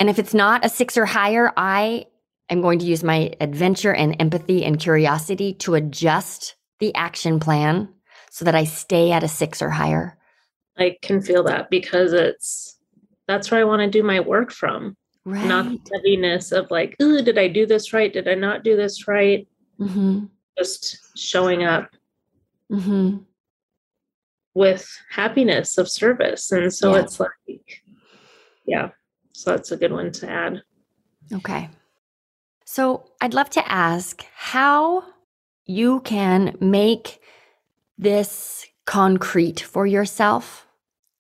And 0.01 0.11
if 0.11 0.19
it's 0.19 0.35
not 0.35 0.65
a 0.65 0.69
six 0.69 0.97
or 0.97 1.05
higher, 1.07 1.53
I 1.57 2.07
am 2.51 2.61
going 2.63 2.81
to 2.81 2.85
use 2.85 3.05
my 3.05 3.33
adventure 3.41 3.95
and 3.95 4.17
empathy 4.19 4.65
and 4.65 4.81
curiosity 4.81 5.55
to 5.55 5.75
adjust 5.75 6.57
the 6.83 6.95
action 6.97 7.39
plan 7.39 7.89
so 8.29 8.45
that 8.45 8.57
I 8.57 8.65
stay 8.65 9.13
at 9.13 9.23
a 9.23 9.29
six 9.29 9.63
or 9.63 9.71
higher. 9.71 10.19
I 10.77 10.97
can 11.01 11.23
feel 11.23 11.45
that 11.45 11.71
because 11.71 12.13
it's 12.13 12.77
that's 13.29 13.51
where 13.53 13.61
I 13.61 13.65
want 13.65 13.81
to 13.83 13.89
do 13.89 14.03
my 14.03 14.19
work 14.19 14.51
from. 14.51 14.97
Right. 15.25 15.47
Not 15.47 15.67
the 15.67 15.79
heaviness 15.95 16.51
of 16.51 16.69
like, 16.73 16.97
ooh, 17.01 17.23
did 17.23 17.39
I 17.39 17.47
do 17.47 17.67
this 17.67 17.93
right? 17.93 18.13
Did 18.13 18.27
I 18.27 18.35
not 18.35 18.65
do 18.65 18.77
this 18.77 19.07
right? 19.07 19.47
mm-hmm. 19.81 20.25
Just 20.59 20.99
showing 21.17 21.65
up 21.65 21.89
Mm-hmm. 22.71 23.19
with 24.55 24.89
happiness 25.11 25.77
of 25.79 25.89
service. 25.89 26.51
And 26.51 26.73
so 26.73 26.95
Yeah. 26.97 27.03
it's 27.03 27.21
like, 27.21 27.83
yeah. 28.67 28.89
So 29.35 29.51
that's 29.51 29.71
a 29.73 29.77
good 29.77 29.93
one 29.93 30.11
to 30.13 30.29
add. 30.31 30.63
Okay. 31.33 31.69
So 32.65 33.05
I'd 33.21 33.35
love 33.35 33.51
to 33.51 33.71
ask 33.71 34.25
how 34.35 35.05
you 35.67 36.01
can 36.01 36.57
make 36.61 37.21
this 37.99 38.67
concrete 38.85 39.61
for 39.61 39.87
yourself. 39.87 40.67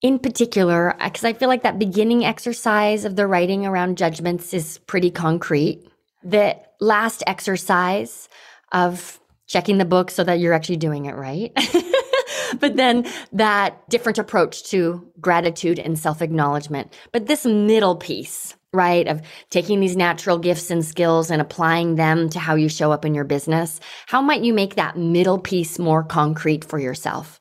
In 0.01 0.18
particular, 0.18 0.97
because 1.05 1.22
I 1.22 1.32
feel 1.32 1.49
like 1.49 1.62
that 1.62 1.78
beginning 1.78 2.24
exercise 2.24 3.05
of 3.05 3.14
the 3.14 3.26
writing 3.28 3.64
around 3.64 3.97
judgments 3.97 4.53
is 4.53 4.78
pretty 4.78 5.12
concrete. 5.12 5.86
The 6.24 6.57
last 6.80 7.22
exercise 7.28 8.28
of 8.72 9.20
checking 9.47 9.78
the 9.78 9.84
book 9.84 10.11
so 10.11 10.24
that 10.24 10.40
you're 10.40 10.55
actually 10.55 10.78
doing 10.78 11.05
it 11.05 11.14
right. 11.14 11.53
but 12.61 12.76
then 12.76 13.07
that 13.32 13.88
different 13.88 14.18
approach 14.18 14.64
to 14.64 15.07
gratitude 15.20 15.78
and 15.78 15.98
self 15.98 16.22
acknowledgement. 16.22 16.92
But 17.12 17.26
this 17.26 17.44
middle 17.44 17.96
piece, 17.96 18.55
right, 18.72 19.07
of 19.07 19.22
taking 19.50 19.80
these 19.80 19.96
natural 19.96 20.38
gifts 20.38 20.70
and 20.70 20.84
skills 20.84 21.30
and 21.30 21.40
applying 21.42 21.96
them 21.96 22.28
to 22.30 22.38
how 22.38 22.55
you 22.55 22.68
show 22.68 22.92
up 22.92 23.05
in 23.05 23.14
your 23.14 23.24
business, 23.24 23.80
how 24.07 24.20
might 24.22 24.42
you 24.42 24.53
make 24.53 24.74
that 24.76 24.96
middle 24.96 25.38
piece 25.38 25.78
more 25.78 26.03
concrete 26.03 26.64
for 26.64 26.78
yourself? 26.78 27.40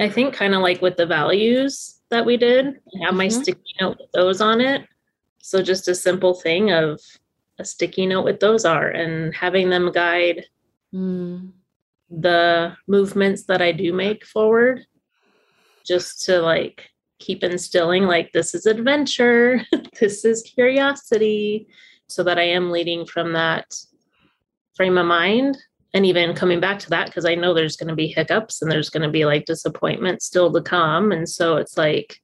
I 0.00 0.08
think 0.08 0.34
kind 0.34 0.54
of 0.54 0.62
like 0.62 0.82
with 0.82 0.96
the 0.96 1.06
values 1.06 2.00
that 2.10 2.26
we 2.26 2.36
did, 2.36 2.66
I 2.66 3.04
have 3.06 3.14
my 3.14 3.26
Mhm. 3.28 3.42
sticky 3.42 3.74
note 3.80 3.98
with 4.00 4.10
those 4.12 4.40
on 4.40 4.60
it. 4.60 4.82
So 5.38 5.62
just 5.62 5.88
a 5.88 5.94
simple 5.94 6.34
thing 6.34 6.70
of 6.72 7.00
a 7.58 7.64
sticky 7.64 8.06
note 8.06 8.24
with 8.24 8.40
those 8.40 8.64
are 8.64 8.88
and 8.88 9.34
having 9.34 9.70
them 9.70 9.92
guide 9.92 10.46
Mm, 10.94 11.52
the 12.20 12.76
movements 12.86 13.44
that 13.44 13.62
I 13.62 13.72
do 13.72 13.92
make 13.92 14.24
forward 14.24 14.84
just 15.86 16.24
to 16.26 16.40
like 16.40 16.88
keep 17.18 17.42
instilling 17.42 18.04
like 18.04 18.30
this 18.32 18.54
is 18.54 18.66
adventure, 18.66 19.62
this 20.00 20.24
is 20.24 20.42
curiosity, 20.42 21.68
so 22.08 22.22
that 22.22 22.38
I 22.38 22.42
am 22.42 22.70
leading 22.70 23.06
from 23.06 23.32
that 23.32 23.66
frame 24.76 24.98
of 24.98 25.06
mind. 25.06 25.56
And 25.94 26.06
even 26.06 26.34
coming 26.34 26.60
back 26.60 26.78
to 26.80 26.90
that, 26.90 27.06
because 27.06 27.26
I 27.26 27.34
know 27.34 27.52
there's 27.52 27.76
going 27.76 27.88
to 27.88 27.94
be 27.94 28.06
hiccups 28.06 28.62
and 28.62 28.70
there's 28.70 28.88
going 28.88 29.02
to 29.02 29.10
be 29.10 29.26
like 29.26 29.44
disappointment 29.44 30.22
still 30.22 30.50
to 30.52 30.62
come. 30.62 31.12
And 31.12 31.28
so 31.28 31.56
it's 31.56 31.76
like, 31.76 32.18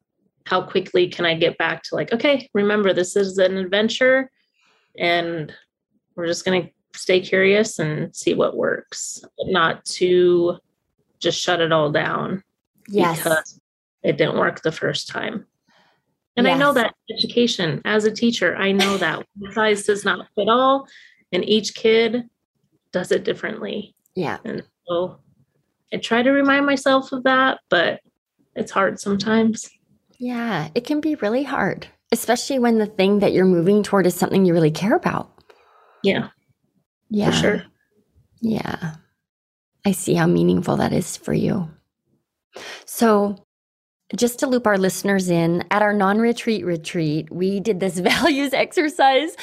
how 0.47 0.63
quickly 0.63 1.09
can 1.09 1.27
I 1.27 1.35
get 1.35 1.59
back 1.59 1.83
to 1.85 1.95
like, 1.95 2.11
okay, 2.11 2.49
remember, 2.55 2.95
this 2.95 3.15
is 3.15 3.37
an 3.37 3.59
adventure 3.59 4.31
and 4.99 5.53
we're 6.17 6.27
just 6.27 6.47
going 6.47 6.63
to 6.63 6.71
stay 6.95 7.21
curious 7.21 7.79
and 7.79 8.15
see 8.15 8.35
what 8.35 8.57
works, 8.57 9.23
but 9.37 9.49
not 9.49 9.85
to 9.85 10.59
just 11.19 11.41
shut 11.41 11.61
it 11.61 11.73
all 11.73 11.91
down 11.91 12.43
yes. 12.89 13.19
because 13.19 13.61
it 14.03 14.17
didn't 14.17 14.39
work 14.39 14.63
the 14.63 14.73
first 14.73 15.09
time. 15.09 15.47
And 16.37 16.47
I 16.47 16.55
know 16.55 16.73
that 16.73 16.95
education 17.11 17.83
as 17.85 18.05
a 18.05 18.13
teacher, 18.13 18.57
I 18.57 18.71
know 18.71 18.97
that 18.99 19.27
one 19.39 19.53
size 19.53 19.85
does 19.85 20.05
not 20.05 20.29
fit 20.37 20.49
all, 20.49 20.87
and 21.33 21.45
each 21.45 21.75
kid 21.75 22.29
does 22.93 23.11
it 23.11 23.25
differently. 23.25 23.97
Yeah. 24.15 24.39
And 24.45 24.63
so 24.87 25.19
I 25.93 25.97
try 25.97 26.23
to 26.23 26.31
remind 26.31 26.65
myself 26.65 27.11
of 27.11 27.25
that, 27.25 27.59
but 27.69 28.01
it's 28.55 28.71
hard 28.71 29.01
sometimes. 29.01 29.69
Yeah. 30.19 30.69
It 30.77 30.85
can 30.87 31.01
be 31.01 31.17
really 31.17 31.43
hard, 31.43 31.89
especially 32.13 32.61
when 32.61 32.79
the 32.79 32.87
thing 32.87 33.19
that 33.19 33.33
you're 33.33 33.45
moving 33.45 33.83
toward 33.83 34.07
is 34.07 34.15
something 34.15 34.45
you 34.45 34.53
really 34.53 34.71
care 34.71 34.95
about. 34.95 35.33
Yeah, 36.05 36.29
Yeah. 37.11 37.31
for 37.31 37.37
sure. 37.37 37.65
Yeah. 38.41 38.95
I 39.85 39.93
see 39.93 40.15
how 40.15 40.27
meaningful 40.27 40.77
that 40.77 40.93
is 40.93 41.17
for 41.17 41.33
you. 41.33 41.69
So, 42.85 43.37
just 44.17 44.39
to 44.39 44.47
loop 44.47 44.67
our 44.67 44.79
listeners 44.79 45.29
in, 45.29 45.65
at 45.71 45.83
our 45.83 45.93
non 45.93 46.19
retreat 46.19 46.65
retreat, 46.65 47.31
we 47.31 47.61
did 47.61 47.81
this 47.81 47.99
values 47.99 48.53
exercise. 48.53 49.37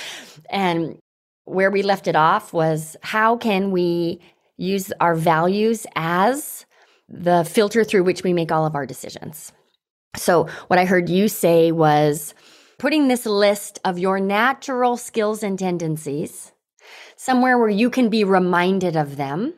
And 0.49 0.97
where 1.45 1.71
we 1.71 1.83
left 1.83 2.07
it 2.07 2.15
off 2.15 2.53
was 2.53 2.95
how 3.01 3.37
can 3.37 3.71
we 3.71 4.19
use 4.57 4.91
our 4.99 5.15
values 5.15 5.85
as 5.95 6.65
the 7.07 7.43
filter 7.43 7.83
through 7.83 8.03
which 8.03 8.23
we 8.23 8.33
make 8.33 8.51
all 8.51 8.65
of 8.65 8.75
our 8.75 8.85
decisions? 8.85 9.51
So, 10.15 10.47
what 10.67 10.79
I 10.79 10.85
heard 10.85 11.09
you 11.09 11.27
say 11.27 11.71
was 11.71 12.33
putting 12.77 13.07
this 13.07 13.25
list 13.25 13.79
of 13.85 13.99
your 13.99 14.19
natural 14.19 14.97
skills 14.97 15.43
and 15.43 15.57
tendencies 15.57 16.51
somewhere 17.25 17.57
where 17.57 17.69
you 17.69 17.89
can 17.89 18.09
be 18.09 18.23
reminded 18.23 18.95
of 18.95 19.17
them 19.17 19.53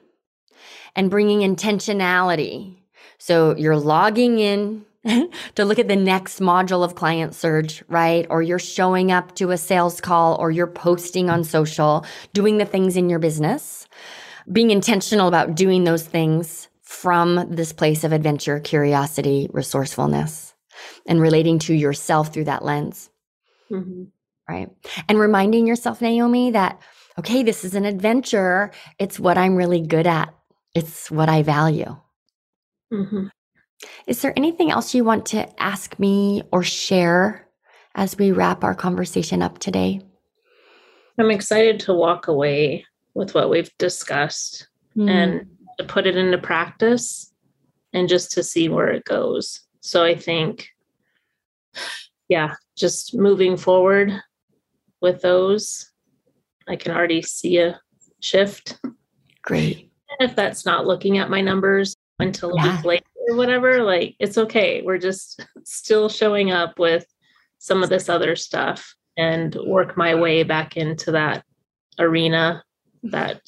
and 0.96 1.12
bringing 1.12 1.40
intentionality. 1.40 2.78
So 3.18 3.56
you're 3.58 3.76
logging 3.78 4.40
in 4.40 4.86
to 5.56 5.66
look 5.66 5.78
at 5.78 5.90
the 5.90 5.96
next 5.96 6.40
module 6.40 6.84
of 6.84 6.96
Client 6.96 7.36
Surge, 7.36 7.84
right? 7.90 8.26
Or 8.30 8.42
you're 8.42 8.58
showing 8.60 9.12
up 9.12 9.36
to 9.36 9.52
a 9.52 9.58
sales 9.58 10.00
call 10.00 10.36
or 10.36 10.50
you're 10.50 10.66
posting 10.68 11.30
on 11.30 11.44
social, 11.44 12.06
doing 12.34 12.58
the 12.58 12.66
things 12.66 12.96
in 12.96 13.10
your 13.10 13.20
business, 13.20 13.88
being 14.52 14.72
intentional 14.72 15.28
about 15.28 15.56
doing 15.56 15.84
those 15.84 16.04
things 16.06 16.70
from 16.84 17.54
this 17.54 17.74
place 17.74 18.06
of 18.06 18.14
adventure, 18.14 18.62
curiosity, 18.62 19.50
resourcefulness, 19.52 20.54
and 21.06 21.20
relating 21.20 21.60
to 21.60 21.74
yourself 21.74 22.34
through 22.34 22.46
that 22.46 22.64
lens 22.64 23.10
Mhm. 23.70 24.08
right? 24.48 24.70
And 25.10 25.20
reminding 25.20 25.68
yourself, 25.68 26.02
Naomi, 26.02 26.52
that, 26.52 26.80
okay, 27.18 27.44
this 27.44 27.66
is 27.66 27.76
an 27.76 27.86
adventure. 27.86 28.72
It's 29.00 29.20
what 29.20 29.38
I'm 29.38 29.56
really 29.56 29.82
good 29.82 30.08
at, 30.08 30.34
it's 30.76 31.10
what 31.12 31.30
I 31.30 31.44
value. 31.44 31.96
Mhm. 32.92 33.30
Is 34.08 34.22
there 34.22 34.34
anything 34.36 34.72
else 34.72 34.94
you 34.96 35.04
want 35.04 35.26
to 35.28 35.48
ask 35.62 36.00
me 36.00 36.44
or 36.52 36.64
share 36.64 37.48
as 37.96 38.18
we 38.18 38.32
wrap 38.32 38.64
our 38.64 38.76
conversation 38.76 39.42
up 39.42 39.60
today? 39.60 40.02
I'm 41.20 41.32
excited 41.32 41.80
to 41.82 41.94
walk 41.94 42.28
away 42.28 42.86
with 43.14 43.34
what 43.34 43.50
we've 43.50 43.76
discussed 43.78 44.68
Mm, 44.96 45.10
and 45.10 45.48
to 45.78 45.84
put 45.84 46.08
it 46.08 46.18
into 46.18 46.40
practice 46.40 47.32
and 47.94 48.10
just 48.10 48.32
to 48.32 48.42
see 48.42 48.68
where 48.68 48.88
it 48.88 49.06
goes. 49.06 49.62
So 49.82 50.04
I 50.04 50.16
think, 50.16 50.70
yeah, 52.30 52.56
just 52.76 53.14
moving 53.14 53.58
forward, 53.58 54.20
with 55.02 55.22
those. 55.22 55.92
I 56.68 56.76
can 56.76 56.92
already 56.96 57.22
see 57.22 57.58
a 57.60 57.80
shift. 58.20 58.80
Great. 59.44 59.92
if 60.20 60.36
that's 60.36 60.66
not 60.66 60.86
looking 60.88 61.18
at 61.18 61.30
my 61.30 61.42
numbers 61.42 61.96
until 62.20 62.52
a 62.58 62.62
week 62.62 62.84
later 62.84 63.06
or 63.30 63.36
whatever, 63.38 63.84
like 63.84 64.16
it's 64.20 64.38
okay. 64.38 64.82
We're 64.84 64.98
just 64.98 65.46
still 65.64 66.10
showing 66.10 66.52
up 66.52 66.80
with 66.80 67.06
some 67.60 67.84
of 67.84 67.90
this 67.90 68.10
other 68.10 68.36
stuff 68.36 68.96
and 69.18 69.56
work 69.66 69.98
my 69.98 70.16
way 70.16 70.44
back 70.44 70.78
into 70.78 71.12
that 71.12 71.44
arena 72.00 72.64
that 73.04 73.42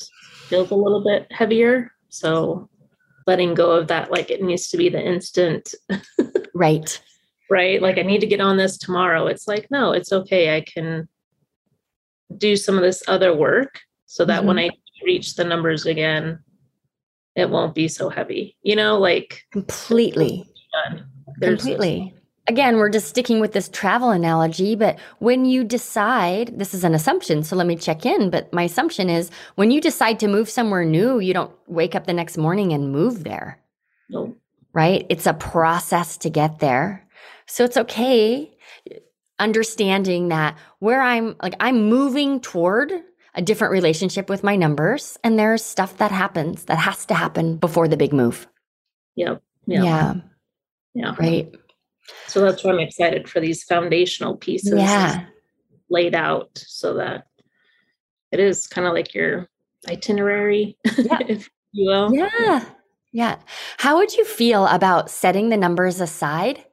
feels 0.47 0.71
a 0.71 0.75
little 0.75 1.03
bit 1.03 1.31
heavier. 1.31 1.91
So 2.09 2.69
letting 3.27 3.53
go 3.53 3.71
of 3.71 3.87
that, 3.87 4.11
like 4.11 4.29
it 4.31 4.41
needs 4.41 4.69
to 4.69 4.77
be 4.77 4.89
the 4.89 5.01
instant, 5.01 5.73
Right. 6.55 7.01
right? 7.49 7.81
Like 7.81 7.97
I 7.97 8.01
need 8.01 8.21
to 8.21 8.27
get 8.27 8.41
on 8.41 8.57
this 8.57 8.77
tomorrow. 8.77 9.27
It's 9.27 9.47
like, 9.47 9.67
no, 9.69 9.91
it's 9.91 10.11
okay. 10.11 10.55
I 10.55 10.61
can 10.61 11.07
do 12.37 12.55
some 12.55 12.75
of 12.75 12.81
this 12.83 13.03
other 13.07 13.35
work 13.35 13.79
so 14.05 14.25
that 14.25 14.45
when 14.45 14.57
mm-hmm. 14.57 14.71
I 14.71 15.05
reach 15.05 15.35
the 15.35 15.43
numbers 15.43 15.85
again, 15.85 16.39
it 17.35 17.49
won't 17.49 17.75
be 17.75 17.87
so 17.87 18.09
heavy. 18.09 18.57
You 18.63 18.75
know, 18.75 18.97
like 18.97 19.43
Completely. 19.51 20.49
Completely. 21.41 22.13
Again, 22.47 22.77
we're 22.77 22.89
just 22.89 23.07
sticking 23.07 23.39
with 23.39 23.53
this 23.53 23.69
travel 23.69 24.09
analogy, 24.09 24.75
but 24.75 24.97
when 25.19 25.45
you 25.45 25.63
decide, 25.63 26.57
this 26.57 26.73
is 26.73 26.83
an 26.83 26.95
assumption, 26.95 27.43
so 27.43 27.55
let 27.55 27.67
me 27.67 27.75
check 27.75 28.07
in. 28.07 28.31
But 28.31 28.51
my 28.51 28.63
assumption 28.63 29.07
is 29.07 29.29
when 29.55 29.69
you 29.69 29.79
decide 29.79 30.19
to 30.19 30.27
move 30.27 30.49
somewhere 30.49 30.83
new, 30.83 31.19
you 31.19 31.31
don't 31.31 31.51
wake 31.67 31.93
up 31.93 32.07
the 32.07 32.13
next 32.13 32.37
morning 32.37 32.73
and 32.73 32.91
move 32.91 33.23
there, 33.23 33.59
no, 34.09 34.35
right? 34.73 35.05
It's 35.09 35.27
a 35.27 35.33
process 35.33 36.17
to 36.17 36.29
get 36.31 36.57
there. 36.57 37.05
So 37.45 37.63
it's 37.63 37.77
okay 37.77 38.51
understanding 39.39 40.29
that 40.29 40.57
where 40.79 41.01
I'm 41.01 41.35
like, 41.41 41.55
I'm 41.59 41.87
moving 41.89 42.39
toward 42.39 42.91
a 43.35 43.41
different 43.41 43.71
relationship 43.71 44.29
with 44.29 44.43
my 44.43 44.55
numbers, 44.55 45.17
and 45.23 45.37
there's 45.37 45.63
stuff 45.63 45.97
that 45.97 46.11
happens 46.11 46.65
that 46.65 46.77
has 46.77 47.05
to 47.07 47.13
happen 47.13 47.57
before 47.57 47.87
the 47.87 47.97
big 47.97 48.11
move. 48.13 48.47
Yep. 49.15 49.41
Yeah. 49.65 49.83
yeah 49.83 50.13
Yeah. 50.93 51.15
right. 51.19 51.53
So 52.27 52.41
that's 52.41 52.63
why 52.63 52.71
I'm 52.71 52.79
excited 52.79 53.29
for 53.29 53.39
these 53.39 53.63
foundational 53.63 54.35
pieces 54.35 54.73
Yeah. 54.73 55.25
laid 55.89 56.15
out 56.15 56.49
so 56.55 56.95
that 56.95 57.27
it 58.31 58.39
is 58.39 58.65
kind 58.67 58.87
of 58.87 58.93
like 58.93 59.13
your 59.13 59.47
itinerary, 59.87 60.77
if 60.85 61.49
you 61.71 61.87
will. 61.87 62.13
Yeah. 62.13 62.65
Yeah. 63.11 63.37
How 63.77 63.97
would 63.97 64.15
you 64.15 64.25
feel 64.25 64.65
about 64.67 65.09
setting 65.09 65.49
the 65.49 65.57
numbers 65.57 65.99
aside 66.01 66.63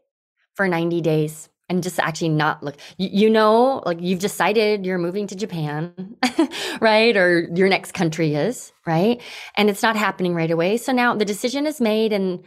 for 0.54 0.68
90 0.68 1.00
days 1.02 1.48
and 1.68 1.82
just 1.82 1.98
actually 1.98 2.28
not 2.30 2.62
look? 2.62 2.76
You, 2.98 3.08
you 3.12 3.30
know, 3.30 3.82
like 3.86 4.00
you've 4.00 4.20
decided 4.20 4.86
you're 4.86 4.98
moving 4.98 5.26
to 5.28 5.34
Japan, 5.36 6.16
right? 6.80 7.16
Or 7.16 7.48
your 7.54 7.68
next 7.68 7.92
country 7.92 8.34
is, 8.34 8.72
right? 8.86 9.20
And 9.56 9.68
it's 9.70 9.82
not 9.82 9.96
happening 9.96 10.34
right 10.34 10.50
away. 10.50 10.76
So 10.76 10.92
now 10.92 11.14
the 11.14 11.24
decision 11.24 11.66
is 11.66 11.80
made 11.80 12.12
and 12.12 12.44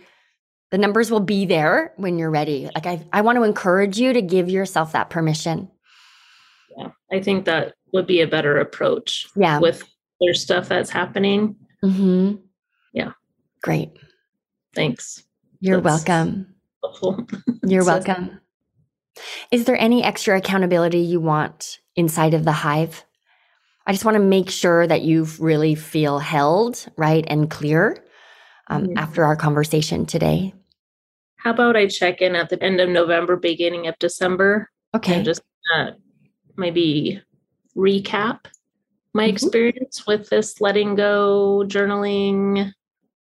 the 0.72 0.78
numbers 0.78 1.10
will 1.12 1.20
be 1.20 1.46
there 1.46 1.94
when 1.98 2.18
you're 2.20 2.30
ready. 2.30 2.70
Like 2.76 2.86
I, 2.86 3.06
I 3.12 3.22
want 3.22 3.38
to 3.38 3.44
encourage 3.44 3.98
you 4.00 4.14
to 4.14 4.22
give 4.22 4.50
yourself 4.50 4.92
that 4.94 5.10
permission. 5.10 5.70
Yeah. 6.78 6.90
I 7.12 7.20
think 7.22 7.46
that 7.46 7.74
would 7.92 8.06
be 8.08 8.22
a 8.22 8.28
better 8.28 8.58
approach 8.60 9.28
Yeah. 9.36 9.60
with 9.60 9.84
their 10.22 10.34
stuff 10.36 10.70
that's 10.70 10.92
happening. 10.92 11.56
hmm 11.82 12.36
Yeah. 12.94 13.14
Great. 13.64 13.90
Thanks. 14.76 15.24
You're 15.60 15.82
That's- 15.82 16.06
welcome. 16.08 16.54
Helpful. 16.84 17.26
You're 17.66 17.82
So- 17.82 17.88
welcome. 17.94 18.40
Is 19.52 19.66
there 19.66 19.78
any 19.80 20.04
extra 20.04 20.38
accountability 20.38 21.00
you 21.00 21.20
want 21.20 21.80
inside 21.96 22.34
of 22.34 22.46
the 22.46 22.52
hive? 22.52 23.04
I 23.88 23.92
just 23.92 24.06
want 24.06 24.16
to 24.16 24.24
make 24.24 24.50
sure 24.50 24.86
that 24.86 25.02
you 25.02 25.26
really 25.40 25.76
feel 25.76 26.20
held, 26.20 26.86
right, 26.98 27.26
and 27.28 27.50
clear 27.50 28.04
um, 28.68 28.86
Mhm. 28.88 28.98
after 28.98 29.26
our 29.26 29.36
conversation 29.36 30.06
today. 30.06 30.54
How 31.38 31.52
about 31.52 31.76
I 31.76 31.88
check 31.88 32.22
in 32.22 32.36
at 32.36 32.50
the 32.50 32.62
end 32.62 32.80
of 32.82 32.90
November, 32.90 33.36
beginning 33.36 33.88
of 33.88 33.98
December, 33.98 34.70
Okay. 34.96 35.16
and 35.16 35.26
just 35.26 35.42
uh, 35.74 35.92
maybe 36.56 37.20
recap 37.76 38.42
my 39.14 39.26
Mhm. 39.26 39.30
experience 39.32 40.06
with 40.06 40.30
this 40.30 40.62
letting 40.62 40.94
go 40.96 41.64
journaling 41.66 42.72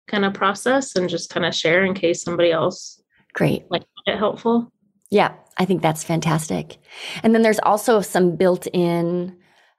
kind 0.07 0.25
of 0.25 0.33
process 0.35 0.95
and 0.95 1.09
just 1.09 1.31
kind 1.31 1.45
of 1.47 1.55
share 1.55 1.85
in 1.85 1.95
case 1.95 2.23
somebody 2.23 2.53
else 2.53 3.03
Great. 3.35 3.65
like 3.71 3.83
it 4.07 4.17
helpful. 4.19 4.71
Yeah, 5.13 5.35
I 5.59 5.67
think 5.67 5.83
that's 5.83 6.03
fantastic. 6.03 6.79
And 7.23 7.35
then 7.35 7.43
there's 7.43 7.59
also 7.59 8.01
some 8.01 8.35
built 8.35 8.67
in 8.73 9.37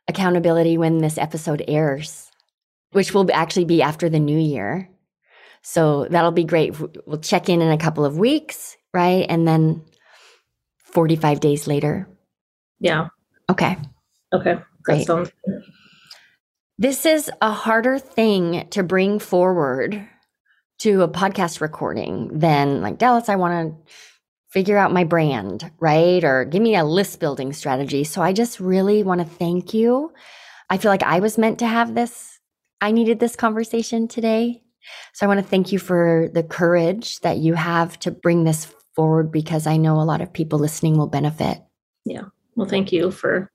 accountability 0.08 0.78
when 0.78 1.00
this 1.00 1.18
episode 1.18 1.64
airs, 1.68 2.30
which 2.92 3.16
will 3.16 3.28
actually 3.34 3.66
be 3.66 3.82
after 3.82 4.10
the 4.10 4.20
new 4.20 4.38
year. 4.38 4.88
So 5.64 6.06
that'll 6.12 6.34
be 6.34 6.44
great. 6.44 6.76
We'll 7.08 7.20
check 7.20 7.50
in 7.50 7.64
in 7.64 7.72
a 7.72 7.80
couple 7.80 8.06
of 8.06 8.20
weeks, 8.20 8.78
right? 8.94 9.26
And 9.28 9.48
then 9.48 9.84
45 10.84 11.40
days 11.40 11.66
later. 11.66 12.08
Yeah. 12.80 13.08
Okay. 13.50 13.76
Okay. 14.34 14.60
Great. 14.84 15.08
Sounds. 15.08 15.32
This 16.78 17.08
is 17.08 17.32
a 17.42 17.52
harder 17.52 17.98
thing 17.98 18.68
to 18.70 18.84
bring 18.84 19.18
forward 19.18 20.08
to 20.80 21.02
a 21.02 21.08
podcast 21.08 21.60
recording 21.60 22.38
than 22.38 22.82
like 22.82 23.00
Dallas, 23.00 23.30
I 23.30 23.36
want 23.36 23.84
to 23.84 23.92
figure 24.54 24.78
out 24.78 24.94
my 24.94 25.04
brand, 25.04 25.72
right? 25.80 26.24
Or 26.24 26.46
give 26.46 26.62
me 26.62 26.76
a 26.76 26.86
list 26.86 27.20
building 27.20 27.54
strategy. 27.54 28.04
So 28.04 28.22
I 28.22 28.34
just 28.34 28.60
really 28.60 29.02
want 29.02 29.20
to 29.20 29.26
thank 29.26 29.74
you. 29.74 30.14
I 30.70 30.78
feel 30.78 30.92
like 30.92 31.02
I 31.02 31.20
was 31.20 31.40
meant 31.40 31.58
to 31.60 31.68
have 31.68 31.96
this. 31.96 32.40
I 32.80 32.92
needed 32.92 33.20
this 33.20 33.36
conversation 33.36 34.08
today. 34.08 34.62
So 35.14 35.26
I 35.26 35.28
want 35.28 35.40
to 35.40 35.46
thank 35.46 35.72
you 35.72 35.80
for 35.80 36.30
the 36.34 36.44
courage 36.44 37.20
that 37.22 37.38
you 37.38 37.56
have 37.56 37.98
to 38.02 38.12
bring 38.12 38.44
this 38.44 38.66
forward 38.96 39.32
because 39.32 39.66
I 39.66 39.78
know 39.78 40.00
a 40.00 40.06
lot 40.06 40.22
of 40.22 40.32
people 40.32 40.60
listening 40.60 40.98
will 40.98 41.08
benefit. 41.08 41.58
Yeah. 42.06 42.26
Well, 42.56 42.68
thank 42.68 42.92
you 42.92 43.10
for 43.10 43.52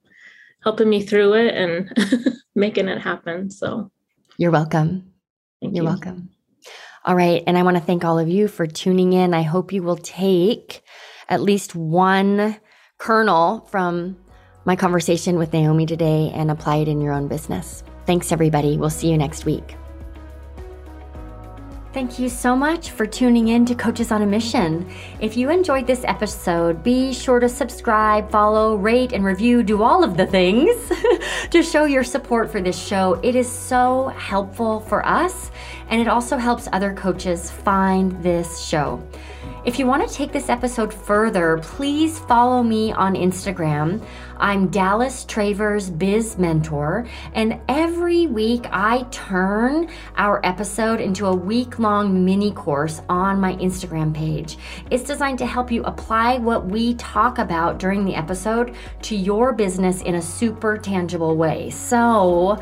helping 0.63 0.89
me 0.89 1.01
through 1.01 1.33
it 1.35 1.55
and 1.55 1.93
making 2.55 2.89
it 2.89 2.99
happen. 2.99 3.49
So 3.49 3.89
You're 4.37 4.51
welcome. 4.51 5.13
thank 5.61 5.75
You're 5.75 5.85
you. 5.85 5.89
welcome. 5.89 6.29
All 7.05 7.15
right. 7.15 7.43
And 7.47 7.57
I 7.57 7.63
want 7.63 7.77
to 7.77 7.83
thank 7.83 8.03
all 8.03 8.19
of 8.19 8.27
you 8.27 8.47
for 8.47 8.67
tuning 8.67 9.13
in. 9.13 9.33
I 9.33 9.41
hope 9.41 9.71
you 9.71 9.81
will 9.83 9.97
take 9.97 10.83
at 11.27 11.41
least 11.41 11.75
one 11.75 12.57
kernel 12.97 13.67
from 13.71 14.17
my 14.65 14.75
conversation 14.75 15.37
with 15.37 15.53
Naomi 15.53 15.85
today 15.85 16.31
and 16.33 16.51
apply 16.51 16.77
it 16.77 16.87
in 16.87 17.01
your 17.01 17.13
own 17.13 17.27
business. 17.27 17.83
Thanks, 18.05 18.31
everybody. 18.31 18.77
We'll 18.77 18.89
see 18.89 19.09
you 19.09 19.17
next 19.17 19.45
week. 19.45 19.78
Thank 21.91 22.19
you 22.19 22.29
so 22.29 22.55
much 22.55 22.91
for 22.91 23.07
tuning 23.07 23.47
in 23.47 23.65
to 23.65 23.73
Coaches 23.73 24.11
on 24.11 24.21
a 24.21 24.25
Mission. 24.27 24.87
If 25.19 25.35
you 25.35 25.49
enjoyed 25.49 25.87
this 25.87 26.03
episode, 26.03 26.83
be 26.83 27.11
sure 27.11 27.39
to 27.39 27.49
subscribe, 27.49 28.29
follow, 28.29 28.75
rate, 28.75 29.11
and 29.11 29.25
review. 29.25 29.63
Do 29.63 29.81
all 29.81 30.03
of 30.03 30.15
the 30.15 30.27
things 30.27 30.75
to 31.49 31.63
show 31.63 31.85
your 31.85 32.03
support 32.03 32.51
for 32.51 32.61
this 32.61 32.77
show. 32.77 33.19
It 33.23 33.35
is 33.35 33.51
so 33.51 34.09
helpful 34.09 34.81
for 34.81 35.03
us, 35.03 35.49
and 35.89 35.99
it 35.99 36.07
also 36.07 36.37
helps 36.37 36.67
other 36.71 36.93
coaches 36.93 37.49
find 37.49 38.11
this 38.21 38.59
show. 38.59 39.01
If 39.65 39.79
you 39.79 39.87
want 39.87 40.07
to 40.07 40.13
take 40.13 40.31
this 40.31 40.47
episode 40.47 40.93
further, 40.93 41.57
please 41.57 42.19
follow 42.19 42.61
me 42.61 42.93
on 42.93 43.15
Instagram. 43.15 44.05
I'm 44.41 44.69
Dallas 44.69 45.25
Travers 45.25 45.89
Biz 45.89 46.37
Mentor, 46.37 47.05
and 47.33 47.59
every 47.67 48.25
week 48.25 48.63
I 48.71 49.05
turn 49.11 49.89
our 50.15 50.39
episode 50.45 51.01
into 51.01 51.25
a 51.25 51.35
week 51.35 51.77
long 51.77 52.23
mini 52.23 52.53
course 52.53 53.01
on 53.09 53.41
my 53.41 53.55
Instagram 53.55 54.15
page. 54.15 54.57
It's 54.89 55.03
designed 55.03 55.39
to 55.39 55.45
help 55.45 55.73
you 55.73 55.83
apply 55.83 56.37
what 56.37 56.67
we 56.67 56.93
talk 56.93 57.37
about 57.37 57.79
during 57.79 58.05
the 58.05 58.15
episode 58.15 58.75
to 59.01 59.15
your 59.17 59.51
business 59.51 60.01
in 60.03 60.15
a 60.15 60.21
super 60.21 60.77
tangible 60.77 61.35
way. 61.35 61.69
So 61.69 62.61